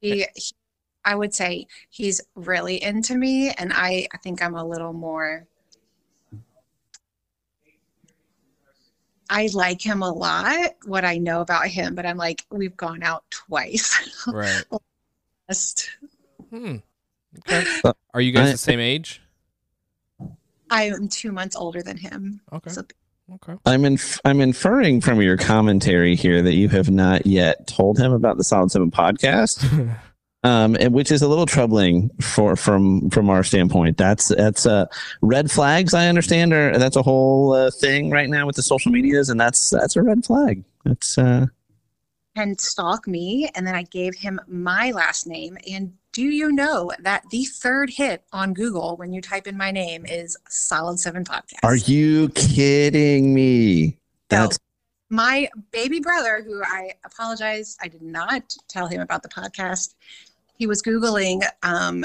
[0.00, 0.52] He, he
[1.04, 5.46] I would say he's really into me and I, I think I'm a little more
[9.30, 13.02] I like him a lot, what I know about him, but I'm like, we've gone
[13.02, 13.98] out twice.
[14.26, 14.62] Right.
[15.48, 15.90] Just-
[16.50, 16.76] Hmm.
[17.48, 17.64] Okay.
[18.12, 19.22] Are you guys I- the same age?
[20.70, 22.40] I am two months older than him.
[22.52, 22.70] Okay.
[22.70, 22.82] So
[23.34, 23.54] Okay.
[23.64, 28.12] I'm inf- I'm inferring from your commentary here that you have not yet told him
[28.12, 29.64] about the Solid Seven podcast,
[30.44, 33.96] um, and which is a little troubling for from from our standpoint.
[33.96, 34.86] That's that's uh,
[35.22, 35.94] red flags.
[35.94, 39.40] I understand, or that's a whole uh, thing right now with the social medias, and
[39.40, 40.62] that's that's a red flag.
[40.84, 41.46] That's uh,
[42.34, 43.50] and stalk me.
[43.54, 45.58] And then I gave him my last name.
[45.70, 49.70] And do you know that the third hit on Google when you type in my
[49.70, 51.60] name is Solid Seven Podcast?
[51.62, 53.98] are you kidding me?
[54.28, 54.58] That's
[55.08, 59.94] my baby brother, who I apologize, I did not tell him about the podcast.
[60.56, 62.04] He was Googling um,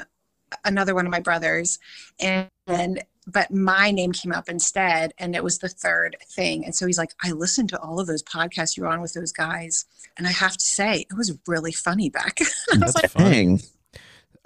[0.66, 1.80] another one of my brothers,
[2.20, 6.64] and, and but my name came up instead, and it was the third thing.
[6.64, 9.14] And so he's like, I listened to all of those podcasts you were on with
[9.14, 9.86] those guys,
[10.18, 12.40] and I have to say, it was really funny back.
[12.74, 13.60] I was That's like, fun.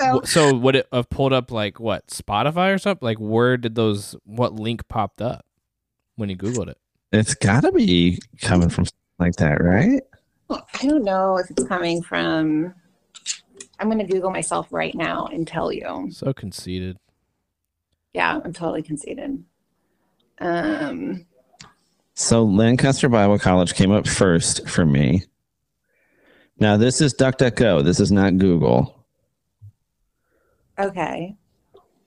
[0.02, 0.26] Dang.
[0.26, 3.06] so, So would it have pulled up like what Spotify or something?
[3.06, 4.16] Like where did those?
[4.26, 5.46] What link popped up
[6.16, 6.78] when you googled it?
[7.12, 8.86] It's got to be coming from
[9.20, 10.02] like that, right?
[10.50, 12.74] I don't know if it's coming from.
[13.80, 16.10] I'm going to Google myself right now and tell you.
[16.12, 16.98] So conceited.
[18.14, 19.44] Yeah, I'm totally conceited.
[20.40, 21.26] Um,
[22.14, 25.24] So Lancaster Bible College came up first for me.
[26.60, 27.84] Now this is DuckDuckGo.
[27.84, 29.01] This is not Google.
[30.82, 31.36] Okay.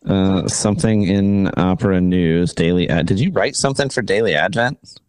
[0.07, 2.89] Uh, something in Opera News Daily.
[2.91, 5.01] Ad- Did you write something for Daily Advent?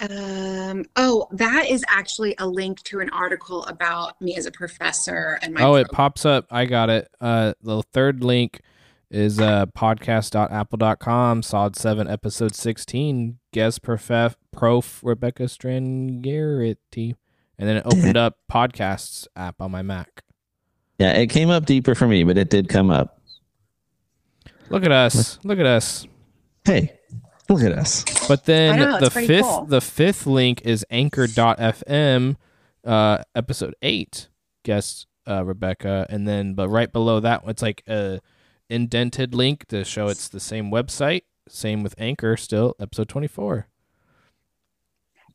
[0.00, 5.38] Um, oh, that is actually a link to an article about me as a professor
[5.42, 5.62] and my.
[5.62, 6.46] Oh, it pops up.
[6.50, 7.08] I got it.
[7.20, 8.60] Uh, the third link
[9.10, 17.14] is uh podcast.apple.com, Sod 7, episode 16, guest prof, prof Rebecca Strangarity.
[17.58, 20.22] And then it opened up podcasts app on my Mac.
[20.98, 23.20] Yeah, it came up deeper for me, but it did come up.
[24.68, 25.38] Look at us.
[25.44, 26.06] Look at us.
[26.64, 26.98] Hey,
[27.48, 28.04] look at us.
[28.28, 29.64] But then know, the fifth cool.
[29.64, 32.36] the fifth link is anchor.fm
[32.84, 34.28] uh episode 8
[34.64, 38.20] guest uh Rebecca and then but right below that it's like a
[38.70, 43.66] indented link to show it's the same website same with anchor still episode 24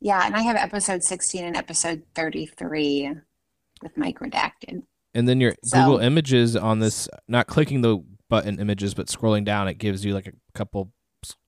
[0.00, 3.10] Yeah, and I have episode 16 and episode 33
[3.82, 4.82] with Mike redacted.
[5.14, 9.44] And then your So- Google images on this not clicking the button images but scrolling
[9.44, 10.92] down it gives you like a couple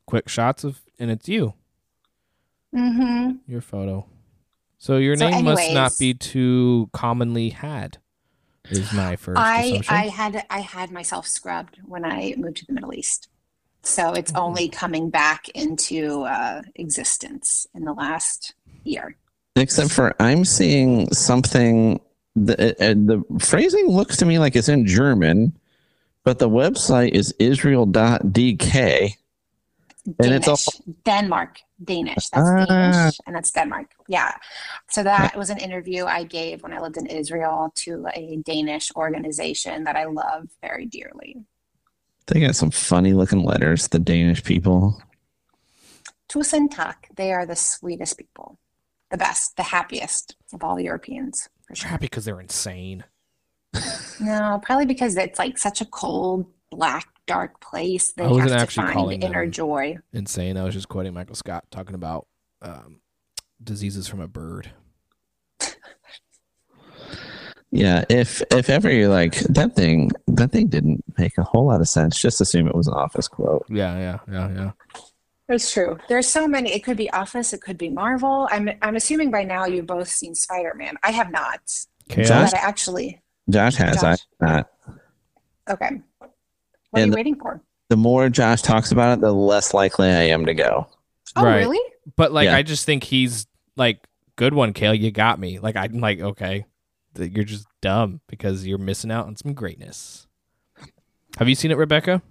[0.06, 1.55] quick shots of and it's you
[2.74, 3.51] Mm-hmm.
[3.51, 4.06] your photo
[4.78, 7.98] so your So name must not be too commonly had
[8.68, 9.94] is my first I assumption.
[9.94, 13.28] I had I had myself scrubbed when I moved to the Middle East,
[13.82, 14.40] so it's Mhm.
[14.43, 19.16] only coming back into uh, existence in the last year.
[19.55, 22.01] Except for I'm seeing something.
[22.36, 25.56] The, uh, the phrasing looks to me like it's in German,
[26.22, 29.14] but the website is Israel.dk.
[30.20, 32.28] And it's Danish, all- Denmark, Danish.
[32.28, 32.64] That's Ah.
[32.66, 33.86] Danish, and that's Denmark.
[34.06, 34.32] Yeah.
[34.90, 38.92] So that was an interview I gave when I lived in Israel to a Danish
[38.94, 41.38] organization that I love very dearly.
[42.26, 45.00] They got some funny looking letters, the Danish people.
[46.28, 47.08] Tusen tak.
[47.16, 48.58] They are the sweetest people,
[49.10, 51.48] the best, the happiest of all the Europeans.
[51.66, 51.90] For sure.
[51.90, 53.05] happy because they're insane.
[54.20, 58.12] No, probably because it's like such a cold, black, dark place.
[58.12, 59.98] They I wasn't have to actually find calling inner joy.
[60.12, 60.56] Insane.
[60.56, 62.26] I was just quoting Michael Scott talking about
[62.62, 63.01] um,
[63.62, 64.70] diseases from a bird.
[67.72, 71.80] Yeah, if if ever you're like that thing, that thing didn't make a whole lot
[71.80, 72.18] of sense.
[72.18, 73.66] Just assume it was an office quote.
[73.68, 74.70] Yeah, yeah, yeah, yeah.
[75.48, 75.98] It's true.
[76.09, 76.73] There's so many.
[76.73, 77.52] It could be Office.
[77.52, 78.48] It could be Marvel.
[78.51, 80.97] I'm I'm assuming by now you've both seen Spider Man.
[81.05, 81.60] I have not.
[82.09, 82.28] Chaos.
[82.28, 82.55] Josh?
[82.55, 83.23] I actually.
[83.48, 84.18] Josh has, Josh.
[84.43, 84.70] I not.
[85.70, 86.01] Okay.
[86.18, 86.32] What
[86.94, 87.60] are you the- waiting for?
[87.89, 90.89] The more Josh talks about it, the less likely I am to go.
[91.36, 91.59] Oh, Right.
[91.59, 91.78] really?
[92.16, 92.56] But like, Yeah.
[92.56, 93.47] I just think he's
[93.77, 94.01] like,
[94.35, 94.94] good one, Kale.
[94.94, 95.60] You got me.
[95.60, 96.66] Like, I'm like, okay,
[97.16, 100.27] you're just dumb because you're missing out on some greatness.
[101.39, 102.23] Have you seen it, Rebecca?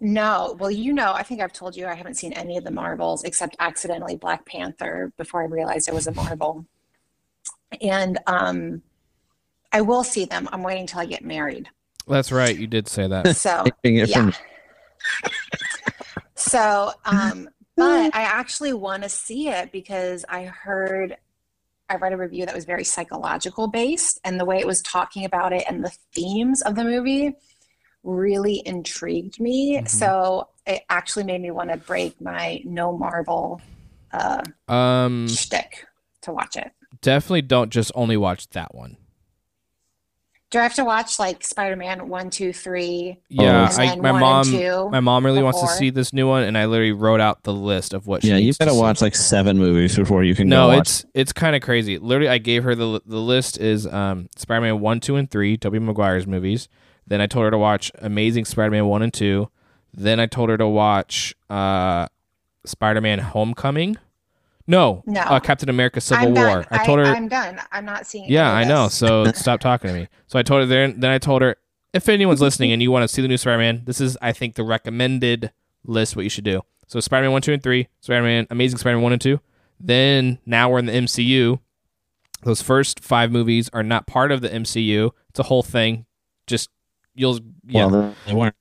[0.00, 0.56] No.
[0.58, 3.24] Well, you know, I think I've told you I haven't seen any of the Marvels
[3.24, 6.66] except accidentally Black Panther before I realized it was a Marvel.
[7.80, 8.82] And um,
[9.72, 10.48] I will see them.
[10.52, 11.68] I'm waiting till I get married.
[12.06, 12.56] That's right.
[12.56, 13.36] You did say that.
[13.36, 14.06] So yeah.
[14.06, 14.32] from
[16.34, 21.16] So, um, but I actually want to see it because I heard,
[21.88, 25.24] I read a review that was very psychological based, and the way it was talking
[25.24, 27.34] about it and the themes of the movie
[28.06, 29.78] really intrigued me.
[29.78, 29.88] Mhm.
[29.88, 33.60] So it actually made me want to break my no Marvel
[34.12, 35.84] uh, Um, shtick
[36.22, 36.70] to watch it.
[37.02, 38.96] definitely don't just only watch that one.
[40.50, 44.20] Do I have to watch like Spider Man one, two, three, Yeah, I, my one
[44.20, 44.88] mom, and two?
[44.90, 47.52] my mom really wants to see this new one, and I literally wrote out the
[47.52, 48.22] list of what.
[48.22, 48.80] She Yeah, you needs to gotta see.
[48.80, 50.88] watch like seven movies before you can No, go watch.
[50.88, 51.98] it's it's kind of crazy.
[51.98, 55.80] Literally, I gave her the the list is um, Spider-Man one, two, and three, Tobey
[55.80, 56.68] Maguire's movies.
[57.06, 59.48] Then I told her to watch Amazing Spider-Man one and two.
[59.94, 62.06] Then I told her to watch uh,
[62.64, 63.96] Spider-Man Homecoming.
[64.66, 65.20] No, No.
[65.20, 66.44] uh, Captain America: Civil I'm War.
[66.62, 66.66] done.
[66.72, 67.04] I told her.
[67.04, 67.60] I'm done.
[67.70, 68.28] I'm not seeing.
[68.28, 68.88] yeah, I know.
[68.88, 70.08] So stop talking to me.
[70.26, 70.98] So I told her then.
[70.98, 71.56] Then I told her
[71.92, 74.56] if anyone's listening and you want to see the new Spider-Man, this is I think
[74.56, 75.52] the recommended
[75.84, 76.16] list.
[76.16, 76.62] What you should do.
[76.88, 77.86] So Spider-Man one, two, and three.
[78.00, 79.38] Spider-Man, Amazing Spider-Man one and two.
[79.78, 81.60] Then now we're in the MCU.
[82.42, 85.12] Those first five movies are not part of the MCU.
[85.30, 86.06] It's a whole thing.
[86.48, 86.70] Just
[87.16, 87.86] you'll yeah.
[87.86, 88.54] Well, they weren't.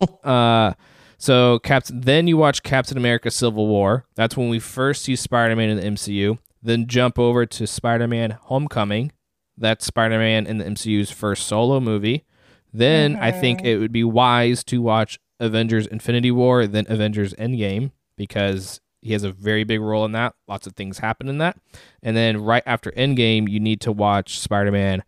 [0.24, 0.72] Uh,
[1.18, 2.00] so Captain.
[2.00, 4.06] Then you watch Captain America: Civil War.
[4.14, 6.38] That's when we first see Spider-Man in the MCU.
[6.62, 9.12] Then jump over to Spider-Man: Homecoming.
[9.58, 12.24] That's Spider-Man in the MCU's first solo movie.
[12.72, 13.64] Then I think Mhm.
[13.66, 19.22] it would be wise to watch Avengers: Infinity War, then Avengers: Endgame because he has
[19.22, 20.34] a very big role in that.
[20.48, 21.58] Lots of things happen in that.
[22.02, 25.02] And then right after Endgame, you need to watch Spider-Man: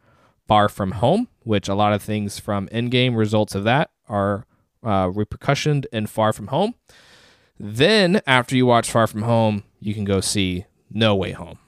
[0.46, 4.46] Far From Home, which a lot of things from Endgame results of that are
[4.82, 6.74] uh, repercussioned in Far From Home.
[7.58, 11.58] Then, after you watch Far From Home, you can go see No Way Home.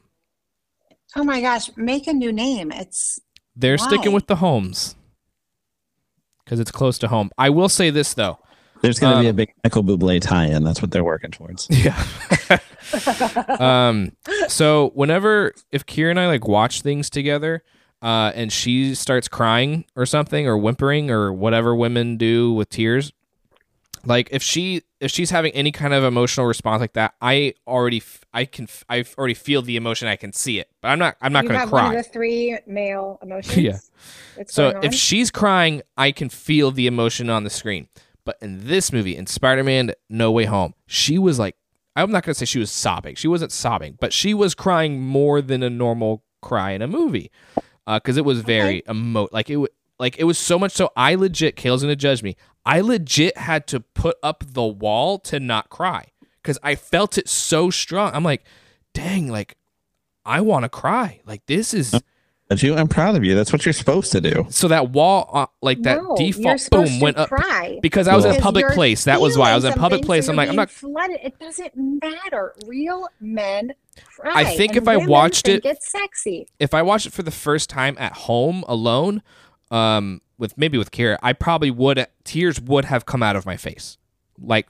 [1.16, 2.72] Oh my gosh, make a new name.
[2.72, 3.20] It's
[3.54, 4.96] They're sticking with the homes
[6.44, 7.30] because it's close to home.
[7.38, 8.38] I will say this though.
[8.82, 10.64] There's gonna be Um, a big Michael Bublé tie-in.
[10.64, 11.68] That's what they're working towards.
[11.70, 11.96] Yeah.
[13.60, 14.12] um.
[14.48, 17.62] So whenever if Kira and I like watch things together,
[18.04, 23.12] uh, and she starts crying or something or whimpering or whatever women do with tears,
[24.04, 27.96] like if she if she's having any kind of emotional response like that, I already
[27.98, 30.06] f- I can f- I already feel the emotion.
[30.06, 31.86] I can see it, but I'm not I'm not you gonna have cry.
[31.86, 33.56] one of the three male emotions.
[34.36, 34.44] Yeah.
[34.48, 37.88] So if she's crying, I can feel the emotion on the screen.
[38.26, 41.56] But in this movie, in Spider-Man: No Way Home, she was like,
[41.96, 43.14] I'm not gonna say she was sobbing.
[43.14, 47.30] She wasn't sobbing, but she was crying more than a normal cry in a movie,
[47.86, 49.28] because it was very emo.
[49.32, 49.66] Like it, wa-
[49.98, 50.90] like it was so much so.
[50.96, 52.36] I legit, Kale's gonna judge me.
[52.64, 56.06] I legit had to put up the wall to not cry
[56.42, 58.12] because I felt it so strong.
[58.14, 58.44] I'm like,
[58.94, 59.56] dang, like
[60.24, 61.20] I want to cry.
[61.26, 61.94] Like this is.
[62.46, 63.34] But you, I'm proud of you.
[63.34, 64.46] That's what you're supposed to do.
[64.50, 67.78] So that wall, uh, like that No, default, boom, went up cry.
[67.80, 69.04] because I was in a public place.
[69.04, 70.28] That was why I was in a public place.
[70.28, 70.70] I'm like, I'm not.
[70.70, 71.20] flooded.
[71.22, 72.54] It doesn't matter.
[72.66, 73.72] Real men
[74.16, 74.32] cry.
[74.34, 76.46] I think and if I watched it- it's sexy.
[76.58, 79.22] If I watched it for the first time at home alone,
[79.70, 83.56] um, with maybe with Kira, I probably would tears would have come out of my
[83.56, 83.98] face,
[84.40, 84.68] like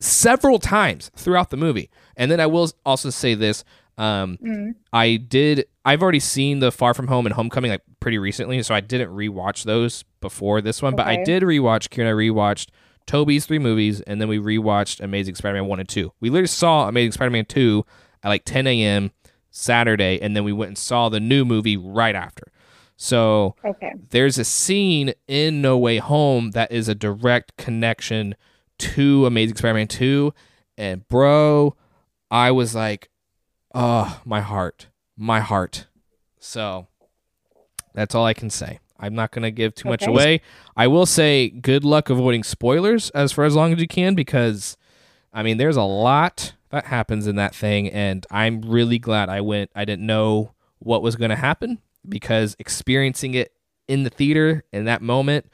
[0.00, 1.90] several times throughout the movie.
[2.16, 3.64] And then I will also say this:
[3.96, 4.74] um, Mm.
[4.92, 5.66] I did.
[5.84, 9.10] I've already seen the Far From Home and Homecoming like pretty recently, so I didn't
[9.10, 10.94] rewatch those before this one.
[10.94, 11.90] But I did rewatch.
[11.90, 12.68] Kieran and I rewatched
[13.06, 16.12] Tobey's three movies, and then we rewatched Amazing Spider-Man one and two.
[16.20, 17.86] We literally saw Amazing Spider-Man two
[18.28, 19.10] at like 10 a.m.
[19.50, 22.44] Saturday, and then we went and saw the new movie right after.
[22.96, 23.92] So Okay.
[24.10, 28.34] there's a scene in No Way Home that is a direct connection
[28.78, 30.32] to Amazing Spider-Man 2
[30.76, 31.74] and bro
[32.30, 33.08] I was like
[33.74, 34.86] oh my heart
[35.16, 35.88] my heart
[36.38, 36.86] so
[37.94, 40.42] that's all I can say I'm not going to give too much away
[40.76, 44.76] I will say good luck avoiding spoilers as for as long as you can because
[45.32, 49.40] I mean there's a lot that happens in that thing, and I'm really glad I
[49.40, 49.70] went.
[49.74, 51.78] I didn't know what was going to happen
[52.08, 53.52] because experiencing it
[53.88, 55.46] in the theater in that moment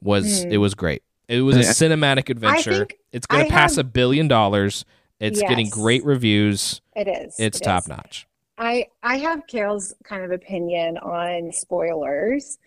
[0.00, 0.52] was Hmm.
[0.52, 1.02] it was great.
[1.28, 2.86] It was a cinematic adventure.
[3.12, 4.84] It's going to pass have- a billion dollars.
[5.18, 6.80] It's getting great reviews.
[6.94, 7.34] It is.
[7.38, 7.88] It's It top is.
[7.88, 8.26] notch.
[8.58, 12.58] I I have Carol's kind of opinion on spoilers,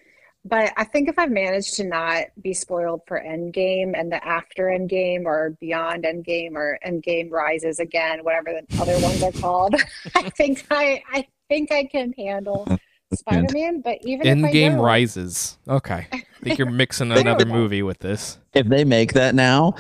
[0.49, 4.65] but I think if I've managed to not be spoiled for Endgame and the after
[4.65, 9.75] Endgame or beyond Endgame or Endgame Rises again, whatever the other ones are called,
[10.15, 12.67] I think I I think I can handle
[13.13, 13.81] Spider-Man.
[13.81, 15.57] But even if I Endgame don't, Rises.
[15.67, 16.07] Okay.
[16.11, 18.39] I think you're mixing another movie with this.
[18.53, 19.75] If they make that now,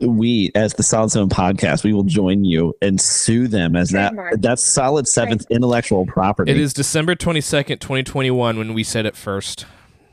[0.00, 4.14] we as the Solid Seven podcast, we will join you and sue them as that.
[4.38, 6.50] That's Solid Seven's intellectual property.
[6.50, 9.64] It is December 22nd, 2021 when we said it first.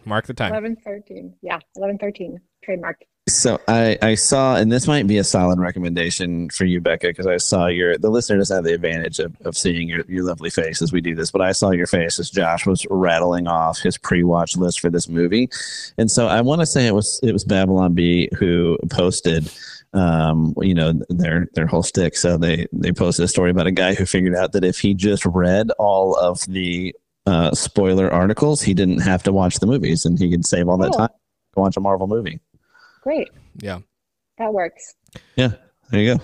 [0.08, 0.52] Mark the time.
[0.52, 1.36] Eleven thirteen.
[1.42, 2.40] Yeah, eleven thirteen.
[2.64, 2.98] Trademark.
[3.30, 7.28] So I, I saw, and this might be a solid recommendation for you, Becca, because
[7.28, 10.50] I saw your the listener doesn't have the advantage of, of seeing your, your lovely
[10.50, 13.80] face as we do this, but I saw your face as Josh was rattling off
[13.80, 15.50] his pre-watch list for this movie,
[15.98, 19.52] and so I want to say it was it was Babylon Bee who posted,
[19.94, 22.16] um, you know, their their whole stick.
[22.16, 24.94] So they they posted a story about a guy who figured out that if he
[24.94, 26.96] just read all of the
[27.28, 30.78] uh, spoiler articles, he didn't have to watch the movies, and he could save all
[30.80, 30.98] that Cool.
[31.00, 31.10] time
[31.54, 32.40] to watch a Marvel movie.
[33.02, 33.30] Great.
[33.58, 33.80] Yeah.
[34.40, 34.96] That works.
[35.36, 35.52] Yeah.
[35.92, 36.24] There you go.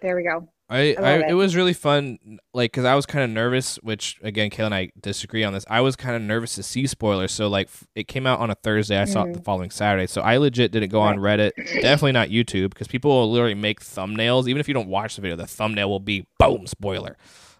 [0.00, 0.48] There we go.
[0.70, 1.34] I, I I, it it.
[1.34, 2.18] was really fun,
[2.52, 5.64] like, because I was kind of nervous, which, again, Kayla and I disagree on this.
[5.68, 7.32] I was kind of nervous to see spoilers.
[7.32, 8.98] So, like, f- it came out on a Thursday.
[8.98, 10.06] I saw it the following Saturday.
[10.06, 11.52] So, I legit didn't go on Reddit.
[11.56, 14.46] Definitely not YouTube, because people will literally make thumbnails.
[14.46, 17.16] Even if you don't watch the video, the thumbnail will be boom, spoiler.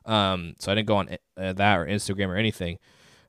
[0.08, 2.78] Um, so, I didn't go on uh, that or Instagram or anything.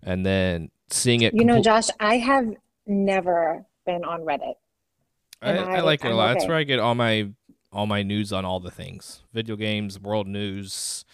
[0.02, 1.34] And then seeing it.
[1.34, 2.56] You know, compl- Josh, I have
[2.88, 4.54] never been on Reddit.
[5.42, 6.34] I, I I- like it a I'm lot.
[6.34, 7.30] That's where I get all my
[7.72, 11.06] all my news on all the things: video games, world news,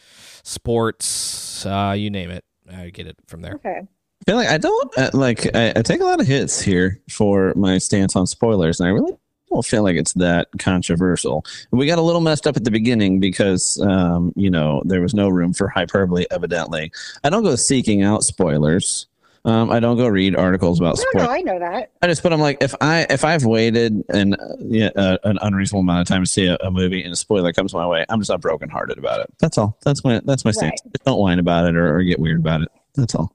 [0.43, 2.43] sports, uh, you name it.
[2.71, 3.55] I get it from there.
[3.55, 3.81] Okay.
[3.81, 7.01] I feel like I don't uh, like I, I take a lot of hits here
[7.09, 9.17] for my stance on spoilers, and I really
[9.49, 11.45] don't feel like it's that controversial.
[11.71, 15.13] We got a little messed up at the beginning because um, you know there was
[15.13, 16.25] no room for hyperbole.
[16.31, 16.91] Evidently,
[17.23, 19.07] I don't go seeking out spoilers.
[19.45, 21.27] Um, I don't go read articles about No, spoilers.
[21.27, 21.91] no, I know that.
[22.01, 24.25] I just, but I'm like, if I if I've waited uh,
[24.59, 27.53] yeah, uh, an unreasonable amount of time to see a, a movie and a spoiler
[27.53, 29.31] comes my way, I'm just not brokenhearted about it.
[29.39, 29.77] That's all.
[29.83, 30.81] That's my that's my stance.
[30.83, 30.93] Right.
[31.05, 32.69] Don't whine about it or, or get weird about it.
[32.95, 33.31] That's all.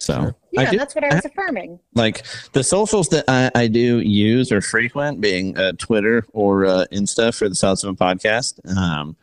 [0.00, 0.36] So Sure.
[0.58, 1.78] I Yeah, do that's what I was affirming.
[1.94, 6.86] like the socials that I, I do use or frequent, being uh, Twitter or uh,
[6.92, 8.58] Insta for the Solid Seven podcast.
[8.76, 9.16] Um,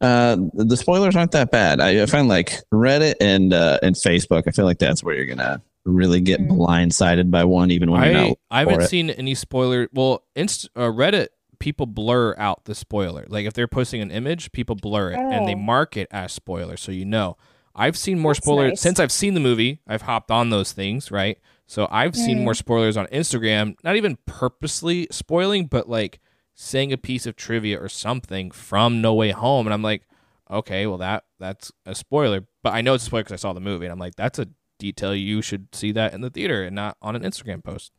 [0.00, 1.80] uh, the spoilers aren't that bad.
[1.80, 4.44] I, I find like Reddit and uh, and Facebook.
[4.48, 6.48] I feel like that's where you're gonna really get Mm.
[6.56, 8.38] blindsided by one, even when you're I not.
[8.50, 8.88] I haven't it.
[8.88, 9.88] seen any spoiler.
[9.92, 11.28] Well, Inst- uh, Reddit
[11.60, 13.24] people blur out the spoiler.
[13.28, 15.58] Like if they're posting an image, people blur it and they Oh.
[15.58, 17.36] mark it as spoiler, so you know.
[17.74, 18.80] I've seen more That's spoilers nice.
[18.80, 19.80] since I've seen the movie.
[19.86, 21.38] I've hopped on those things, right?
[21.66, 22.44] So I've seen Mm.
[22.44, 26.20] more spoilers on Instagram, not even purposely spoiling, but like
[26.54, 30.02] saying a piece of trivia or something from No Way Home, and I'm like,
[30.50, 33.52] okay, well that that's a spoiler, but I know it's a spoiler because I saw
[33.54, 36.62] the movie, and I'm like, that's a detail you should see that in the theater
[36.64, 37.92] and not on an Instagram post.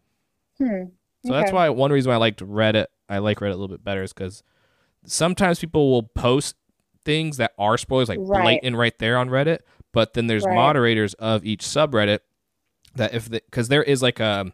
[0.59, 0.83] Hmm.
[1.25, 3.83] So that's why one reason why I liked Reddit, I like Reddit a little bit
[3.83, 4.43] better is because
[5.05, 6.55] sometimes people will post
[7.05, 8.43] things that are spoilers, like Right.
[8.43, 9.59] blatant right there on Reddit,
[9.91, 10.55] but then there's Right.
[10.55, 12.19] moderators of each subreddit
[12.95, 14.51] that if because there is like a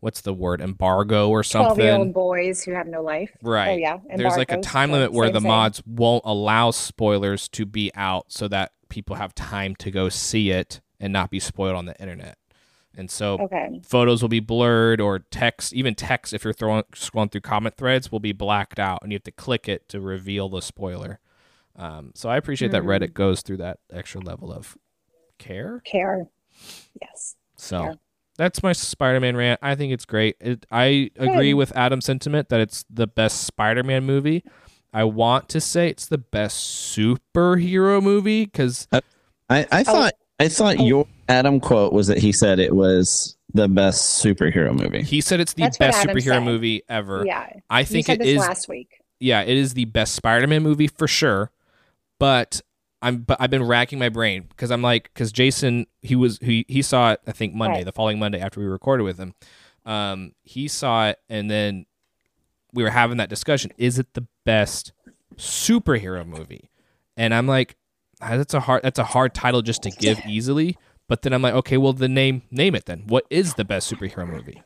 [0.00, 3.30] what's the word embargo or 12 year old something, boys who have no life.
[3.44, 3.68] Oh, right?
[3.70, 3.98] Oh, yeah.
[4.16, 8.46] There's like a time limit where the mods won't allow spoilers to be out so
[8.48, 12.36] that people have time to go see it and not be spoiled on the internet.
[12.96, 13.80] And so Okay.
[13.82, 18.12] photos will be blurred or text even text if you're throwing scrolling through comment threads
[18.12, 21.18] will be blacked out and you have to click it to reveal the spoiler
[21.76, 22.88] um, so i appreciate that Hmm.
[22.90, 24.76] reddit goes through that extra level of
[25.38, 26.26] care Care.
[27.02, 27.36] Yes.
[27.56, 27.94] so Yeah.
[28.38, 31.54] that's my spider-man rant i think it's great it, i agree Good.
[31.54, 34.44] with adam's sentiment that it's the best spider-man movie
[34.92, 40.76] i want to say it's the best superhero movie because I, I thought I thought
[40.80, 40.84] Oh.
[40.84, 45.02] your Adam quote was that he said it was the best superhero movie.
[45.02, 46.44] he said it's the That's best superhero said.
[46.44, 47.48] movie ever Yeah.
[47.70, 49.00] i You think said it this is last week.
[49.20, 51.50] yeah, it is the best Spider-Man movie for sure.
[52.18, 52.60] But
[53.02, 56.64] I'm but I've been racking my brain because I'm like because Jason he was he
[56.68, 57.84] he saw it I think Monday Right.
[57.84, 59.34] the following Monday after we recorded with him.
[59.84, 61.86] Um, he saw it and then
[62.72, 63.70] we were having that discussion.
[63.76, 64.92] Is it the best
[65.36, 66.70] superhero movie?
[67.16, 67.76] And I'm like,
[68.20, 70.76] ah, that's a hard that's a hard title just to give easily.
[71.06, 73.04] But then I'm like, okay, well, the name name it then.
[73.06, 74.62] What is the best superhero movie?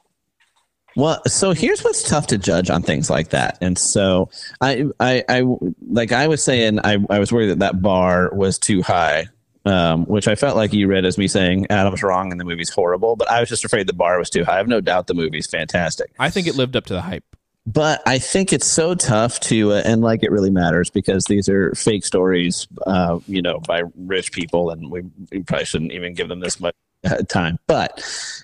[0.97, 5.23] Well, so here's what's tough to judge on things like that, and so I, I,
[5.29, 5.45] I
[5.89, 9.27] like I was saying, I, I was worried that that bar was too high,
[9.65, 12.71] um, which I felt like you read as me saying Adam's wrong and the movie's
[12.71, 14.55] horrible, but I was just afraid the bar was too high.
[14.55, 17.23] I have no doubt the movie's fantastic, I think it lived up to the hype.
[17.67, 21.49] but I think it's so tough to, uh, and like it really matters because these
[21.51, 26.15] are fake stories, uh, you know, by rich people, and we, we probably shouldn't even
[26.15, 26.75] give them this much
[27.05, 27.59] uh, time.
[27.67, 27.99] But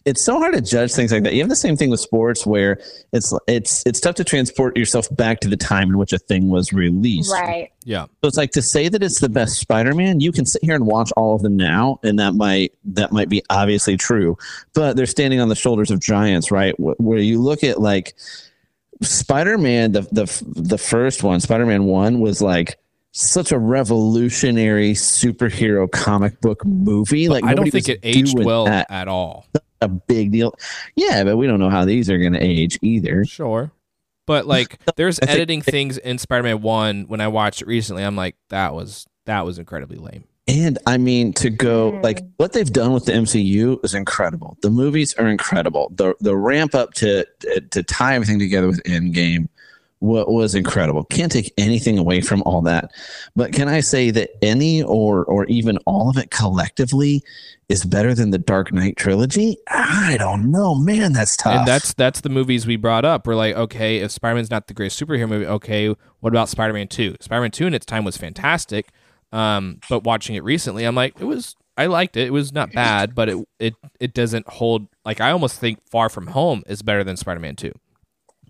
[0.05, 1.35] it's so hard to judge things like that.
[1.35, 2.78] You have the same thing with sports where
[3.12, 6.48] it's it's it's tough to transport yourself back to the time in which a thing
[6.51, 7.32] was released.
[7.32, 7.72] Right.
[7.85, 8.05] Yeah.
[8.05, 10.20] So it's like to say that it's the best Spider-Man.
[10.20, 13.28] You can sit here and watch all of them now, and that might that might
[13.28, 14.39] be obviously true.
[14.72, 16.74] But they're standing on the shoulders of giants, right?
[16.76, 18.14] Wh- Where you look at like
[19.02, 22.78] Spider-Man, the the the first one, Spider-Man One, was like
[23.16, 27.28] such a revolutionary superhero comic book movie.
[27.28, 28.90] But Like I don't think it aged well that.
[28.90, 29.46] at all.
[29.80, 30.54] A big deal.
[30.96, 33.24] Yeah, but we don't know how these are going to age either.
[33.24, 33.70] Sure.
[34.26, 38.02] But like there's I think- editing things in Spider-Man 1 when I watched it recently.
[38.02, 40.24] I'm like that was that was incredibly lame.
[40.46, 42.02] And I mean, to go Mm.
[42.02, 44.58] like what they've done with the MCU is incredible.
[44.60, 45.90] The movies are incredible.
[45.94, 47.24] The the ramp up to
[47.70, 49.50] to tie everything together with Endgame what
[50.05, 51.05] was incredible.
[51.05, 52.90] Can't take anything away from all that.
[53.35, 57.22] But can I say that any or or even all of it collectively
[57.68, 59.56] is better than the Dark Knight trilogy?
[59.68, 61.12] I don't know, man.
[61.12, 61.60] That's tough.
[61.60, 63.26] And that's that's the movies we brought up.
[63.26, 67.16] We're like, okay, if Spider-Man's not the greatest superhero movie, okay, what about Spider-Man 2?
[67.20, 68.89] Spider-Man 2 in its time was fantastic.
[69.32, 72.28] Um, but watching it recently, I'm like, it was I liked it.
[72.28, 76.09] It was not bad, but it it it doesn't hold like I almost think Far
[76.09, 77.72] From Home is better than Spider-Man 2.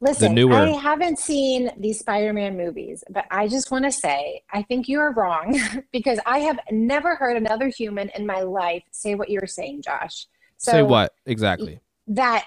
[0.05, 4.63] Listen, newer- I haven't seen these Spider-Man movies, but I just want to say I
[4.63, 5.59] think you are wrong
[5.93, 10.27] because I have never heard another human in my life say what you're saying, Josh.
[10.59, 11.81] So Say what exactly?
[12.07, 12.45] That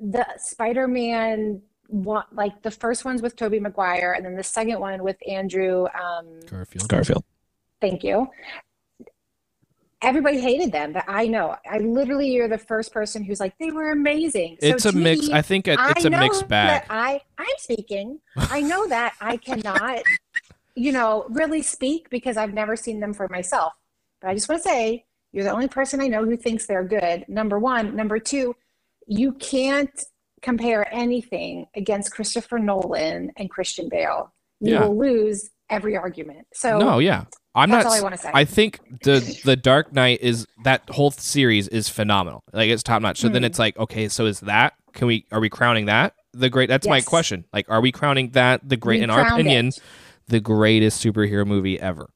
[0.00, 5.02] the Spider-Man one, like the first one's with Tobey Maguire, and then the second one
[5.02, 5.84] with Andrew.
[5.88, 6.88] Um, Garfield.
[6.88, 7.24] Garfield.
[7.80, 8.26] thank you.
[10.06, 11.56] Everybody hated them, but I know.
[11.68, 14.56] I literally, you're the first person who's like, they were amazing.
[14.60, 15.26] So It's a mix.
[15.26, 16.84] me, I think it, it's I a mixed bag.
[16.88, 18.20] I I'm speaking.
[18.36, 20.04] I know that I cannot,
[20.76, 23.72] you know, really speak because I've never seen them for myself.
[24.20, 26.84] But I just want to say you're the only person I know who thinks they're
[26.84, 27.24] good.
[27.26, 27.96] Number one.
[27.96, 28.54] Number two,
[29.08, 29.90] you can't
[30.40, 34.32] compare anything against Christopher Nolan and Christian Bale.
[34.60, 34.84] You Yeah.
[34.84, 36.46] will lose every argument.
[36.54, 37.24] So No, yeah.
[37.56, 38.30] I'm that's not all I want to say.
[38.34, 42.44] I think the the Dark Knight is that whole series is phenomenal.
[42.52, 43.18] Like it's top notch.
[43.18, 43.46] So then Mhm.
[43.46, 46.68] it's like, okay, so is that can we are we crowning that the great?
[46.68, 47.44] That's my question.
[47.52, 49.80] Like, are we crowning that the great We in our opinion it.
[50.28, 52.10] the greatest superhero movie ever?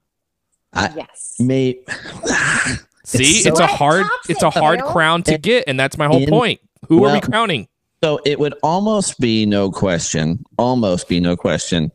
[0.76, 1.36] yes.
[1.40, 1.80] May
[3.04, 4.92] See, so- it's a hard tops it's a hard Dale?
[4.92, 6.60] crown to In- get, and that's my whole in- point.
[6.88, 7.66] Who are we crowning?
[8.02, 11.90] So it would almost be no question, almost be no question,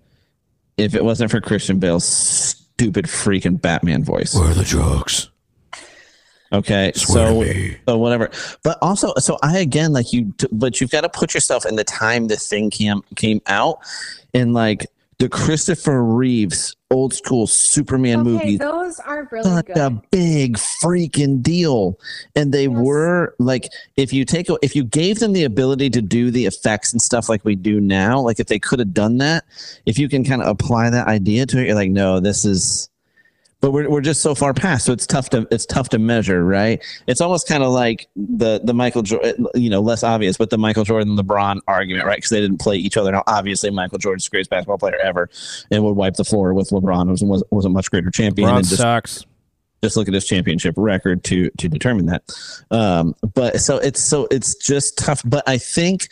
[0.78, 4.36] if it wasn't for Christian Bale's stupid freaking Batman voice.
[4.36, 5.30] Where are the jokes?
[6.52, 7.44] Okay, so
[7.88, 8.30] so whatever.
[8.64, 11.84] But also, so I again like you, but you've got to put yourself in the
[11.84, 13.80] time the thing came came out,
[14.34, 14.86] and like
[15.20, 19.78] the Christopher Reeves old school Superman okay, movies those are really such good.
[19.78, 21.98] a big freaking deal
[22.36, 22.78] and they Yes.
[22.78, 23.68] were like
[23.98, 27.28] if you take if you gave them the ability to do the effects and stuff
[27.28, 29.44] like we do now like if they could have done that
[29.86, 32.90] if you can kind of apply that idea to it you're like no this is
[33.66, 36.46] but we're, we're just so far past so it's tough to it's tough to measure
[36.46, 40.52] right it's almost kind of like the the michael jordan you know less obvious but
[40.52, 43.98] the michael jordan lebron argument right because they didn't play each other now obviously michael
[43.98, 45.32] jordan's the greatest basketball player ever
[45.72, 48.60] and would wipe the floor with lebron was was, was a much greater champion LeBron
[48.60, 49.26] just sucks.
[49.84, 52.22] just look at his championship record to to determine that.
[52.70, 55.24] Um, but so it's so it's just tough.
[55.26, 56.08] But I think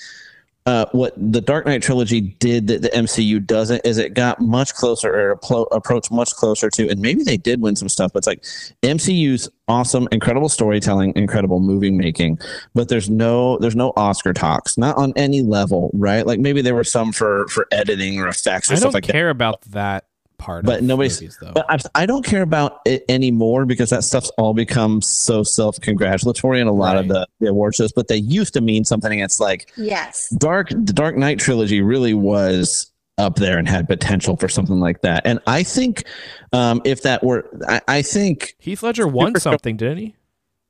[0.66, 4.74] uh, what the Dark Knight trilogy did that the MCU doesn't is it got much
[4.74, 8.14] closer or appro- approached much closer to, and maybe they did win some stuff.
[8.14, 8.44] But it's like
[8.82, 12.40] MCU's awesome, incredible storytelling, incredible movie making,
[12.74, 16.26] but there's no there's no Oscar talks, not on any level, right?
[16.26, 19.30] Like maybe there were some for for editing or effects or I stuff don't care
[19.30, 20.06] about that
[20.38, 20.66] part.
[20.66, 21.52] But of nobody's- movies, though.
[21.54, 25.80] But I, I don't care about it anymore because that stuff's all become so self
[25.80, 27.92] congratulatory in a lot of the, the award shows.
[27.92, 29.20] But they used to mean something.
[29.20, 30.30] It's like yes.
[30.38, 35.02] Dark the Dark Knight trilogy really was up there and had potential for something like
[35.02, 35.22] that.
[35.26, 36.06] And I think
[36.52, 40.16] um, if that were, I, I think Heath Ledger won Super- something, didn't he?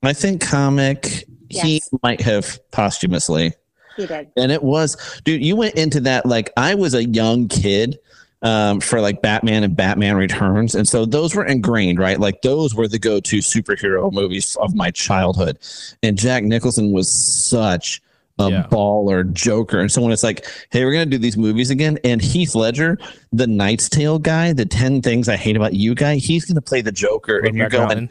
[0.04, 3.54] I think comic he might have posthumously.
[3.96, 4.32] He did.
[4.36, 8.00] And it was, dude, you went into that like I was a young kid
[8.44, 10.76] um, for like Batman and Batman Returns.
[10.76, 12.20] And so those were ingrained, right?
[12.20, 15.58] Like those were the go to superhero movies of my childhood.
[16.04, 18.02] And Jack Nicholson was such
[18.40, 18.68] a Yeah.
[18.70, 19.80] baller Joker.
[19.80, 22.98] And so when it's like, hey, we're gonna do these movies again, and Heath Ledger,
[23.32, 26.82] the Knight's Tale guy, the ten things I hate about you guy, he's gonna play
[26.82, 28.10] the Joker, and you're going, Mountain.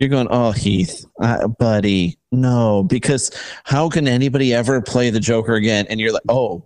[0.00, 3.30] you're going, oh Heath, uh, buddy, no, because
[3.62, 5.86] how can anybody ever play the Joker again?
[5.88, 6.64] And you're like, oh.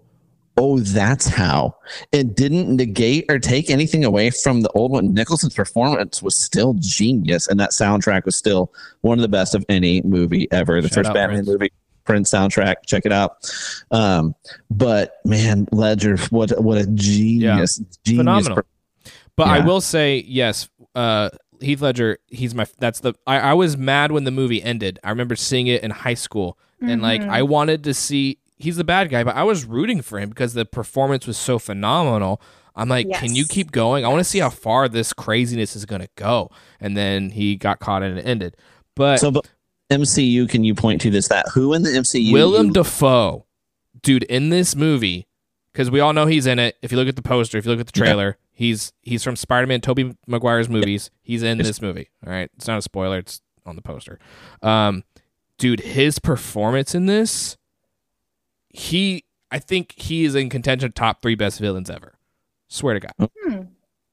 [0.58, 1.76] Oh, that's how.
[2.12, 5.12] It didn't negate or take anything away from the old one.
[5.12, 8.72] Nicholson's performance was still genius, and that soundtrack was still
[9.02, 10.80] one of the best of any movie ever.
[10.80, 11.48] The Shout first out Batman Prince.
[11.48, 11.72] movie,
[12.04, 13.36] Prince soundtrack, check it out.
[13.90, 14.34] Um,
[14.70, 18.20] but man, Ledger, what what a genius, genius.
[18.20, 18.62] Phenomenal.
[19.36, 21.28] But I will say, yes, uh,
[21.60, 24.98] Heath Ledger, he's my that's the I, I was mad when the movie ended.
[25.04, 27.28] I remember seeing it in high school and like Mhm.
[27.28, 30.54] I wanted to see he's the bad guy, but I was rooting for him because
[30.54, 32.40] the performance was so phenomenal.
[32.74, 34.04] I'm like, can you keep going?
[34.04, 36.50] I want to see how far this craziness is gonna go.
[36.80, 38.56] And then he got caught and it ended.
[38.94, 39.48] But So, but
[39.90, 41.28] MCU, can you point to this?
[41.28, 42.32] That who in the MCU?
[42.32, 43.46] Willem you- Dafoe,
[44.02, 45.26] dude, in this movie,
[45.72, 46.76] because we all know he's in it.
[46.82, 48.04] If you look at the poster, if you look at the Yeah.
[48.04, 51.10] trailer, he's he's from Spider-Man, Tobey Maguire's movies.
[51.22, 52.08] He's in this movie.
[52.26, 53.18] All right, it's not a spoiler.
[53.18, 54.18] It's on the poster.
[54.62, 55.04] Um,
[55.58, 57.56] dude, his performance in this,
[58.76, 62.18] he, I think he is in contention top three best villains ever.
[62.68, 63.30] Swear to God.
[63.44, 63.60] Hmm.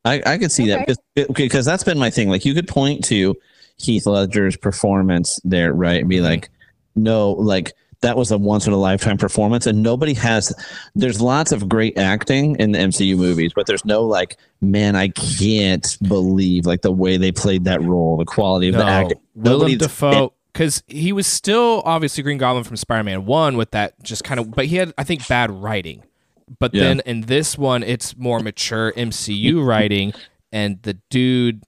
[0.05, 0.85] I, I could see that Okay.
[1.15, 2.29] because okay, because that's been my thing.
[2.29, 3.35] Like you could point to
[3.77, 6.01] Heath Ledger's performance there, right?
[6.01, 6.23] And be Mhm.
[6.23, 6.49] like,
[6.95, 10.53] no, like that was a once in a lifetime performance, and nobody has.
[10.93, 15.07] There's lots of great acting in the MCU movies, but there's no like, man, I
[15.07, 19.19] can't believe like the way they played that role, the quality of the acting.
[19.35, 24.01] Willem Nobody's- Dafoe, because he was still obviously Green Goblin from Spider-Man One with that
[24.03, 26.03] just kind of, but he had I think bad writing.
[26.59, 26.83] But Yeah.
[26.83, 30.13] then in this one, it's more mature MCU writing,
[30.51, 31.63] and the dude,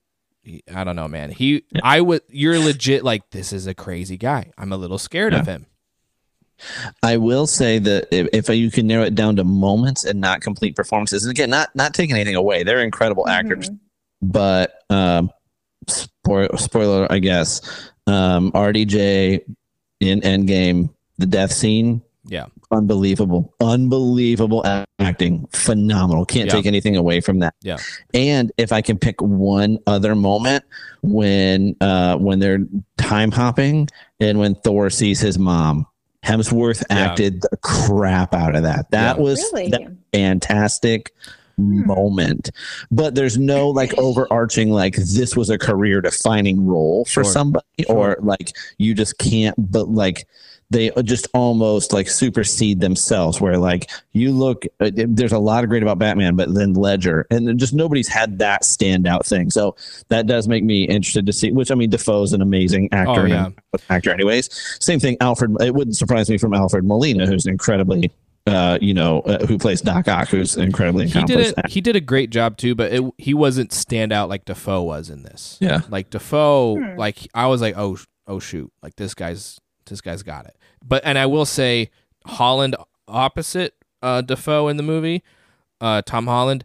[0.73, 1.31] I don't know, man.
[1.31, 4.51] He, I would, you're legit like this is a crazy guy.
[4.57, 5.65] I'm a little scared of him.
[7.03, 10.41] I will say that if, if you can narrow it down to moments and not
[10.41, 13.69] complete performances, and again, not not taking anything away, they're incredible actors.
[13.69, 13.79] Mhm.
[14.21, 15.29] but um
[15.87, 17.61] spoiler, spoiler i guess
[18.07, 19.41] um rdj
[19.99, 24.65] in endgame the death scene Yeah, unbelievable unbelievable
[24.99, 26.53] acting phenomenal can't Yeah.
[26.53, 27.77] take anything away from that Yeah.
[28.13, 30.63] and if i can pick one other moment
[31.01, 32.59] when uh when they're
[32.97, 33.87] time hopping
[34.19, 35.85] and when thor sees his mom
[36.25, 36.97] hemsworth Yeah.
[36.97, 39.21] acted the crap out of that that Yeah.
[39.23, 39.69] was Really?
[39.69, 39.81] that
[40.13, 41.13] fantastic
[41.57, 42.51] moment
[42.91, 47.31] but there's no like overarching like this was a career defining role for Sure.
[47.31, 50.27] somebody or like you just can't but like
[50.71, 55.69] they just almost like supersede themselves where like you look uh, there's a lot of
[55.69, 59.51] great about batman but then ledger and just nobody's had that standout thing.
[59.51, 59.75] So
[60.09, 63.25] that does make me interested to see which i mean defoe's an amazing actor Oh,
[63.25, 63.45] yeah.
[63.45, 64.49] an actor anyways.
[64.83, 68.11] Same thing alfred it wouldn't surprise me from alfred molina who's an incredibly
[68.47, 71.67] uh, you know, uh, who plays Doc Ock, who's incredibly he did it.
[71.69, 75.09] He did a great job too, but it, he wasn't stand out like Defoe was
[75.09, 75.57] in this.
[75.59, 75.81] Yeah.
[75.89, 76.97] like Defoe, Hmm.
[76.97, 77.97] like I was like, oh,
[78.27, 80.55] oh shoot, like this guy's this guy's got it.
[80.83, 81.89] But and I will say,
[82.25, 82.75] Holland
[83.07, 85.23] opposite uh, Defoe in the movie,
[85.81, 86.63] uh, Tom Holland,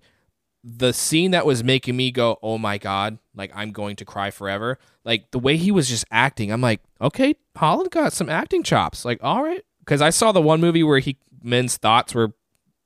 [0.63, 4.31] the scene that was making me go, oh my god, like I'm going to cry
[4.31, 4.79] forever.
[5.05, 9.05] Like the way he was just acting, I'm like, okay, Holland got some acting chops.
[9.07, 12.33] Like, all right, because I saw the one movie where he men's thoughts were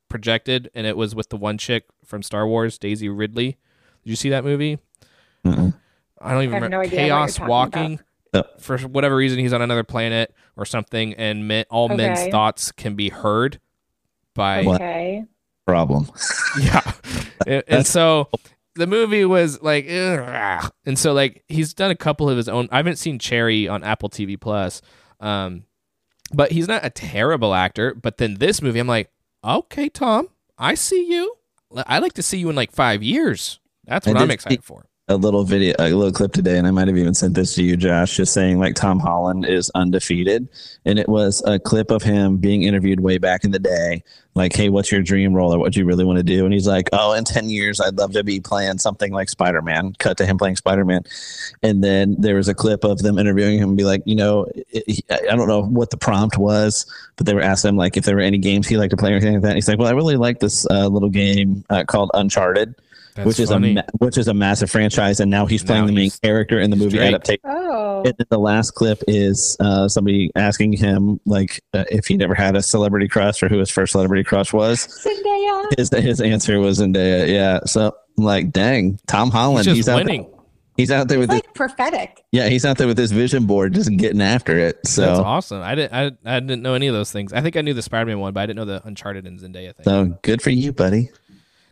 [0.09, 3.56] projected, and it was with the one chick from Star Wars, Daisy Ridley.
[4.05, 4.78] Did you see that movie?
[5.44, 5.74] Mm-mm.
[6.20, 6.68] I don't even I remember.
[6.68, 8.01] no idea what you're Chaos Walking.
[8.32, 8.60] about.
[8.60, 12.94] For whatever reason, he's on another planet or something, and men, all men's thoughts can
[12.94, 13.60] be heard
[14.35, 15.24] by Okay.
[15.66, 16.10] Problem.
[16.60, 16.93] yeah.
[17.47, 18.28] and, and so
[18.74, 20.72] the movie was like, ugh.
[20.85, 22.68] and so like he's done a couple of his own.
[22.72, 24.82] I haven't seen Cherry on Apple TV Plus,
[25.20, 25.64] um,
[26.35, 27.94] but he's not a terrible actor.
[27.94, 29.11] But then this movie, I'm like,
[29.44, 30.28] okay, Tom,
[30.59, 31.36] I see you.
[31.86, 33.61] I like to see you in like five years.
[33.85, 34.86] That's what I'm excited for.
[35.09, 37.62] A little video, a little clip today, and I might have even sent this to
[37.62, 40.48] you, Josh, just saying like Tom Holland is undefeated.
[40.86, 44.02] And it was a clip of him being interviewed way back in the day,
[44.35, 46.47] like, hey, what's your dream role or what do you really want to do?
[46.47, 49.60] And he's like, oh, in 10 years, I'd love to be playing something like Spider
[49.60, 49.93] Man.
[49.98, 51.02] Cut to him playing Spider Man.
[51.62, 54.47] And then there was a clip of them interviewing him and be like, you know,
[54.55, 56.86] it, I don't know what the prompt was,
[57.16, 59.10] but they were asking him like if there were any games he liked to play
[59.10, 59.48] or anything like that.
[59.48, 62.74] And he's like, well, I really like this uh, little game uh, called Uncharted
[63.15, 63.73] That's which is funny.
[63.73, 66.59] a ma- which is a massive franchise, and now he's playing Now the main character
[66.61, 67.09] in the movie Drake.
[67.15, 67.41] adaptation.
[67.45, 68.03] Oh.
[68.05, 72.35] And then the last clip is uh, somebody asking him like uh, if he never
[72.35, 74.86] had a celebrity crush or who his first celebrity crush was.
[74.86, 75.78] Zendaya.
[75.78, 77.28] His his answer was Zendaya.
[77.28, 80.05] Yeah, so I'm like, dang, Tom he's Holland, just he's, out there.
[80.05, 80.31] winning.
[80.77, 82.24] He's out there It's with his, like prophetic.
[82.32, 84.74] yeah, he's out there with his vision board, just getting after it.
[84.82, 85.62] That's So, awesome.
[85.62, 85.93] I didn't.
[86.27, 87.32] I, I didn't know any of those things.
[87.32, 89.73] I think I knew the Spider-Man one, but I didn't know the Uncharted and Zendaya
[89.77, 89.85] thing.
[89.85, 91.11] so good for you, buddy.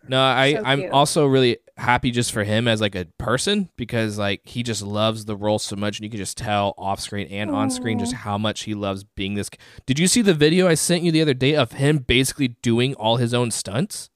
[0.08, 4.18] No, I So I'm also really happy just for him as like a person because
[4.18, 7.28] like he just loves the role so much, and you can just tell off screen
[7.28, 9.48] and on screen just how much he loves being this.
[9.86, 12.94] Did you see the video I sent you the other day of him basically doing
[12.94, 14.10] all his own stunts?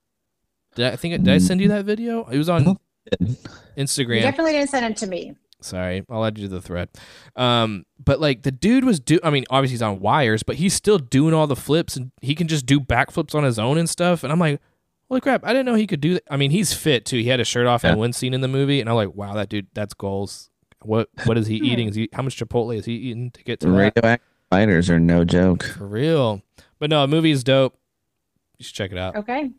[0.75, 2.27] Did I, I think did I send you that video?
[2.29, 2.65] It was on
[3.21, 3.37] You
[3.77, 4.23] Instagram.
[4.23, 5.37] definitely didn't send it to me.
[5.61, 6.91] Sorry, I'll add you to the thread.
[7.35, 9.19] Um, but like the dude was do.
[9.25, 12.35] I mean, obviously he's on wires, but he's still doing all the flips, and he
[12.35, 14.23] can just do backflips on his own and stuff.
[14.23, 14.61] And I'm like,
[15.09, 15.45] holy crap!
[15.45, 16.23] I didn't know he could do that.
[16.31, 17.17] I mean, he's fit too.
[17.19, 17.93] He had a shirt off Yeah.
[17.93, 20.51] in one scene in the movie, and I'm like, wow, that dude, that's goals.
[20.83, 21.89] What what is he eating?
[21.89, 23.73] Is he how much Chipotle is he eating to get to that?
[23.77, 25.65] Radioactive fighters are no joke.
[25.65, 26.43] For real.
[26.79, 27.79] But no, the movie is dope.
[28.59, 29.17] You should check it out.
[29.17, 29.51] Okay.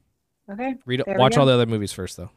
[0.50, 0.76] Okay.
[0.86, 2.30] Read, There watch all the other movies first, though.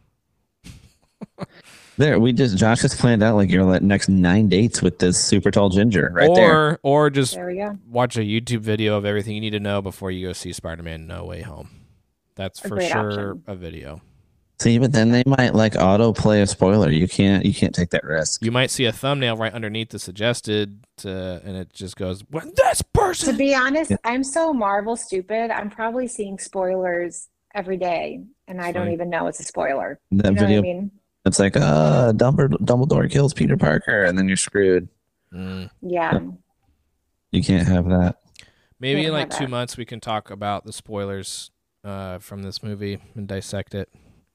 [1.96, 5.22] There, we just Josh has planned out like your like, next nine dates with this
[5.22, 6.78] super tall ginger right or there.
[6.82, 7.76] or just There we go.
[7.86, 11.06] watch a YouTube video of everything you need to know before you go see Spider-Man
[11.06, 11.68] No Way Home.
[12.40, 13.42] That's A for sure option.
[13.46, 14.00] a video.
[14.60, 16.90] See, but then they might like auto play a spoiler.
[16.90, 18.42] You can't, you can't take that risk.
[18.42, 22.50] You might see a thumbnail right underneath the suggested, uh, and it just goes, "When
[22.56, 23.32] this person.
[23.32, 25.50] To be honest, I'm so Marvel stupid.
[25.50, 29.98] I'm probably seeing spoilers every day, and I don't even know it's a spoiler.
[30.12, 30.90] That You know video, what I mean?
[31.26, 34.88] it's like, uh, Dumbledore, Dumbledore kills Peter Parker, and then you're screwed.
[35.32, 35.68] Mm.
[35.82, 36.20] Yeah.
[37.32, 38.16] You can't have that.
[38.78, 39.50] Maybe in like two that.
[39.50, 41.50] months we can talk about the spoilers
[41.84, 43.88] uh, from this movie and dissect it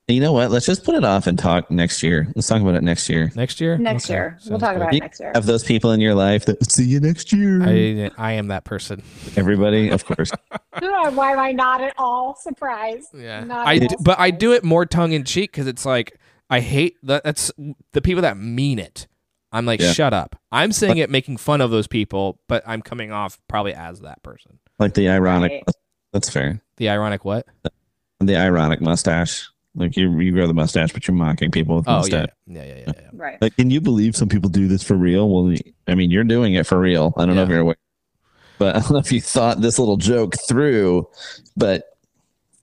[0.07, 0.51] You know what?
[0.51, 2.27] Let's just put it off and talk next year.
[2.35, 3.31] Let's talk about it next year.
[3.35, 3.75] next year.
[3.77, 4.39] Next Okay, year.
[4.47, 4.81] We'll talk good.
[4.83, 5.31] about it next year.
[5.33, 7.63] Have those people in your life that see you next year.
[7.63, 9.01] I I am that person.
[9.35, 10.31] Everybody, of course.
[10.79, 13.09] Why am I not at all surprised?
[13.15, 15.85] Yeah, Not I at do, but I do it more tongue in cheek because it's
[15.85, 16.19] like
[16.51, 17.23] I hate that.
[17.23, 17.51] That's
[17.93, 19.07] the people that mean it.
[19.51, 19.93] I'm like, Yeah.
[19.93, 20.35] shut up.
[20.51, 24.21] I'm saying it, making fun of those people, but I'm coming off probably as that
[24.21, 24.59] person.
[24.77, 25.51] Like the ironic.
[25.51, 25.63] Right.
[26.15, 26.61] That's fair.
[26.77, 27.45] The ironic what?
[28.21, 29.49] The ironic mustache.
[29.75, 32.29] Like you, you grow the mustache, but you're mocking people with Oh mustache.
[32.47, 33.09] yeah, yeah, yeah, yeah, yeah.
[33.11, 33.41] Right.
[33.41, 35.29] Like, can you believe some people do this for real?
[35.29, 35.53] Well,
[35.89, 37.13] I mean, you're doing it for real.
[37.17, 37.75] I don't know if you're aware,
[38.57, 41.09] but I don't know if you thought this little joke through.
[41.57, 41.83] But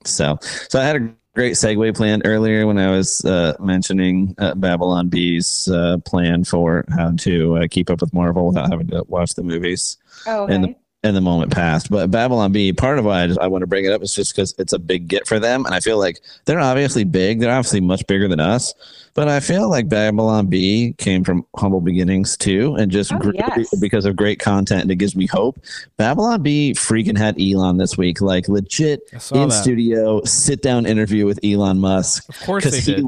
[0.05, 0.39] so,
[0.70, 5.11] so I had a great segue planned earlier when I was uh, mentioning uh, Babylon
[5.11, 9.35] Bee's uh, plan for how to uh, keep up with Marvel without having to watch
[9.35, 10.55] the movies Oh, okay.
[10.55, 10.74] And the-
[11.05, 11.91] and the moment passed.
[11.91, 14.15] But Babylon Bee, part of why I, just, I want to bring it up is
[14.15, 17.41] just because it's a big get for them, and I feel like they're obviously big.
[17.41, 18.73] They're obviously much bigger than us,
[19.15, 23.33] but I feel like Babylon Bee came from humble beginnings too, and just Oh, grew
[23.35, 23.74] yes.
[23.81, 25.59] because of great content, and it gives me hope.
[25.97, 29.01] Babylon Bee freaking had Elon this week, like legit
[29.33, 29.61] in that.
[29.62, 33.07] studio sit down interview with Elon Musk Of course they because he did.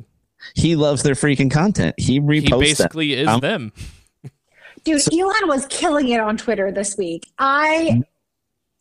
[0.55, 1.95] he loves their freaking content.
[1.97, 2.59] He He reposts them.
[2.61, 3.73] basically is Um, them.
[4.85, 7.33] Dude, Elon was killing it on Twitter this week.
[7.39, 8.03] I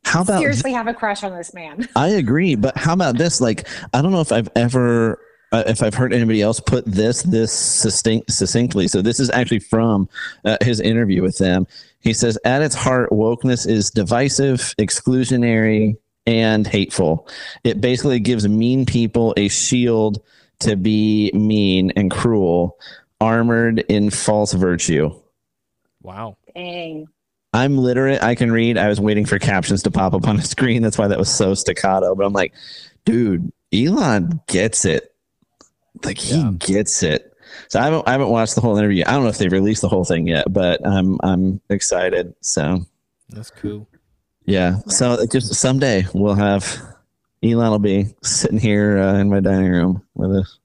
[0.03, 1.87] How about seriously have a crush on this man.
[1.95, 3.39] I agree, but how about this?
[3.39, 5.19] Like, I don't know if I've ever,
[5.53, 8.89] uh, if I've heard anybody else put this this succinct, succinctly.
[8.89, 10.09] So this is actually from
[10.43, 11.65] uh, his interview with them.
[12.01, 15.95] He says, "At its heart, wokeness is divisive, exclusionary,
[16.27, 17.29] and hateful.
[17.63, 20.21] It basically gives mean people a shield
[20.59, 22.77] to be mean and cruel,
[23.21, 25.17] armored in false virtue."
[26.03, 26.37] Wow.
[26.55, 27.07] Dang.
[27.53, 28.21] I'm literate.
[28.23, 28.77] I can read.
[28.77, 30.81] I was waiting for captions to pop up on the screen.
[30.81, 32.13] That's why that was so staccato.
[32.15, 32.53] But I'm like,
[33.05, 35.15] dude, Elon gets it.
[36.03, 36.51] Like he Yeah.
[36.57, 37.29] gets it.
[37.69, 39.03] So I haven't I haven't watched the whole interview.
[39.05, 42.33] I don't know if they've released the whole thing yet, but I'm I'm excited.
[42.41, 42.79] So
[43.29, 43.87] That's cool.
[44.45, 44.79] yeah.
[44.87, 46.81] So it just someday we'll have
[47.43, 50.57] Elon will be sitting here uh, in my dining room with us.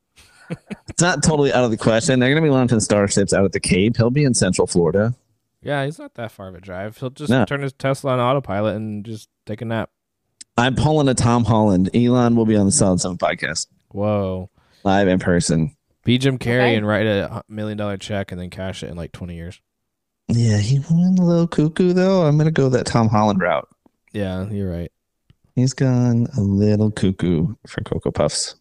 [0.88, 2.18] it's not totally out of the question.
[2.20, 3.96] They're going to be launching starships out at the Cape.
[3.98, 5.14] He'll be in Central Florida.
[5.62, 6.96] Yeah, he's not that far of a drive.
[6.98, 7.44] He'll just No.
[7.44, 9.90] turn his Tesla on autopilot and just take a nap.
[10.56, 11.90] I'm pulling a Tom Holland.
[11.94, 14.50] Elon will be on the Solid Seven podcast Whoa.
[14.84, 15.74] live in person.
[16.04, 16.76] Be Jim Carrey Okay.
[16.76, 19.60] and write a million dollar check and then cash it in like 20 years.
[20.28, 22.22] Yeah, he went a little cuckoo though.
[22.26, 23.68] I'm gonna go that Tom Holland route.
[24.12, 24.92] Yeah, you're right.
[25.54, 28.54] He's gone a little cuckoo for Cocoa Puffs.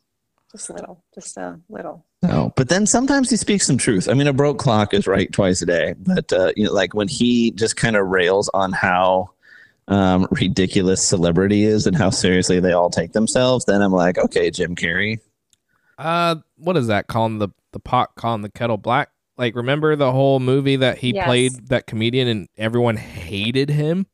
[0.51, 1.03] Just a little.
[1.13, 2.05] Just a little.
[2.23, 4.09] No, but then sometimes he speaks some truth.
[4.09, 6.93] I mean, a broke clock is right twice a day, but uh, you know, like
[6.95, 9.29] when he just kind of rails on how
[9.87, 14.49] um, ridiculous celebrity is and how seriously they all take themselves, then I'm like, okay,
[14.49, 15.19] Jim Carrey.
[15.99, 17.07] Uh, what is that?
[17.07, 19.09] Calling the the pot, calling the kettle black.
[19.37, 21.25] Like, remember the whole movie that he Yes.
[21.27, 24.07] played that comedian and everyone hated him.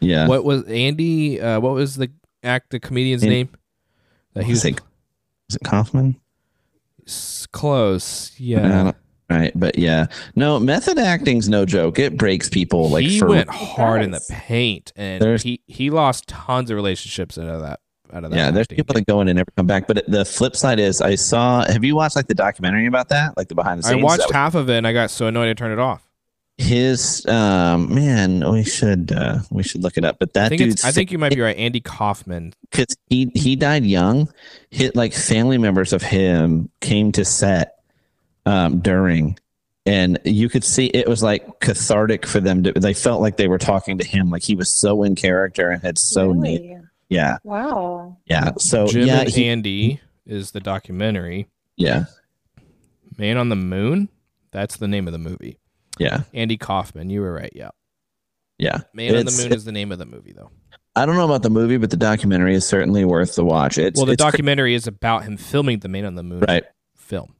[0.00, 1.40] Yeah, What was Andy?
[1.40, 2.10] Uh, what was the
[2.44, 3.48] act the comedian's Andy- name?
[4.34, 4.80] That he was Is it-
[5.48, 6.16] is it Kaufman?
[7.08, 8.32] S- close.
[8.38, 8.92] Yeah,
[9.30, 10.06] Right, but yeah,
[10.36, 11.98] no method acting's no joke.
[11.98, 15.90] It breaks people like he for went hard in the paint, and There's- he he
[15.90, 17.80] lost tons of relationships out of that.
[18.10, 18.36] Out of that.
[18.38, 18.50] yeah.
[18.50, 18.76] There's acting.
[18.76, 19.86] people that go in and never come back.
[19.86, 21.62] But the flip side is, I saw.
[21.70, 24.00] Have you watched like the documentary about that, like the behind the scenes?
[24.00, 25.78] I watched That was half of it, and I got so annoyed I turned it
[25.78, 26.07] off.
[26.58, 28.48] His um man.
[28.50, 30.18] We should uh we should look it up.
[30.18, 31.56] But that I think dude's I think you might be right.
[31.56, 32.52] Andy Kaufman.
[32.70, 34.28] because he he died young.
[34.70, 37.76] Hit like family members of him came to set
[38.44, 39.38] um, during,
[39.86, 42.62] and you could see it was like cathartic for them.
[42.64, 45.70] To, they felt like they were talking to him, like he was so in character
[45.70, 46.76] and had so neat.
[47.10, 48.16] Yeah, Wow.
[48.26, 48.50] yeah.
[48.58, 51.48] So Jim yeah, and he- Andy is the documentary.
[51.76, 52.04] yeah,
[53.16, 54.08] Man on the Moon.
[54.50, 55.58] That's the name of the movie.
[55.98, 57.10] Yeah, Andy Kaufman.
[57.10, 57.52] You were right.
[57.54, 57.70] Yeah.
[58.58, 58.80] yeah.
[58.92, 60.50] Man on the Moon is the name of the movie, though.
[60.96, 63.78] I don't know about the movie, but the documentary is certainly worth the watch.
[63.78, 66.40] It's well, the it's cr- documentary is about him filming the Man on the Moon
[66.40, 66.64] right.
[66.96, 67.34] film.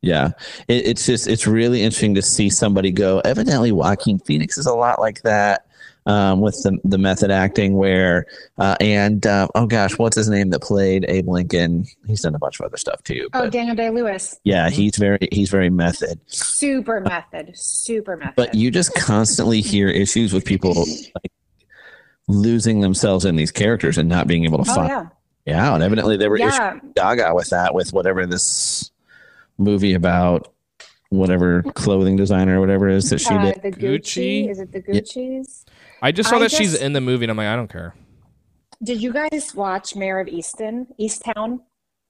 [0.00, 0.32] Yeah,
[0.68, 3.20] it, it's just it's really interesting to see somebody go.
[3.20, 5.66] Evidently, Joaquin Phoenix is a lot like that
[6.06, 7.74] um, with the the method acting.
[7.74, 8.26] Where
[8.58, 11.86] uh, and uh, oh gosh, what's his name that played Abe Lincoln?
[12.06, 13.28] He's done a bunch of other stuff too.
[13.34, 14.38] Oh, Daniel Day Lewis.
[14.44, 16.20] yeah, he's very he's very method.
[16.26, 17.56] Super method.
[17.56, 18.34] Super method.
[18.36, 21.32] But you just constantly hear issues with people like
[22.28, 25.06] losing themselves in these characters and not being able to oh find yeah.
[25.46, 25.74] yeah.
[25.74, 26.78] And evidently, there were issues Yeah.
[26.96, 28.90] Gaga with that with whatever this
[29.58, 30.52] movie about
[31.10, 33.62] whatever clothing designer or whatever it is that she Uh, did.
[33.62, 34.46] the Gucci?
[34.46, 34.50] Gucci.
[34.50, 35.00] Is it the Yeah.
[35.00, 35.63] Gucci's?
[36.04, 37.94] I just saw I that she's in the movie, and I'm like, I don't care.
[38.82, 41.60] Did you guys watch Mare of Easton, Easttown?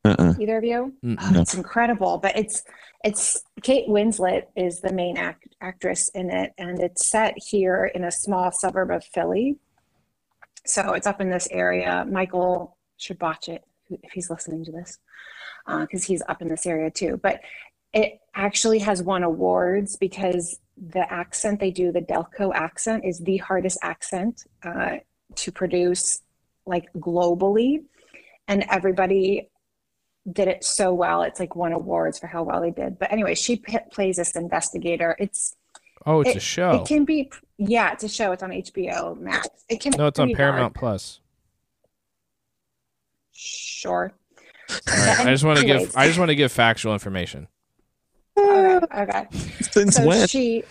[0.04, 0.34] Uh-uh.
[0.40, 0.92] Either of you?
[1.04, 1.32] Mm-mm.
[1.32, 1.40] No.
[1.40, 2.64] It's incredible, but it's
[3.04, 8.02] it's Kate Winslet is the main act, actress in it, and it's set here in
[8.02, 9.58] a small suburb of Philly.
[10.66, 12.04] So it's up in this area.
[12.10, 14.98] Michael should watch it if he's listening to this,
[15.68, 17.20] uh, because he's up in this area too.
[17.22, 17.42] But
[17.92, 23.36] it actually has won awards because the accent they do, the Delco accent, is the
[23.38, 24.96] hardest accent uh,
[25.36, 26.22] to produce,
[26.66, 27.84] like globally,
[28.48, 29.48] and everybody
[30.30, 31.22] did it so well.
[31.22, 32.98] It's like won awards for how well they did.
[32.98, 35.16] But anyway, she p- plays this investigator.
[35.18, 35.54] It's
[36.06, 36.82] Oh, it's it, a show.
[36.82, 38.32] It can be yeah, it's a show.
[38.32, 39.48] It's on HBO Max.
[39.68, 40.80] It can no, it's on Paramount dark.
[40.80, 41.20] Plus.
[43.32, 44.12] Sure.
[44.70, 45.96] All right, I just want to give.
[45.96, 47.48] I just want to give factual information.
[48.36, 49.26] Okay, okay.
[49.60, 50.26] Since so when?
[50.26, 50.64] she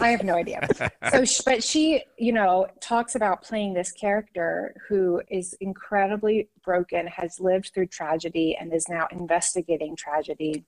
[0.00, 0.66] i have no idea
[1.10, 7.06] so sh but she you know talks about playing this character who is incredibly broken
[7.06, 10.64] has lived through tragedy and is now investigating tragedy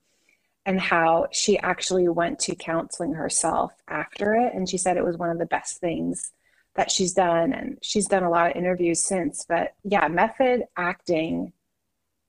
[0.67, 5.17] and how she actually went to counseling herself after it and she said it was
[5.17, 6.33] one of the best things
[6.75, 11.53] that she's done and she's done a lot of interviews since but yeah method acting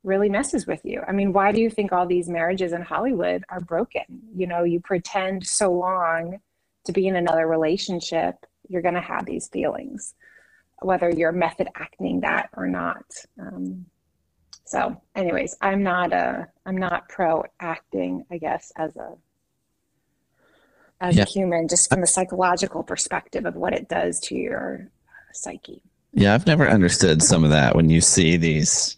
[0.06, 1.02] really messes with you.
[1.08, 4.04] I mean, why do you think all these marriages in Hollywood are broken?
[4.36, 6.40] You know, you pretend so long
[6.86, 8.36] to be in another relationship,
[8.70, 10.14] you're going to have these feelings,
[10.82, 13.06] whether you're method acting that or not.
[13.40, 13.88] Um,
[14.66, 19.14] so, anyways, I'm not a, I'm not pro acting, I guess, as a,
[21.02, 21.24] as Yeah.
[21.24, 24.88] a human, just from the psychological perspective of what it does to your
[25.34, 25.82] psyche.
[26.14, 28.98] Yeah, I've never understood some of that when you see these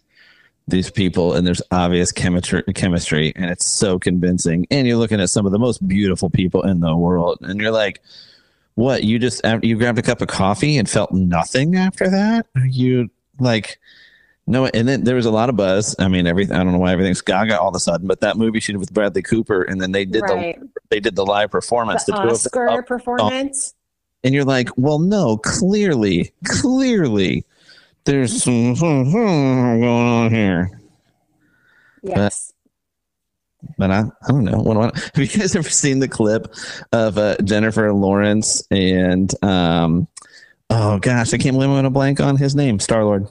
[0.70, 5.30] these people and there's obvious chemistry chemistry and it's so convincing and you're looking at
[5.30, 8.02] some of the most beautiful people in the world and you're like
[8.74, 12.66] what you just you grabbed a cup of coffee and felt nothing after that are
[12.66, 13.08] you
[13.40, 13.78] like
[14.46, 16.78] no and then there was a lot of buzz i mean everything i don't know
[16.78, 19.62] why everything's gaga all of a sudden but that movie she did with bradley cooper
[19.62, 20.60] and then they did right.
[20.60, 23.74] the they did the live performance The them Oscar up- performance.
[24.24, 27.44] and you're like, well, no, clearly, clearly,
[28.08, 30.80] there's some going on here.
[32.02, 32.54] Yes.
[33.76, 34.58] But I, I don't know.
[34.58, 36.54] What, what, have you guys ever seen the clip
[36.92, 40.08] of uh, Jennifer Lawrence and um,
[40.70, 43.26] oh gosh, I can't believe I'm going to blank on his name, Star Lord.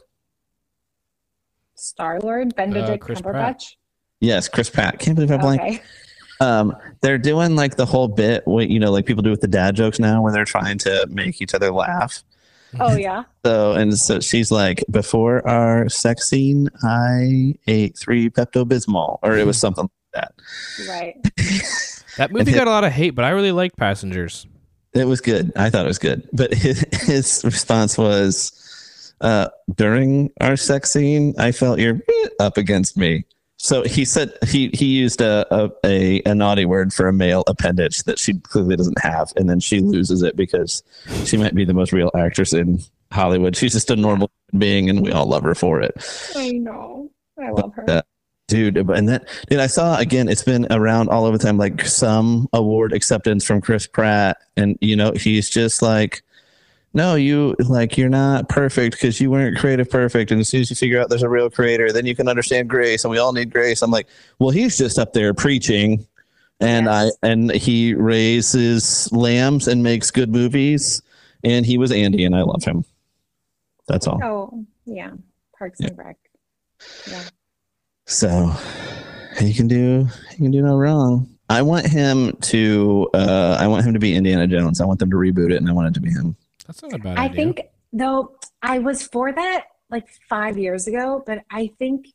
[1.74, 3.58] Star Lord, Benedict Chris Pratt.
[3.58, 3.76] Cumberbatch.
[4.20, 5.00] Yes, Chris Pratt.
[5.00, 5.62] Can't believe I blank.
[5.62, 5.82] Okay.
[6.40, 9.48] Um, they're doing like the whole bit, what you know, like people do with the
[9.48, 12.24] dad jokes now, where they're trying to make each other laugh.
[12.80, 13.24] Oh yeah.
[13.46, 19.38] So and so she's like, before our sex scene, I ate three Pepto Bismol, or
[19.38, 20.34] it was something like that.
[20.88, 21.16] Right.
[22.18, 24.48] That movie got a lot of hate, but I really liked Passengers.
[24.94, 25.52] It was good.
[25.56, 31.36] I thought it was good, but his, his response was, uh, during our sex scene,
[31.38, 32.00] I felt your
[32.40, 33.26] up against me.
[33.58, 37.44] So he said he he used a, a a a naughty word for a male
[37.48, 40.84] appendage that she clearly doesn't have, and then she loses it because
[41.26, 42.80] she might be the most real actress in
[43.12, 43.56] Hollywood.
[43.56, 45.94] She's just a normal being, and we all love her for it.
[46.36, 47.10] I know.
[47.40, 47.90] I love her.
[47.90, 48.02] Uh,
[48.48, 48.78] dude.
[48.78, 50.30] And that, dude, I saw again.
[50.30, 54.78] It's been around all over the time, like some award acceptance from Chris Pratt, and
[54.82, 56.22] you know, he's just like,
[56.98, 60.32] no, you like you're not perfect because you weren't creative perfect.
[60.32, 62.70] And as soon as you figure out there's a real creator, then you can understand
[62.70, 63.82] grace, and we all need grace.
[63.82, 64.08] I'm like,
[64.40, 66.06] well, he's just up there preaching.
[66.60, 67.14] And Yes.
[67.24, 71.02] I and he raises lambs and makes good movies,
[71.44, 72.84] and he was Andy, and I love him.
[73.88, 74.20] That's all.
[74.24, 75.12] Oh, yeah.
[75.58, 76.18] Parks and Rec.
[77.10, 77.24] Yeah.
[78.08, 78.52] So
[79.40, 81.30] he can do he can do no wrong.
[81.50, 84.82] I want him to uh I want him to be Indiana Jones.
[84.82, 86.36] I want them to reboot it and I want it to be him.
[86.68, 87.36] That's not a bad I idea.
[87.36, 87.62] think
[87.94, 92.08] though I was for that like five years ago, but I think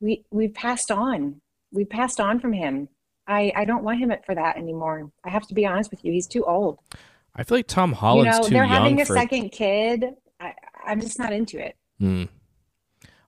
[0.00, 1.40] we we passed on.
[1.72, 2.88] We passed on from him.
[3.26, 5.10] I I don't want him for that anymore.
[5.24, 6.12] I have to be honest with you.
[6.12, 6.78] He's too old.
[7.34, 9.14] I feel like Tom You Holland's know, too they're young having a for.
[9.14, 10.04] second kid.
[10.40, 10.52] I,
[10.86, 11.76] I'm just not into it.
[11.98, 12.24] Hmm.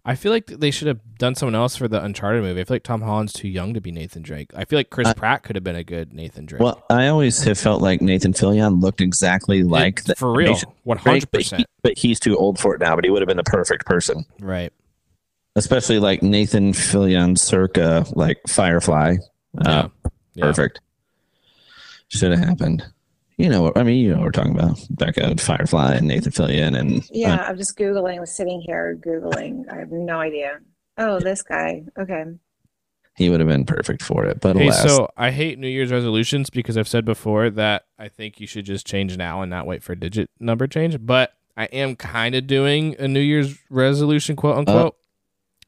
[0.05, 2.61] I feel like they should have done someone else for the Uncharted movie.
[2.61, 4.51] I feel like Tom Holland's too young to be Nathan Drake.
[4.57, 6.63] I feel like Chris I- Pratt could have been a good Nathan Drake.
[6.63, 10.97] Well, I always have felt like Nathan Fillion looked exactly like It- for real, one
[10.97, 11.67] hundred percent.
[11.83, 12.95] but he's too old for it now.
[12.95, 14.73] But he would have been the perfect person, Right.
[15.57, 19.17] especially like Nathan Fillion, circa like Firefly.
[19.63, 19.71] Yeah.
[19.71, 19.89] Uh,
[20.35, 20.45] Yeah.
[20.45, 20.81] Perfect.
[22.09, 22.83] Should have happened.
[23.39, 26.77] You know, I mean, you know, what we're talking about Becca, Firefly, and Nathan Fillion,
[26.77, 28.17] and Yeah, I'm just Googling.
[28.17, 29.73] I was sitting here Googling.
[29.73, 30.59] I have no idea.
[30.99, 31.85] Oh, this guy.
[31.97, 32.25] Okay.
[33.15, 34.41] he would have been perfect for it.
[34.41, 38.09] But Hey, alas, so I hate New Year's resolutions because I've said before that I
[38.09, 40.99] think you should just change now and not wait for a digit number change.
[41.01, 44.97] But I am kind of doing a New Year's resolution, quote unquote.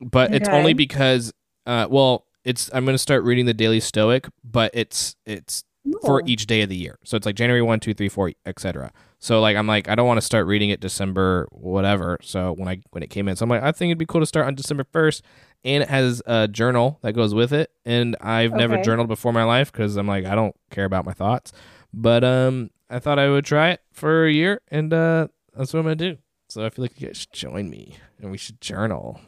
[0.01, 1.33] but it's only because,
[1.67, 5.63] uh, well, it's I'm going to start reading the Daily Stoic, but it's it's
[6.03, 6.99] for each day of the year.
[7.05, 8.93] So it's like January 1, 2, 3, 4, etc.
[9.19, 12.19] So like I'm like I don't want to start reading it December whatever.
[12.23, 14.21] So when I when it came in, so I'm like I think it'd be cool
[14.21, 15.23] to start on December 1st
[15.65, 19.35] and it has a journal that goes with it and I've never journaled before in
[19.35, 21.53] my life cuz I'm like I don't care about my thoughts.
[21.93, 25.81] But um I thought I would try it for a year and uh that's what
[25.81, 26.19] I'm going to do.
[26.49, 29.21] So I feel like you guys should join me and we should journal.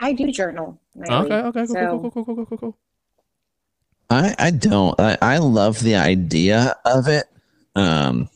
[0.00, 0.80] I do journal.
[0.98, 2.78] Okay, okay, cool, so- cool, cool, cool, cool, cool, cool, cool.
[4.10, 4.98] I, I don't.
[5.00, 7.24] I, I love the idea of it.
[7.74, 8.28] Um,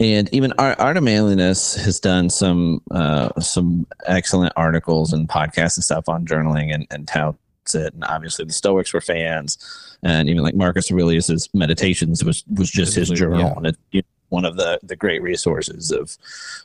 [0.00, 5.76] and even Art, Art of Manliness has done some uh, some excellent articles and podcasts
[5.76, 7.94] and stuff on journaling and, and touts it.
[7.94, 9.56] And obviously the Stoics were fans,
[10.02, 13.16] and even like Marcus Aurelius's Meditations was was just his Yeah.
[13.16, 14.02] journal, and it, you
[14.34, 16.18] one of the the great resources of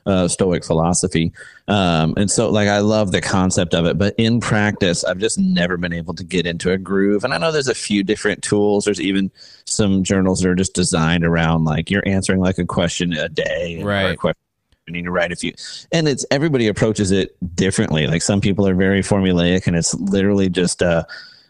[0.05, 1.31] uh, Stoic philosophy.
[1.67, 5.37] Um, and so, like, I love the concept of it, but in practice, I've just
[5.37, 7.23] never been able to get into a groove.
[7.23, 8.85] And I know there's a few different tools.
[8.85, 9.31] There's even
[9.65, 13.77] some journals that are just designed around like you're answering like a question a day,
[13.77, 14.17] or a Right.
[14.17, 14.39] question
[14.87, 15.53] you need to write a few
[15.91, 20.49] and it's everybody approaches it differently like some people are very formulaic and it's literally
[20.49, 21.03] just uh,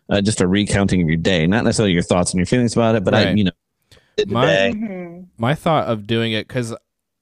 [0.09, 2.95] uh just a recounting of your day not necessarily your thoughts and your feelings about
[2.95, 3.51] it but i you know
[4.27, 4.73] My- day.
[4.75, 5.25] Mhm.
[5.37, 6.75] my thought of doing it because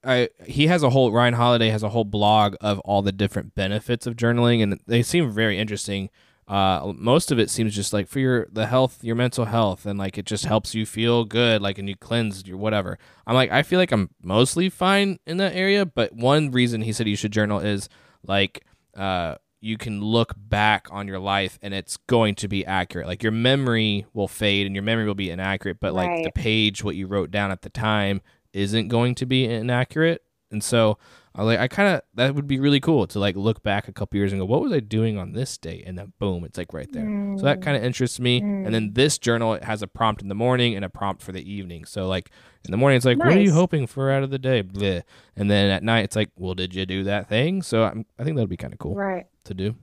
[0.03, 3.55] I he has a whole Ryan Holiday has a whole blog of all the different
[3.55, 6.09] benefits of journaling and they seem very interesting.
[6.47, 9.99] Uh, most of it seems just like for your the health, your mental health, and
[9.99, 12.97] like it just helps you feel good, like and you cleanse your whatever.
[13.25, 16.93] I'm like I feel like I'm mostly fine in that area, but one reason he
[16.93, 17.89] said you should journal is
[18.25, 18.63] like
[18.95, 23.07] uh you can look back on your life and it's going to be accurate.
[23.07, 26.83] Like your memory will fade and your memory will be inaccurate, but like the page
[26.83, 28.21] what you wrote down at the time
[28.53, 30.23] isn't going to be inaccurate.
[30.51, 30.97] And so
[31.37, 33.93] I like I kind of that would be really cool to like look back a
[33.93, 35.83] couple years and go, what was I doing on this day?
[35.85, 37.35] And then boom, it's like right there.
[37.37, 37.85] So that kind of mm.
[37.85, 38.39] interests me.
[38.39, 38.95] And then mm.
[38.95, 41.85] this journal it has a prompt in the morning and a prompt for the evening.
[41.85, 42.31] So like
[42.65, 44.63] in the morning it's like, what are you hoping for out of the day?
[44.63, 45.03] Bleh.
[45.35, 47.61] And then at night it's like, well, did you do that thing?
[47.61, 49.27] So I'm, I think that'd be kind of cool Right.
[49.43, 49.75] to do.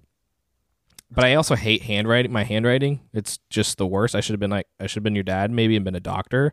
[1.11, 2.33] But I also hate handwriting.
[2.33, 4.17] My handwriting, it's just the worst.
[4.17, 6.01] I should have been like, I should have been your dad, maybe, and been a
[6.01, 6.53] doctor,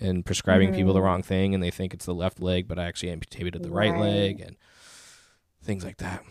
[0.00, 1.04] and prescribing people the Mhm.
[1.04, 3.92] wrong thing, and they think it's the left leg, but I actually amputated the right,
[3.92, 4.00] Right.
[4.00, 4.56] leg, and
[5.62, 6.22] things like that.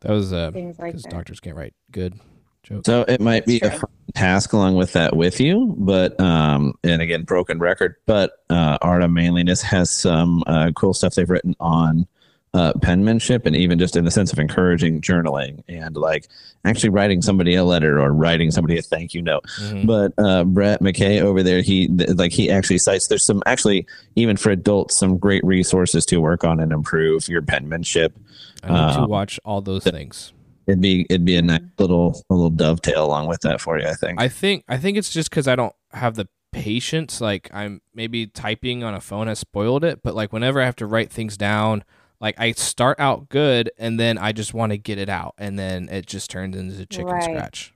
[0.00, 2.14] That was uh, Things like because doctors can't write good
[2.62, 2.86] jokes.
[2.86, 6.74] So it might be a That's fun task along with that with you, but um,
[6.84, 7.96] and again, broken record.
[8.06, 12.06] But uh, Art of Manliness has some uh, cool stuff they've written on
[12.54, 16.28] uh, penmanship, and even just in the sense of encouraging journaling and like
[16.64, 19.44] actually writing somebody a letter or writing somebody a thank you note.
[19.60, 19.86] Mhm.
[19.86, 23.86] But uh, Brett McKay over there, he th- like he actually cites there's some actually
[24.14, 28.14] even for adults some great resources to work on and improve your penmanship.
[28.62, 30.32] I need to uh, watch all those things.
[30.66, 33.86] It'd be it'd be a nice little a little dovetail along with that for you,
[33.86, 34.20] I think.
[34.20, 37.20] I think I think it's just because I don't have the patience.
[37.20, 40.76] Like I'm maybe typing on a phone has spoiled it, but like whenever I have
[40.76, 41.84] to write things down,
[42.20, 45.58] like I start out good and then I just want to get it out and
[45.58, 47.22] then it just turns into chicken Right.
[47.24, 47.72] scratch.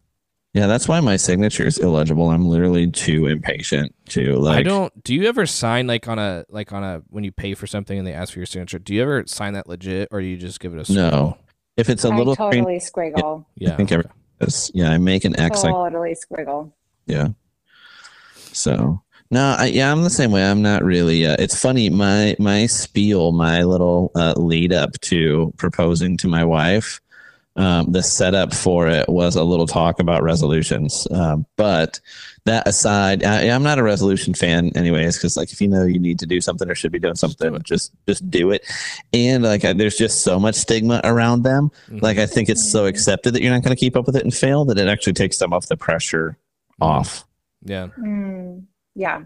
[0.55, 2.31] Yeah, that's why my signature is illegible.
[2.31, 4.56] I'm literally too impatient to like.
[4.59, 5.05] I don't.
[5.05, 7.97] Do you ever sign like on a like on a when you pay for something
[7.98, 8.78] and they ask for your signature?
[8.78, 11.36] Do you ever sign that legit or do you just give it a No.
[11.77, 13.44] If it's a little, I totally squiggle.
[13.56, 13.74] Yeah.
[13.74, 14.10] I think every-
[14.73, 15.62] yeah, I make an X.
[15.62, 16.73] Like, Totally squiggle.
[17.06, 17.28] yeah.
[18.52, 20.44] So no, I, yeah, I'm the same way.
[20.44, 21.26] I'm not really.
[21.26, 21.90] Uh, it's funny.
[21.90, 27.00] My my spiel, my little uh, lead up to proposing to my wife.
[27.56, 31.09] Um, the setup for it was a little talk about resolutions.
[31.10, 31.98] Um, but
[32.44, 35.98] that aside, I, I'm not a resolution fan, anyways, because like if you know you
[35.98, 38.64] need to do something or should be doing something, just just do it.
[39.12, 41.72] And like I, there's just so much stigma around them.
[41.90, 42.00] Mhm.
[42.00, 44.22] Like I think it's so accepted that you're not going to keep up with it
[44.22, 46.38] and fail that it actually takes some of the pressure
[46.80, 47.24] off.
[47.64, 47.88] Yeah.
[47.98, 48.66] Mm,
[48.98, 49.22] yeah.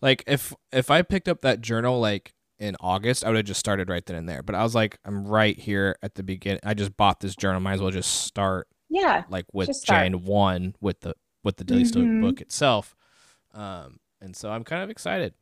[0.00, 3.60] Like if if I picked up that journal like in August, I would have just
[3.60, 4.42] started right then and there.
[4.42, 6.60] But I was like, I'm right here at the beginning.
[6.64, 7.60] I just bought this journal.
[7.60, 9.22] Might as well just start Yeah.
[9.30, 10.02] like with Just start.
[10.04, 11.14] Jan one with the
[11.44, 12.20] with the Daily Stoic Mhm.
[12.22, 12.96] book itself.
[13.54, 15.34] Um, and so I'm kind of excited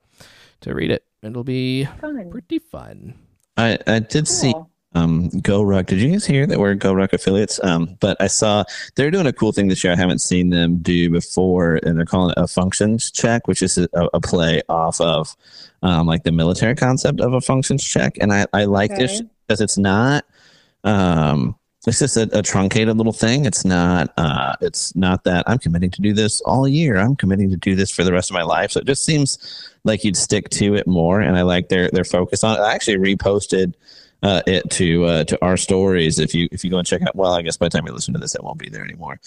[0.60, 1.05] to read it.
[1.22, 2.30] It'll be Fun.
[2.30, 3.14] pretty fun.
[3.56, 4.70] I, I did see Cool.
[4.95, 7.63] Um GORUCK did you guys hear that we're GORUCK affiliates?
[7.63, 8.65] Um but i saw
[8.95, 9.93] they're doing a cool thing this year.
[9.93, 13.77] I haven't seen them do before and they're calling it a functions check which is
[13.79, 15.37] a, a play off of
[15.83, 18.17] um like the military concept of a functions check.
[18.21, 20.25] And i i like this because it's not
[20.85, 21.57] um
[21.87, 23.45] it's just a, a truncated little thing.
[23.45, 26.97] It's not uh it's not that i'm committing to do this all year.
[26.97, 28.73] I'm committing to do this for the rest of my life.
[28.73, 29.39] So it just seems
[29.85, 31.21] like you'd stick to it more.
[31.21, 32.61] And i like their their focus on it.
[32.61, 33.75] I actually reposted
[34.27, 36.19] uh, it to uh, to our stories.
[36.19, 37.93] If you if you go and check out well i guess by the time you
[37.93, 39.20] listen to this it won't be there anymore.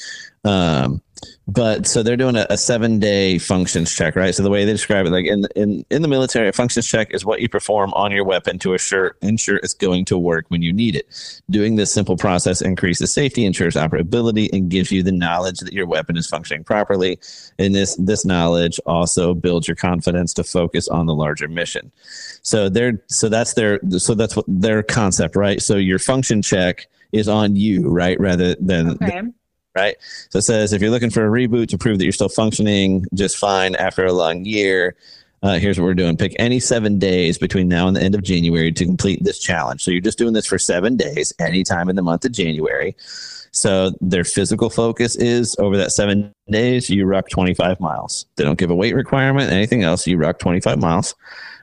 [0.44, 1.02] Um
[1.48, 4.36] but so they're doing a, a seven day functions check right?
[4.36, 7.12] So the way they describe it like in in in the military a functions check
[7.12, 10.62] is what you perform on your weapon to assure ensure it's going to work when
[10.62, 11.42] you need it.
[11.50, 15.88] Doing this simple process increases safety ensures operability and gives you the knowledge that your
[15.88, 17.20] weapon is functioning properly.
[17.58, 21.92] And this this knowledge also builds your confidence to focus on the larger mission.
[22.42, 25.62] So they're so that's their so that's what their concept right?
[25.62, 29.22] So your function check is on you right rather than Okay.
[29.76, 29.96] Right?
[30.30, 33.06] So it says if you're looking for a reboot to prove that you're still functioning
[33.14, 34.96] just fine after a long year,
[35.42, 36.18] uh, here's what we're doing.
[36.18, 39.84] Pick any seven days between now and the end of January to complete this challenge.
[39.84, 42.96] So you're just doing this for seven days, anytime in the month of January.
[43.52, 48.26] So their physical focus is over that seven days, you ruck 25 miles.
[48.36, 50.06] They don't give a weight requirement, anything else.
[50.08, 51.16] You ruck 25 miles.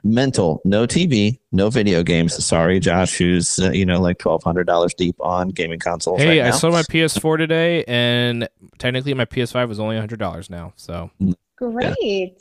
[0.05, 2.45] Mental, no TV, no video games.
[2.45, 6.21] Sorry, Josh, who's uh, you know like twelve hundred dollars deep on gaming consoles.
[6.21, 6.57] Hey, right I now.
[6.57, 8.49] sold my PS4 today, and
[8.79, 10.75] technically my PS5 was only hundred dollars now.
[10.77, 11.11] So
[11.57, 12.41] Great.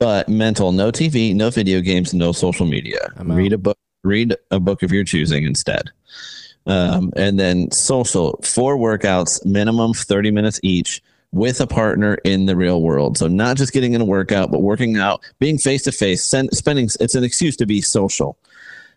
[0.00, 4.58] but mental no tv no video games no social media read a book read a
[4.58, 5.90] book of your choosing instead
[6.68, 12.56] um, and then social four workouts minimum 30 minutes each with a partner in the
[12.56, 13.18] real world.
[13.18, 16.88] So not just getting in a workout but working out being face to face spending
[17.00, 18.38] it's an excuse to be social.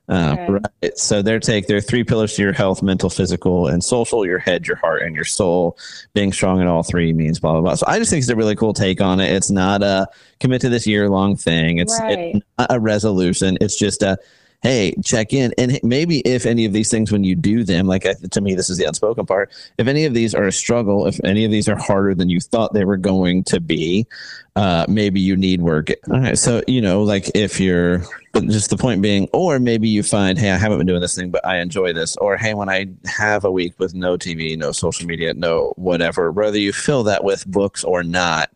[0.10, 0.52] Uh, Okay.
[0.54, 0.98] right.
[0.98, 4.40] So their take there are three pillars to your health mental physical and social your
[4.40, 5.78] head your heart and your soul.
[6.14, 7.76] Being strong in all three means blah blah blah.
[7.76, 9.32] So i just think it's a really cool take on it.
[9.32, 10.08] It's not a
[10.40, 11.78] commit to this year long thing.
[11.78, 12.36] It's, Right.
[12.36, 13.58] it's not a resolution.
[13.62, 14.18] It's just a
[14.62, 15.54] hey check in.
[15.58, 18.70] And maybe if any of these things when you do them like to me this
[18.70, 19.52] is the unspoken part.
[19.78, 22.40] If any of these are a struggle if any of these are harder than you
[22.40, 24.08] thought they were going to be
[24.56, 25.90] uh maybe you need work.
[26.12, 29.90] All right so you know like if you're but just the point being or maybe
[29.90, 32.54] you find hey i haven't been doing this thing but i enjoy this or hey
[32.54, 36.72] when i have a week with no tv no social media no whatever whether you
[36.72, 38.50] fill that with books or not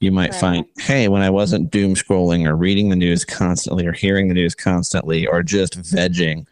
[0.00, 0.40] you might Right.
[0.40, 4.34] find hey when i wasn't doom scrolling or reading the news constantly or hearing the
[4.34, 6.46] news constantly or just vegging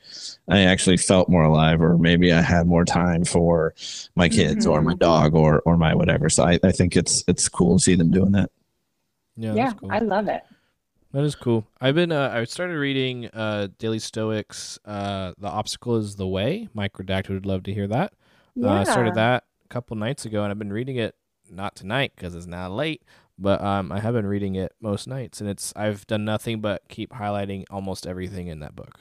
[0.48, 3.74] i actually felt more alive or maybe i had more time for
[4.16, 7.48] my kids or my dog or or my whatever so i, I think it's it's
[7.48, 8.50] cool to see them doing that
[9.40, 9.92] yeah, Yeah, cool.
[9.92, 10.42] I love it.
[11.12, 11.64] That is cool.
[11.80, 16.68] I've been uh, I started reading uh Daily Stoics uh The Obstacle is the Way.
[16.74, 18.12] Mike Redacted would love to hear that.
[18.60, 21.14] Uh, I started that a couple nights ago and I've been reading it
[21.48, 23.02] not tonight because it's now late,
[23.38, 26.82] but um I have been reading it most nights and it's I've done nothing but
[26.88, 29.00] keep highlighting almost everything in that book.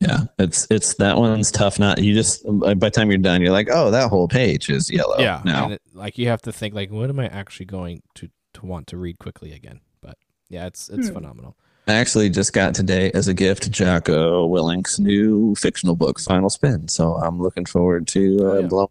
[0.00, 3.52] yeah it's it's that one's tough not you just by the time you're done you're
[3.52, 5.42] like oh that whole page is yellow yeah.
[5.44, 8.28] now And it, like you have to think like what am I actually going to
[8.54, 9.80] to want to read quickly again?
[10.00, 10.16] But
[10.48, 11.14] yeah, it's it's Hmm.
[11.14, 11.56] phenomenal.
[11.86, 16.88] I actually just got today as a gift Jocko Willink's new fictional book, Final Spin.
[16.88, 18.66] So I'm looking forward to uh, Oh, yeah.
[18.66, 18.90] blow,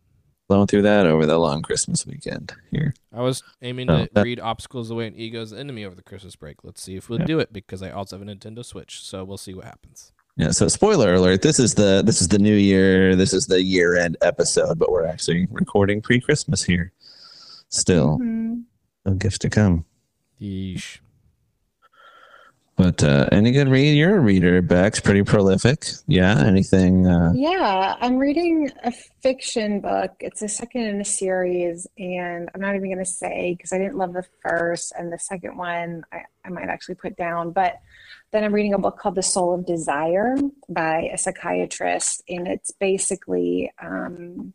[0.50, 2.94] blowing through that over the long Christmas weekend here.
[3.14, 6.36] I was aiming Oh, to that- read Obstacles Away and Ego's Enemy over the Christmas
[6.36, 6.64] break.
[6.64, 7.26] Let's see if we'll Yeah.
[7.26, 10.12] do it because I also have a Nintendo Switch, so we'll see what happens.
[10.36, 10.52] Yeah.
[10.52, 11.42] So spoiler alert.
[11.42, 13.16] This is the this is the new year.
[13.16, 16.92] This is the year end episode, but we're actually recording pre Christmas here.
[17.70, 18.64] Still, Mhm.
[19.06, 19.86] no gifts to come.
[20.42, 21.00] Yeesh.
[22.80, 23.92] But uh, any good read?
[23.92, 25.02] You're a reader, Bex.
[25.02, 25.86] Pretty prolific.
[26.08, 26.40] Yeah.
[26.40, 27.06] Anything?
[27.06, 30.14] Uh, Yeah, I'm reading a fiction book.
[30.22, 33.80] It's the second in a series, and I'm not even going to say because I
[33.80, 37.52] didn't love the first, and the second one I, I might actually put down.
[37.52, 37.82] But
[38.32, 40.38] then I'm reading a book called The Soul of Desire
[40.70, 44.54] by a psychiatrist, and it's basically, um,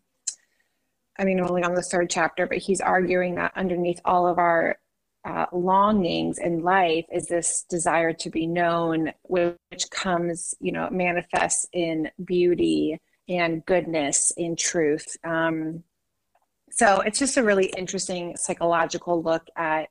[1.19, 4.39] I mean, I'm only on the third chapter, but he's arguing that underneath all of
[4.39, 4.79] our
[5.25, 11.67] uh, longings in life is this desire to be known, which comes, you know, manifests
[11.73, 15.17] in beauty and goodness, in truth.
[15.25, 15.83] Um,
[16.71, 19.89] so it's just a really interesting psychological look at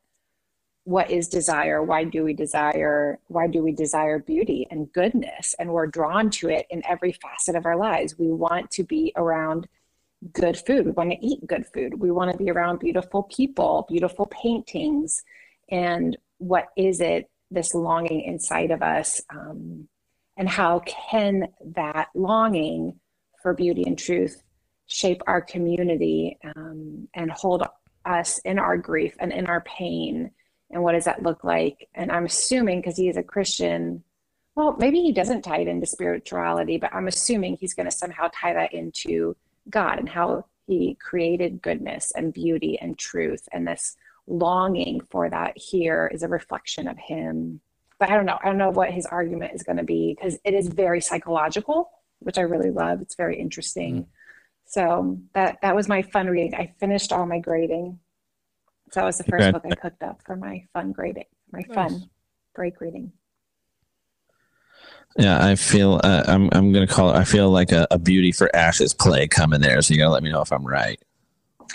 [0.85, 1.81] what is desire?
[1.81, 5.55] Why do we desire why do we desire beauty and goodness?
[5.57, 8.19] And we're drawn to it in every facet of our lives.
[8.19, 9.67] We want to be around
[10.31, 10.85] good food.
[10.85, 11.99] We want to eat good food.
[11.99, 15.23] We want to be around beautiful people beautiful paintings.
[15.69, 19.87] And what is it this longing inside of us um,
[20.37, 22.99] and how can that longing
[23.41, 24.41] for beauty and truth
[24.87, 27.63] shape our community um, and hold
[28.05, 30.31] us in our grief and in our pain?
[30.71, 31.87] And what does that look like?
[31.93, 34.03] And i'm assuming because he is a christian
[34.55, 38.29] well maybe he doesn't tie it into spirituality but i'm assuming he's going to somehow
[38.33, 39.35] tie that into
[39.69, 43.47] god and how he created goodness and beauty and truth.
[43.51, 43.95] And this
[44.27, 47.59] longing for that here is a reflection of him.
[47.99, 48.39] But i don't know.
[48.41, 51.89] I don't know what his argument is going to be because it is very psychological
[52.23, 53.01] which i really love.
[53.01, 54.03] It's very interesting.
[54.03, 54.07] Mm.
[54.65, 56.55] So that that was my fun reading.
[56.55, 57.99] I finished all my grading.
[58.91, 61.75] So that was the first book I cooked up for my fun grading, my Nice.
[61.75, 62.09] fun
[62.55, 63.11] break reading.
[65.17, 65.45] Yeah.
[65.45, 65.99] I feel.
[66.03, 66.49] Uh, I'm.
[66.51, 67.15] I'm gonna call it.
[67.17, 69.81] I feel like a, a beauty for ashes play coming there.
[69.81, 70.99] So you gotta let me know if I'm right.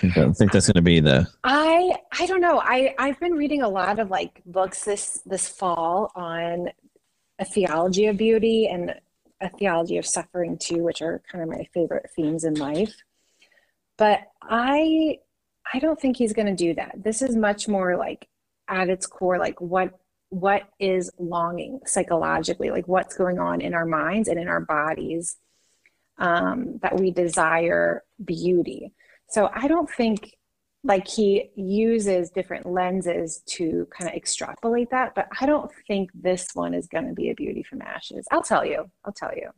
[0.03, 1.27] I think- that's gonna be the.
[1.45, 2.61] I I don't know.
[2.61, 6.69] I I've been reading a lot of like books this this fall on
[7.39, 8.95] a theology of beauty and
[9.41, 12.95] a theology of suffering too, which are kind of my favorite themes in life.
[13.97, 15.19] But I
[15.73, 17.03] I don't think he's to do that.
[17.03, 18.29] This is much more like
[18.69, 19.99] at its core like what
[20.31, 25.37] what is longing psychologically, like what's going on in our minds and in our bodies
[26.19, 28.93] um, that we desire beauty.
[29.31, 30.35] So I don't think
[30.85, 36.49] like he uses different lenses to kind of extrapolate that, but I don't think this
[36.55, 38.27] one is going to be a beauty from ashes.
[38.31, 39.51] I'll tell you, I'll tell you.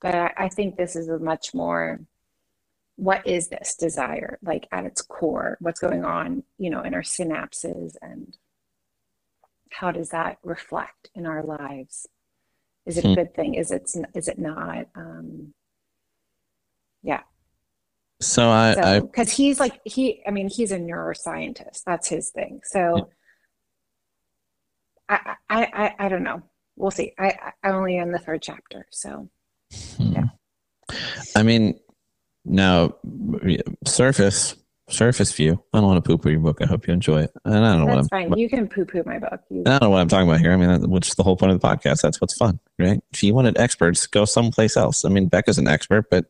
[0.00, 2.00] But I, I think this is a much more
[2.96, 7.00] what is this desire like at its core what's going on you know in our
[7.00, 8.36] synapses and
[9.72, 12.06] how does that reflect in our lives?
[12.86, 13.14] Is it a Hmm.
[13.14, 13.54] good thing?
[13.54, 14.86] Is it is it not?
[14.94, 15.54] Um
[17.02, 17.22] yeah.
[18.20, 18.70] So I.
[18.70, 21.82] I so because he's like he i mean he's a neuroscientist.
[21.84, 22.60] That's his thing.
[22.64, 23.10] So
[25.08, 26.42] I, I i i don't know.
[26.76, 27.12] We'll see.
[27.18, 29.28] I I- only in the third chapter so.
[29.96, 30.14] Hmm.
[31.36, 31.80] I mean,
[32.44, 32.96] now
[33.86, 34.56] surface
[34.92, 35.62] surface view.
[35.72, 36.58] I don't want to poo poo your book.
[36.60, 37.32] I hope you enjoy it.
[37.44, 37.96] And I don't know what I'm.
[37.98, 40.40] that's fine you can poo-poo my book you, I don't know what I'm talking about
[40.40, 40.52] here.
[40.52, 42.02] I mean, which is the whole point of the podcast.
[42.02, 43.02] That's what's fun, right?
[43.12, 45.04] If you wanted experts, go someplace else.
[45.04, 46.26] I mean, Becca's an expert, but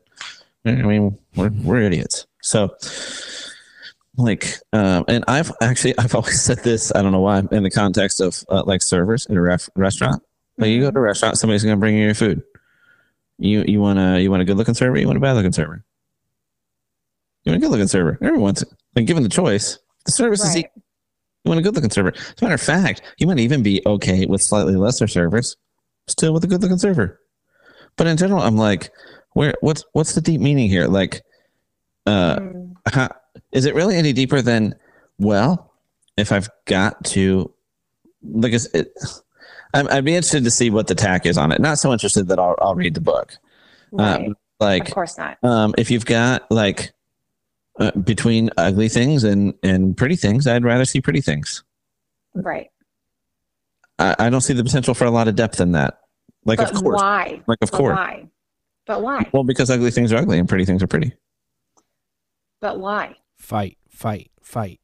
[0.65, 2.25] I mean, we're we're idiots.
[2.41, 2.75] So,
[4.17, 6.91] like, um, and I've actually I've always said this.
[6.95, 10.23] I don't know why in the context of uh, like servers in a ref- restaurant.
[10.57, 12.43] Like, you go to a restaurant, somebody's going to bring you your food.
[13.39, 14.97] You you want a you want a good looking server.
[14.97, 15.83] You want a bad looking server.
[17.43, 18.17] You want a good looking server.
[18.21, 18.63] Everyone's
[18.95, 19.79] like given the choice.
[20.05, 20.69] The service is right
[21.43, 22.13] you want a good looking server.
[22.15, 25.57] As a matter of fact, you might even be okay with slightly lesser servers,
[26.07, 27.19] still with a good looking server.
[27.97, 28.91] But in general, I'm like,
[29.33, 30.87] where what's what's the deep meaning here?
[30.87, 31.21] Like,
[32.05, 32.73] uh, Mm.
[32.91, 33.09] how,
[33.51, 34.75] is it really any deeper than
[35.19, 35.73] well,
[36.17, 37.51] if I've got to,
[38.23, 38.93] like, is it,
[39.73, 41.59] I'm, I'd be interested to see what the tack is on it.
[41.59, 43.35] Not so interested that I'll, I'll read the book.
[43.91, 46.93] right Um, like, of course not um, if you've got like
[47.79, 51.63] uh, between ugly things and and pretty things, I'd rather see pretty things.
[52.35, 52.69] right
[53.99, 55.99] I, I don't see the potential for a lot of depth in that.
[56.45, 57.95] Like, but of course, why like of but course.
[57.97, 58.27] why
[58.85, 61.13] but why Well, because ugly things are ugly and pretty things are pretty.
[62.59, 64.79] but why Fight, fight, fight.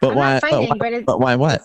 [0.00, 0.32] But I'm why?
[0.34, 1.36] not But why, but, it's, but why?
[1.36, 1.62] What?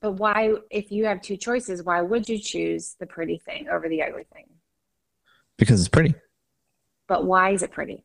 [0.00, 3.88] but why if you have two choices why would you choose the pretty thing over
[3.88, 4.46] the ugly thing
[5.58, 6.14] Because it's pretty.
[7.08, 8.04] but why is it pretty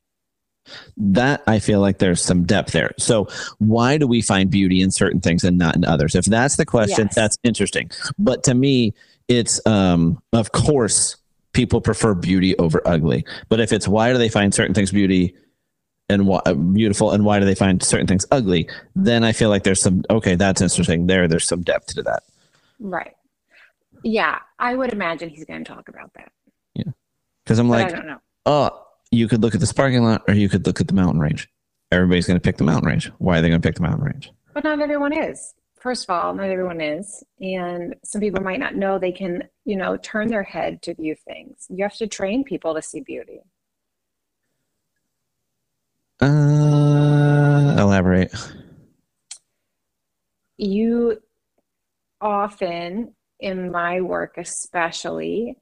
[0.98, 2.92] That I feel like there's some depth there.
[2.98, 3.28] So
[3.60, 6.16] why do we find beauty in certain things and not in others?
[6.16, 7.16] If that's the question, Yes.
[7.16, 7.92] that's interesting.
[8.18, 8.94] But to me,
[9.28, 11.18] it's um of course
[11.54, 13.26] people prefer beauty over ugly.
[13.50, 15.36] But if it's why do they find certain things beauty
[16.10, 16.42] and why,
[16.74, 20.04] beautiful and why do they find certain things ugly, then I feel like there's some
[20.10, 21.08] okay, that's interesting.
[21.08, 22.24] There there's some depth to that.
[22.80, 23.14] Right.
[24.04, 26.32] Yeah, I would imagine he's going to talk about that.
[26.76, 26.92] Yeah,
[27.44, 28.20] because I'm But like, I don't know.
[28.46, 28.85] oh,
[29.16, 31.48] you could look at this parking lot or you could look at the mountain range.
[31.92, 33.12] Everybody's going to pick the mountain range.
[33.20, 34.32] Why are they going to pick the mountain range?
[34.54, 35.54] But not everyone is.
[35.80, 37.24] First of all, not everyone is.
[37.40, 41.16] And some people might not know they can, you know, turn their head to view
[41.28, 41.68] things.
[41.70, 43.42] You have to train people to see beauty.
[46.20, 48.34] Uh, elaborate.
[50.58, 51.22] You
[52.20, 55.58] often, in my work especially,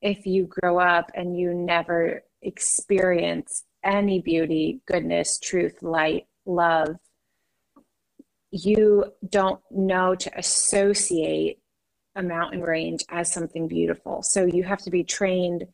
[0.00, 6.96] if you grow up and you never experience any beauty, goodness, truth, light, love,
[8.50, 11.58] you don't know to associate
[12.16, 14.22] a mountain range as something beautiful.
[14.22, 15.66] So you have to be trained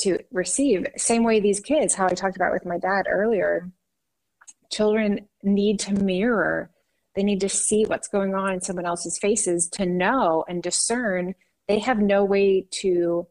[0.00, 0.86] to receive.
[0.96, 3.70] Same way these kids, how I talked about with my dad earlier.
[4.70, 6.70] Children need to mirror,
[7.14, 11.34] they need to see what's going on in someone else's faces to know and discern.
[11.68, 13.26] They have no way to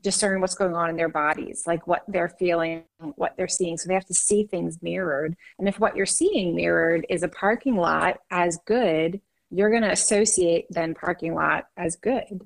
[0.00, 2.84] discern what's going on in their bodies, like what they're feeling,
[3.16, 3.76] what they're seeing.
[3.76, 5.36] So they have to see things mirrored.
[5.58, 9.20] And if what you're seeing mirrored is a parking lot as good,
[9.50, 12.40] you're going to associate then parking lot as good.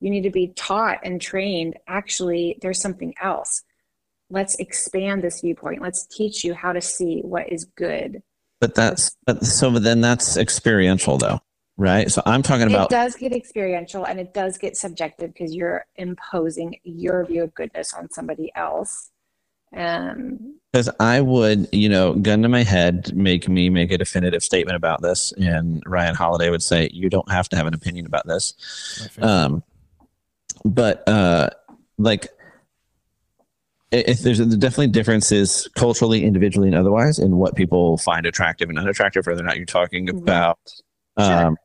[0.00, 1.76] You need to be taught and trained.
[1.86, 3.62] Actually, there's something else.
[4.30, 5.82] Let's expand this viewpoint.
[5.82, 8.22] Let's teach you how to see what is good.
[8.60, 11.40] But that's but so then that's experiential though,
[11.78, 12.10] right?
[12.10, 12.92] So I'm talking about.
[12.92, 17.54] It does get experiential and it does get subjective because you're imposing your view of
[17.54, 19.10] goodness on somebody else.
[19.74, 24.42] Um, because I would, you know, gun to my head, make me make a definitive
[24.42, 28.04] statement about this, and Ryan Holiday would say, "You don't have to have an opinion
[28.04, 29.62] about this." Um,
[30.64, 31.50] but uh,
[31.96, 32.28] like,
[33.92, 39.26] if there's definitely differences culturally, individually, and otherwise in what people find attractive and unattractive,
[39.26, 40.22] whether or not you're talking Mhm.
[40.22, 40.58] about
[41.18, 41.46] Sure.
[41.46, 41.56] um,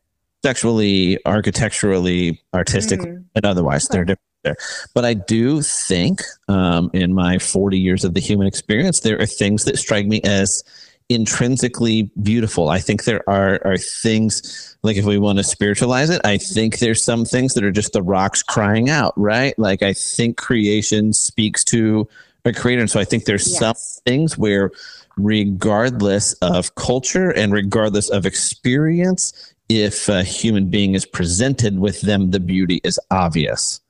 [0.44, 4.58] sexually, architecturally, artistically, mm, and otherwise, they're different there.
[4.94, 9.26] But I do think, um, in my 40 years of the human experience, there are
[9.26, 10.64] things that strike me as
[11.10, 12.70] intrinsically beautiful.
[12.70, 16.80] I think there are are things like if we want to spiritualize it, I think
[16.80, 19.58] there's some things that are just the rocks crying out, right?
[19.58, 22.08] Like I think creation speaks to
[22.46, 23.76] a creator, and so I think there's some
[24.06, 24.72] things where
[25.16, 32.32] regardless of culture and regardless of experience if a human being is presented with them
[32.32, 33.82] the beauty is obvious.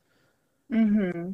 [0.72, 1.32] Hmm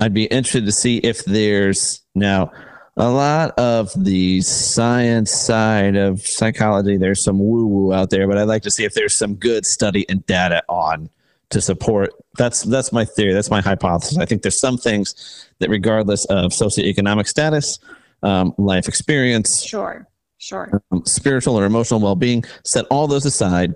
[0.00, 2.52] i'd be interested to see if there's now
[2.96, 8.38] a lot of the science side of psychology there's some woo woo out there but
[8.38, 11.10] i'd like to see if there's some good study and data on
[11.50, 12.10] to support.
[12.36, 14.18] That's that's my theory that's my hypothesis.
[14.18, 17.78] I think there's some things that regardless of socioeconomic status
[18.22, 20.06] um, life experience Sure.
[20.38, 20.82] Sure.
[20.92, 23.74] um, spiritual or emotional well-being set all those aside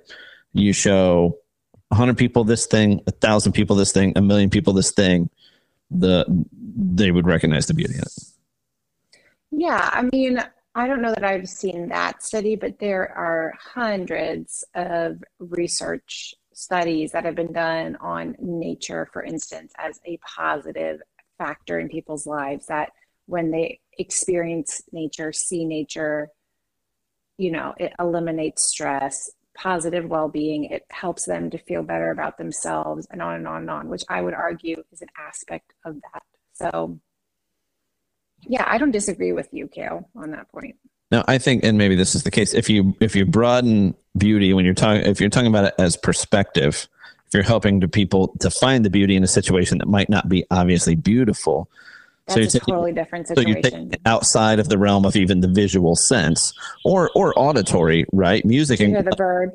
[0.52, 1.36] you show
[1.88, 5.28] 100 people this thing a thousand people this thing a million people this thing
[5.90, 6.24] the
[6.74, 8.32] they would recognize the beauty in it
[9.52, 10.42] Yeah, I mean,
[10.74, 17.12] I don't know that I've seen that study, but there are hundreds of research studies
[17.12, 21.00] that have been done on nature, for instance, as a positive
[21.36, 22.92] factor in people's lives that
[23.26, 26.30] when they experience nature, see nature,
[27.38, 33.06] you know, it eliminates stress, positive well-being, it helps them to feel better about themselves
[33.10, 36.22] and on and on and on, which I would argue is an aspect of that.
[36.54, 36.98] So
[38.46, 40.76] yeah, I don't disagree with you, Kale, on that point.
[41.12, 44.54] No, i think and maybe this is the case if you if you broaden beauty
[44.54, 46.88] when you're talking if you're talking about it as perspective
[47.26, 50.30] if you're helping to people to find the beauty in a situation that might not
[50.30, 51.68] be obviously beautiful
[52.26, 53.90] That's So you're a taking- totally different so you're situation.
[53.90, 56.52] taking outside of the realm of even the visual sense
[56.84, 59.50] or or auditory right music Did you hear the bird?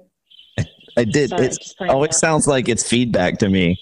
[0.98, 2.16] i did Sorry, it's just pointing oh it it out.
[2.16, 3.80] sounds like it's feedback to me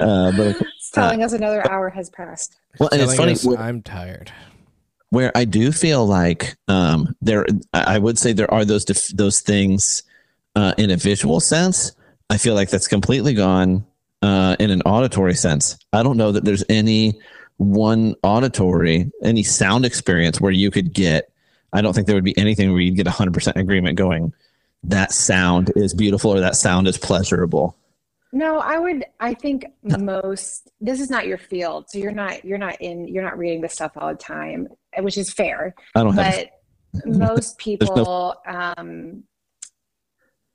[0.00, 2.56] uh but It's telling us another hour has passed.
[2.80, 4.32] well and it's funny us I'm tired.
[5.10, 9.08] where I do feel like um, there, I I would say there are those def-
[9.16, 10.02] those things
[10.56, 11.92] uh, in a visual sense.
[12.28, 13.84] I feel like that's completely gone
[14.22, 15.78] uh, in an auditory sense.
[15.92, 17.20] I don't know that there's any
[17.60, 21.30] one auditory, any sound experience where you could get.
[21.74, 24.32] I don't think there would be anything where you'd get 100% agreement going.
[24.82, 27.76] That sound is beautiful or that sound is pleasurable.
[28.32, 29.04] No, I would.
[29.20, 30.70] I think most.
[30.80, 32.44] This is not your field, so you're not.
[32.44, 33.08] You're not in.
[33.08, 34.68] You're not reading this stuff all the time,
[34.98, 35.74] which is fair.
[35.94, 36.46] I don't have.
[36.94, 39.24] But most people, no- um,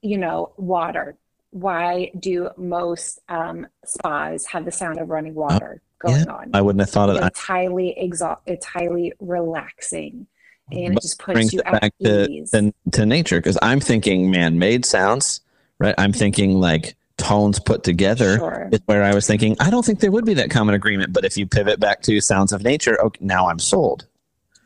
[0.02, 1.18] you know, water.
[1.52, 6.52] Why do most um, spas have the sound of running water going on?
[6.54, 7.32] I wouldn't have thought of that.
[7.32, 8.42] It's highly exhaust.
[8.46, 10.28] It's highly relaxing,
[10.72, 12.52] and But it just puts you back to, ease.
[12.52, 15.42] to, to nature because I'm thinking man-made sounds,
[15.80, 15.96] right?
[15.98, 18.38] I'm thinking like tones put together.
[18.38, 18.70] Sure.
[18.72, 19.56] Is where I was thinking.
[19.60, 22.20] I don't think there would be that common agreement, but if you pivot back to
[22.22, 24.08] sounds of nature, okay, now I'm sold.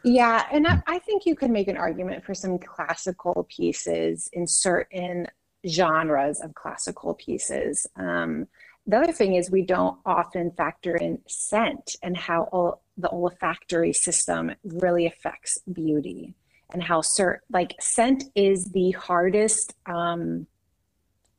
[0.04, 4.48] Yeah, and I, I think you could make an argument for some classical pieces in
[4.48, 5.28] certain
[5.68, 7.86] genres of classical pieces.
[7.98, 8.48] Um,
[8.90, 14.52] the other thing is we don't often factor in scent and how the olfactory system
[14.64, 16.34] really affects beauty
[16.72, 20.48] and how cert like scent is the hardest um,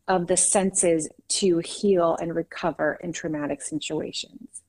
[0.06, 4.62] of the senses to heal and recover in traumatic situations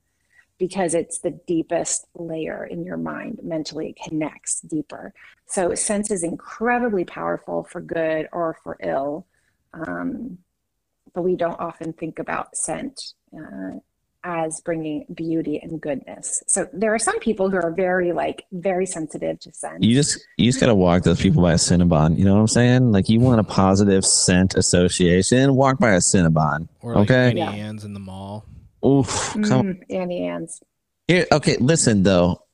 [0.58, 3.90] because it's the deepest layer in your mind mentally.
[3.90, 5.12] It connects deeper.
[5.46, 9.26] So sense is incredibly powerful for good or for ill.
[9.72, 10.38] Um,
[11.14, 13.00] but we don't often think about scent
[13.36, 13.72] uh,
[14.24, 18.86] as bringing beauty and goodness so there are some people who are very like very
[18.86, 22.16] sensitive to scent You just you just gotta walk those people by a Cinnabon.
[22.16, 22.92] You know what I'm saying?
[22.92, 26.68] Like you want a positive scent association, walk by a Cinnabon.
[26.82, 27.30] Or like Okay.
[27.30, 27.50] Annie Yeah.
[27.50, 28.46] Ann's in the mall.
[28.86, 29.32] Oof.
[29.32, 29.42] Come
[29.74, 30.60] mm, annie ann's
[31.08, 31.26] here.
[31.32, 32.44] Okay, listen though.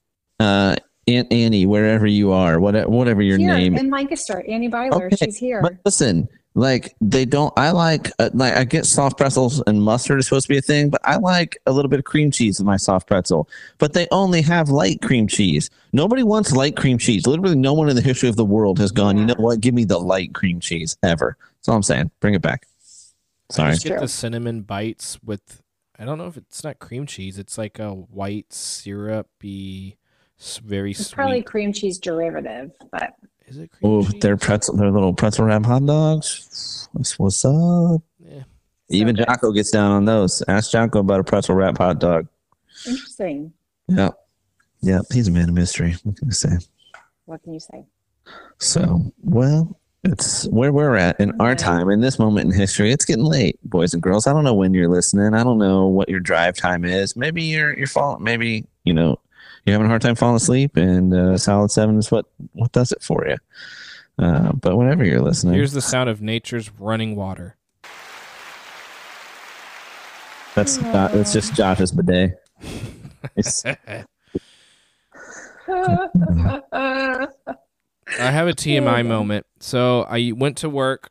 [0.41, 0.75] Uh
[1.07, 5.17] Aunt Annie, wherever you are, whatever whatever your here name in lancaster annie Beiler Okay,
[5.17, 7.53] she's here But listen, like they don't.
[7.57, 10.63] I like uh, like I get soft pretzels and mustard is supposed to be a
[10.63, 13.49] thing, but I like a little bit of cream cheese in my soft pretzel.
[13.79, 15.71] But they only have light cream cheese.
[15.93, 17.27] Nobody wants light cream cheese.
[17.27, 19.19] Literally, no one in the history of the world has gone.
[19.19, 19.61] You know what?
[19.61, 21.37] Give me the light cream cheese ever.
[21.57, 22.11] That's all I'm saying.
[22.21, 22.67] Bring it back.
[23.51, 25.63] sorry I just get the cinnamon bites with.
[26.01, 27.39] I don't know if it's not cream cheese.
[27.39, 29.99] It's like a white syrupy,
[30.65, 31.15] very it's sweet.
[31.15, 33.15] probably cream cheese derivative but
[33.49, 34.21] Is it cream Oh, cheese?
[34.21, 34.77] they're pretzel.
[34.77, 36.89] They're little pretzel wrap hot dogs.
[36.93, 38.03] What's, what's up?
[38.19, 38.43] Yeah.
[38.91, 39.27] Even good.
[39.27, 40.43] Jocko gets down on those.
[40.49, 42.27] Ask Jocko about a pretzel wrap hot dog.
[42.87, 43.53] interesting
[43.89, 44.15] Yep.
[44.83, 45.03] Yep.
[45.13, 45.97] He's a man of mystery.
[46.05, 46.57] What can I say?
[47.25, 47.85] what can you say
[48.59, 52.93] So, well, it's where we're at in our time, in this moment in history.
[52.93, 54.27] It's getting late, boys and girls.
[54.27, 55.35] I don't know when you're listening.
[55.35, 57.17] I don't know what your drive time is.
[57.17, 58.23] Maybe you're you're falling.
[58.23, 59.19] Maybe you know
[59.69, 62.93] you're having a hard time falling asleep, and uh, solid seven is what what does
[62.93, 63.37] it for you.
[64.19, 67.57] Uh, but whenever you're listening, Here's the sound of nature's running water.
[70.55, 72.43] that's not, that's just Josh's bidet.
[78.19, 79.47] I have a TMI moment.
[79.61, 81.11] So I went to work.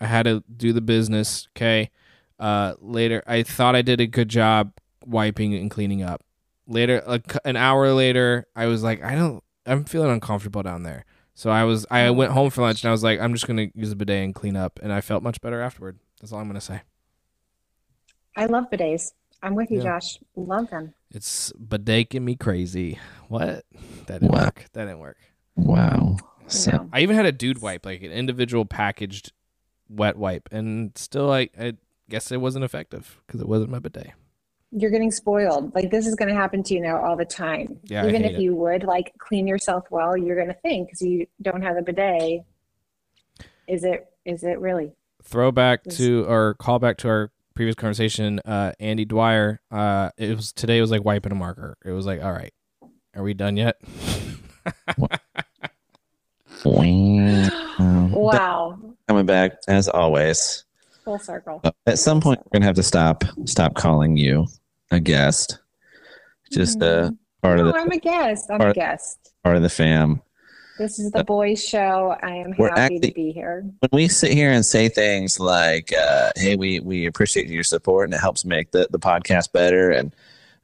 [0.00, 1.48] I had to do the business.
[1.56, 1.90] Okay.
[2.38, 4.72] Uh, later, I thought I did a good job
[5.04, 6.22] wiping and cleaning up.
[6.68, 9.42] Later, like an hour later, I was like, I don't.
[9.66, 11.04] I'm feeling uncomfortable down there.
[11.34, 11.86] So I was.
[11.90, 14.24] I went home for lunch and I was like, I'm just gonna use a bidet
[14.24, 15.98] and clean up, and I felt much better afterward.
[16.20, 16.82] That's all I'm gonna say.
[18.36, 19.12] I love bidets.
[19.42, 19.84] I'm with you, Yeah.
[19.98, 20.18] Josh.
[20.34, 20.94] Love them.
[21.10, 22.98] It's bideting me crazy.
[23.28, 23.64] What?
[24.06, 24.44] That didn't Wow.
[24.44, 24.64] work.
[24.72, 25.18] That didn't work.
[25.56, 26.16] wow.
[26.48, 29.32] So, I even had a dude wipe, like an individual packaged
[29.88, 31.74] wet wipe, and still, I, I
[32.08, 34.12] guess it wasn't effective because it wasn't my bidet.
[34.78, 35.74] You're getting spoiled.
[35.74, 37.78] Like this is going to happen to you now all the time.
[37.84, 38.40] Yeah, Even if it.
[38.40, 41.82] you would like clean yourself well, you're going to think because you don't have a
[41.82, 42.42] bidet.
[43.66, 44.06] Is it?
[44.26, 44.92] Is it really?
[45.22, 45.96] Throwback Yes.
[45.96, 48.38] to or call back to our previous conversation.
[48.44, 49.60] Uh, Andy Dwyer.
[49.70, 51.78] Uh, it was today was like wiping a marker.
[51.84, 52.52] It was like, all right,
[53.14, 53.76] are we done yet?
[54.98, 55.08] wow.
[57.78, 58.78] Wow.
[59.08, 60.64] Coming back as always.
[61.04, 61.62] Full circle.
[61.86, 64.46] At some point, we're gonna have to stop stop calling you
[64.90, 65.58] a guest.
[66.52, 67.10] Just uh,
[67.42, 68.50] part of No, the I'm a guest.
[68.50, 69.32] I'm a guest.
[69.42, 70.22] part of the fam.
[70.78, 72.16] This is the boys' show.
[72.22, 73.64] I am We're happy to be here.
[73.80, 78.08] When we sit here and say things like, uh, "Hey, we we appreciate your support
[78.08, 80.14] and it helps make the the podcast better," and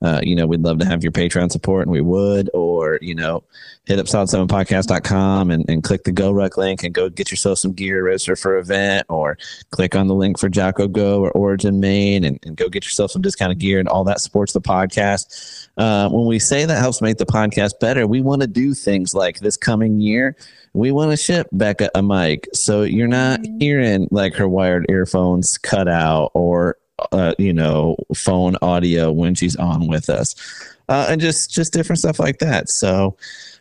[0.03, 3.15] uh, you know, we'd love to have your Patreon support, and we would, or you
[3.15, 3.43] know,
[3.85, 8.05] hit up solid7podcast.com and, and click the GORUCK link and go get yourself some gear,
[8.05, 9.39] register for event, or
[9.71, 13.11] click on the link for Jocko Go or Origin Maine and, and go get yourself
[13.11, 15.69] some discounted gear, and all that supports the podcast.
[15.77, 19.15] Uh, when we say that helps make the podcast better, we want to do things
[19.15, 20.37] like this coming year.
[20.75, 23.61] We want to ship Becca a mic, so you're not Mhm.
[23.61, 26.79] hearing like her wired earphones cut out or
[27.13, 30.35] uh, you know phone audio when she's on with us,
[30.89, 32.69] uh, and just just different stuff like that.
[32.69, 33.17] So.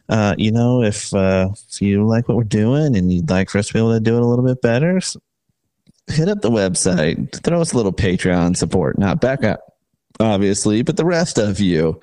[0.09, 3.59] Uh, you know, if uh, if you like what we're doing and you'd like for
[3.59, 4.99] us to be able to do it a little bit better,
[6.07, 8.99] hit up the website, throw us a little Patreon support.
[8.99, 9.71] Not up
[10.19, 12.01] obviously, but the rest of you,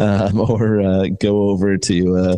[0.00, 2.16] um, or uh, go over to.
[2.16, 2.36] Uh,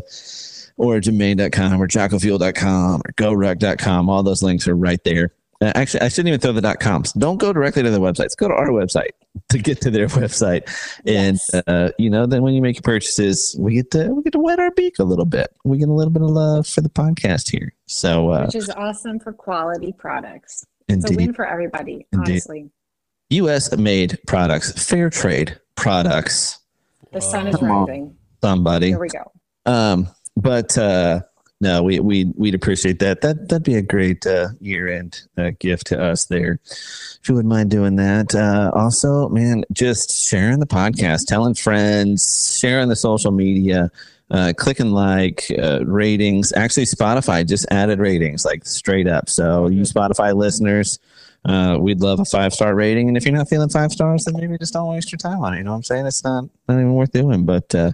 [0.79, 4.11] originmaine.com or jockofuel.com or goruck.com.
[4.11, 5.33] All those links are right there.
[5.61, 7.13] Uh, actually, I shouldn't even throw the dot coms.
[7.15, 8.37] Don't go directly to the websites.
[8.37, 9.11] Go to our website
[9.49, 10.67] to get to their website.
[11.07, 11.55] And Yes.
[11.67, 14.39] uh, you know, then when you make your purchases, we get to we get to
[14.39, 15.49] wet our beak a little bit.
[15.65, 17.73] We get a little bit of love for the podcast here.
[17.87, 20.65] So uh, which is awesome for quality products.
[20.89, 22.31] It's a win for everybody, Indeed.
[22.33, 22.71] honestly.
[23.31, 23.77] U.S.
[23.77, 26.59] made products, fair trade products.
[27.13, 28.15] The sun is rising.
[28.43, 28.89] Somebody.
[28.89, 29.33] Here we go.
[29.65, 31.23] Um, but uh,
[31.61, 33.23] no, we we we'd appreciate that.
[33.23, 36.61] That that'd be a great uh, year end uh, gift to us there.
[36.65, 38.35] If you wouldn't mind doing that.
[38.35, 43.91] Uh, also, man, just sharing the podcast, telling friends, sharing the social media.
[44.29, 46.53] Uh, clicking like uh, ratings.
[46.57, 49.31] Actually, Spotify just added ratings, like straight up.
[49.31, 50.99] So, you Spotify listeners,
[51.45, 53.09] uh, we'd love a five star rating.
[53.09, 55.55] And if you're not feeling five stars, then maybe just don't waste your time on
[55.55, 55.59] it.
[55.59, 56.07] You know what I'm saying?
[56.07, 57.45] It's not not even worth doing.
[57.45, 57.93] But uh,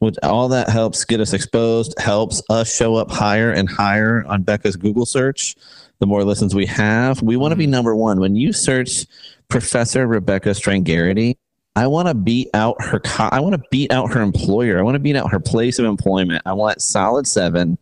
[0.00, 4.42] which all that helps get us exposed, helps us show up higher and higher on
[4.42, 5.54] Becca's Google search.
[6.00, 8.18] The more listens we have, we want to be number one.
[8.18, 9.06] When you search
[9.48, 11.36] Professor Rebecca Strangarity,
[11.76, 12.98] I want to beat out her.
[12.98, 14.80] Co- I want to beat out her employer.
[14.80, 16.42] I want to beat out her place of employment.
[16.44, 17.78] I want solid seven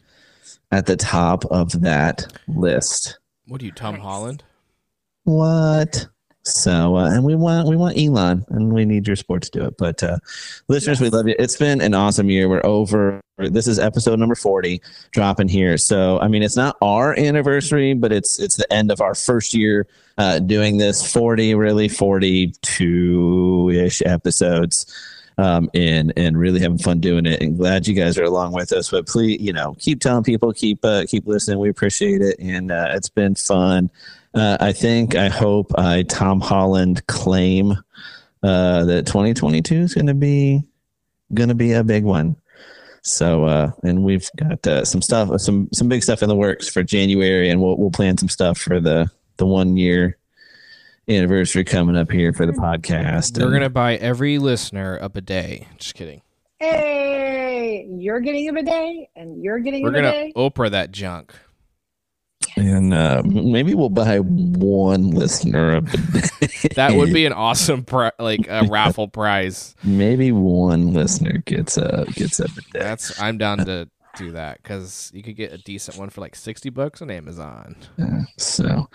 [0.71, 3.19] at the top of that list.
[3.49, 4.03] What are you, Tom Nice.
[4.03, 4.45] Holland?
[5.31, 6.09] What?
[6.43, 9.65] So, uh, and we want we want Elon, and we need your support to do
[9.65, 9.77] it.
[9.79, 10.19] But uh,
[10.67, 11.37] listeners, we love you.
[11.39, 12.49] It's been an awesome year.
[12.49, 13.21] We're over.
[13.39, 14.83] This is episode number forty,
[15.13, 15.79] dropping here.
[15.79, 19.55] So, I mean, it's not our anniversary, but it's it's the end of our first
[19.55, 19.87] year
[20.19, 21.13] uh, doing this.
[21.13, 24.93] Forty, really, forty-two ish episodes.
[25.39, 28.73] Um, and and really having fun doing it, and glad you guys are along with
[28.73, 28.91] us.
[28.91, 31.59] But please, you know, keep telling people, keep uh, keep listening.
[31.59, 33.91] We appreciate it, and uh, it's been fun.
[34.35, 37.73] Uh, I think, I hope, I Tom Holland claim
[38.43, 40.63] uh, that 2022 is going to be
[41.35, 42.37] going to be a big one.
[43.03, 46.69] So, uh, and we've got uh, some stuff, some some big stuff in the works
[46.69, 50.17] for January, and we'll we'll plan some stuff for the the one year
[51.09, 53.39] anniversary coming up here for the podcast.
[53.39, 55.65] We're And- gonna buy every listener a bidet.
[55.79, 56.23] Just kidding.
[56.59, 60.33] Hey, you're getting a bidet and you're getting We're a gonna.
[60.37, 61.33] Oprah that junk.
[62.57, 66.75] and uh, maybe we'll buy one listener a bidet.
[66.77, 69.75] That would be an awesome pri- like a raffle prize.
[69.83, 72.73] maybe one listener gets a gets a bidet.
[72.73, 76.35] That's I'm down to do that because you could get a decent one for like
[76.35, 77.77] sixty bucks on Amazon.
[77.97, 78.89] Yeah, so,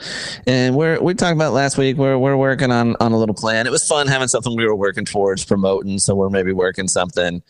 [0.48, 1.98] and we're we talked about last week.
[1.98, 3.68] We're we're working on on a little plan.
[3.68, 6.00] It was fun having something we were working towards promoting.
[6.00, 7.42] So we're maybe working something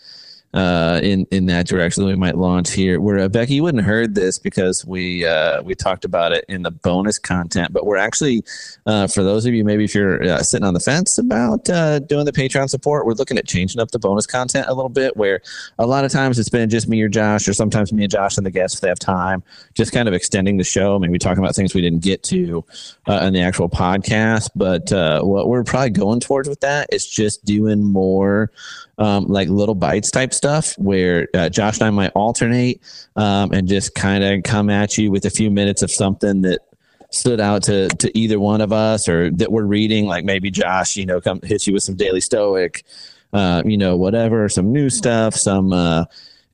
[0.53, 3.01] uh, in in that direction that we might launch here.
[3.01, 6.45] Where uh, Becky, you wouldn't have heard this because we uh, we talked about it
[6.47, 8.43] in the bonus content, but we're actually
[8.85, 11.99] uh, for those of you maybe if you're uh, sitting on the fence about uh,
[11.99, 15.17] doing the Patreon support, we're looking at changing up the bonus content a little bit.
[15.17, 15.41] Where
[15.77, 18.37] a lot of times it's been just me or Josh, or sometimes me and Josh
[18.37, 19.43] and the guests if they have time,
[19.73, 22.63] just kind of extending the show, maybe talking about things we didn't get to
[23.07, 24.49] uh, in the actual podcast.
[24.55, 28.51] But uh, what we're probably going towards with that is just doing more
[28.97, 32.81] um, like little bites type stuff where uh, Josh and I might alternate
[33.15, 36.59] um, and just kind of come at you with a few minutes of something that
[37.11, 40.95] stood out to to either one of us or that we're reading like maybe Josh
[40.97, 42.83] you know come hits you with some daily stoic
[43.33, 46.05] uh, you know whatever some new stuff some uh,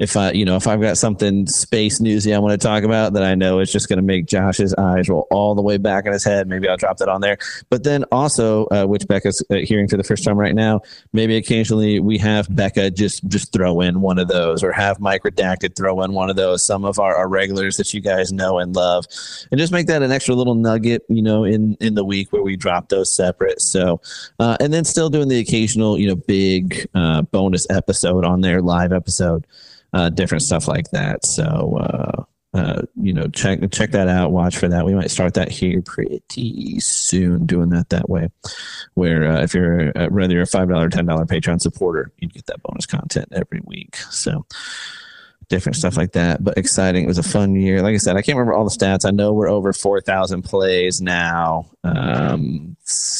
[0.01, 3.13] if I, you know, if I've got something space newsy I want to talk about
[3.13, 6.07] that I know is just going to make Josh's eyes roll all the way back
[6.07, 7.37] in his head, maybe I'll drop that on there.
[7.69, 10.81] But then also, uh, which Becca's uh, hearing for the first time right now,
[11.13, 15.21] maybe occasionally we have Becca just just throw in one of those, or have Mike
[15.21, 16.65] Redacted throw in one of those.
[16.65, 19.05] Some of our, our regulars that you guys know and love,
[19.51, 22.41] and just make that an extra little nugget, you know, in in the week where
[22.41, 23.61] we drop those separate.
[23.61, 24.01] So,
[24.39, 28.63] uh, and then still doing the occasional, you know, big uh, bonus episode on there,
[28.63, 29.45] live episode
[29.93, 31.25] uh, different stuff like that.
[31.25, 34.31] So, uh, uh, you know, check check that out.
[34.31, 34.85] Watch for that.
[34.85, 37.45] We might start that here pretty soon.
[37.45, 38.27] Doing that that way,
[38.95, 42.27] where uh, if you're uh, whether you're a five dollar, ten dollar Patreon supporter, you
[42.27, 43.95] get that bonus content every week.
[44.09, 44.45] So.
[45.49, 47.03] Different stuff like that, but exciting.
[47.03, 47.81] It was a fun year.
[47.81, 49.05] Like I said, I can't remember all the stats.
[49.05, 51.69] I know we're over four thousand plays now.
[51.83, 52.77] Um,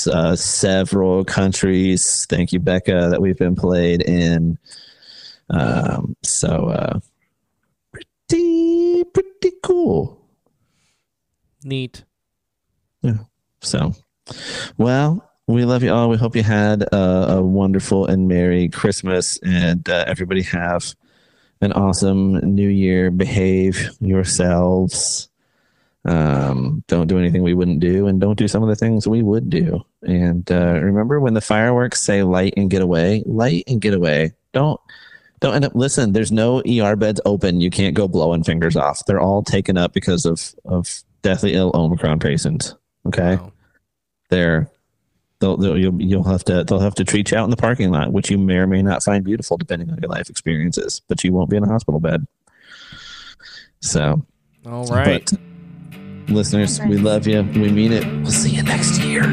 [0.10, 2.26] uh, several countries.
[2.30, 4.58] Thank you, Becca, that we've been played in.
[5.52, 7.00] Um, so uh,
[7.92, 10.26] pretty pretty cool.
[11.64, 12.04] Neat.
[13.02, 13.18] Yeah.
[13.62, 13.94] So,
[14.78, 16.10] well, we love you all.
[16.10, 20.96] We hope you had a, a wonderful and merry Christmas, and uh, everybody have
[21.60, 23.12] an awesome New Year.
[23.12, 25.30] Behave yourselves.
[26.04, 29.22] Um, don't do anything we wouldn't do, and don't do some of the things we
[29.22, 29.86] would do.
[30.02, 34.32] And uh, remember, when the fireworks say "light and get away," light and get away.
[34.54, 34.80] Don't
[35.42, 35.76] don't end up.
[35.76, 37.60] Listen, there's no ER beds open.
[37.62, 39.06] You can't go blowing fingers off.
[39.06, 42.76] They're all taken up because of of deathly ill Omicron patients.
[43.08, 43.52] Okay, Wow.
[44.30, 44.70] they're
[45.40, 47.92] they'll, they'll you'll, you'll have to they'll have to treat you out in the parking
[47.92, 51.02] lot, which you may or may not find beautiful depending on your life experiences.
[51.10, 52.26] But you won't be in a hospital bed.
[53.82, 54.24] So,
[54.68, 55.28] All right.
[56.30, 57.42] listeners, we love you.
[57.42, 58.06] We mean it.
[58.22, 59.24] We'll see you next year.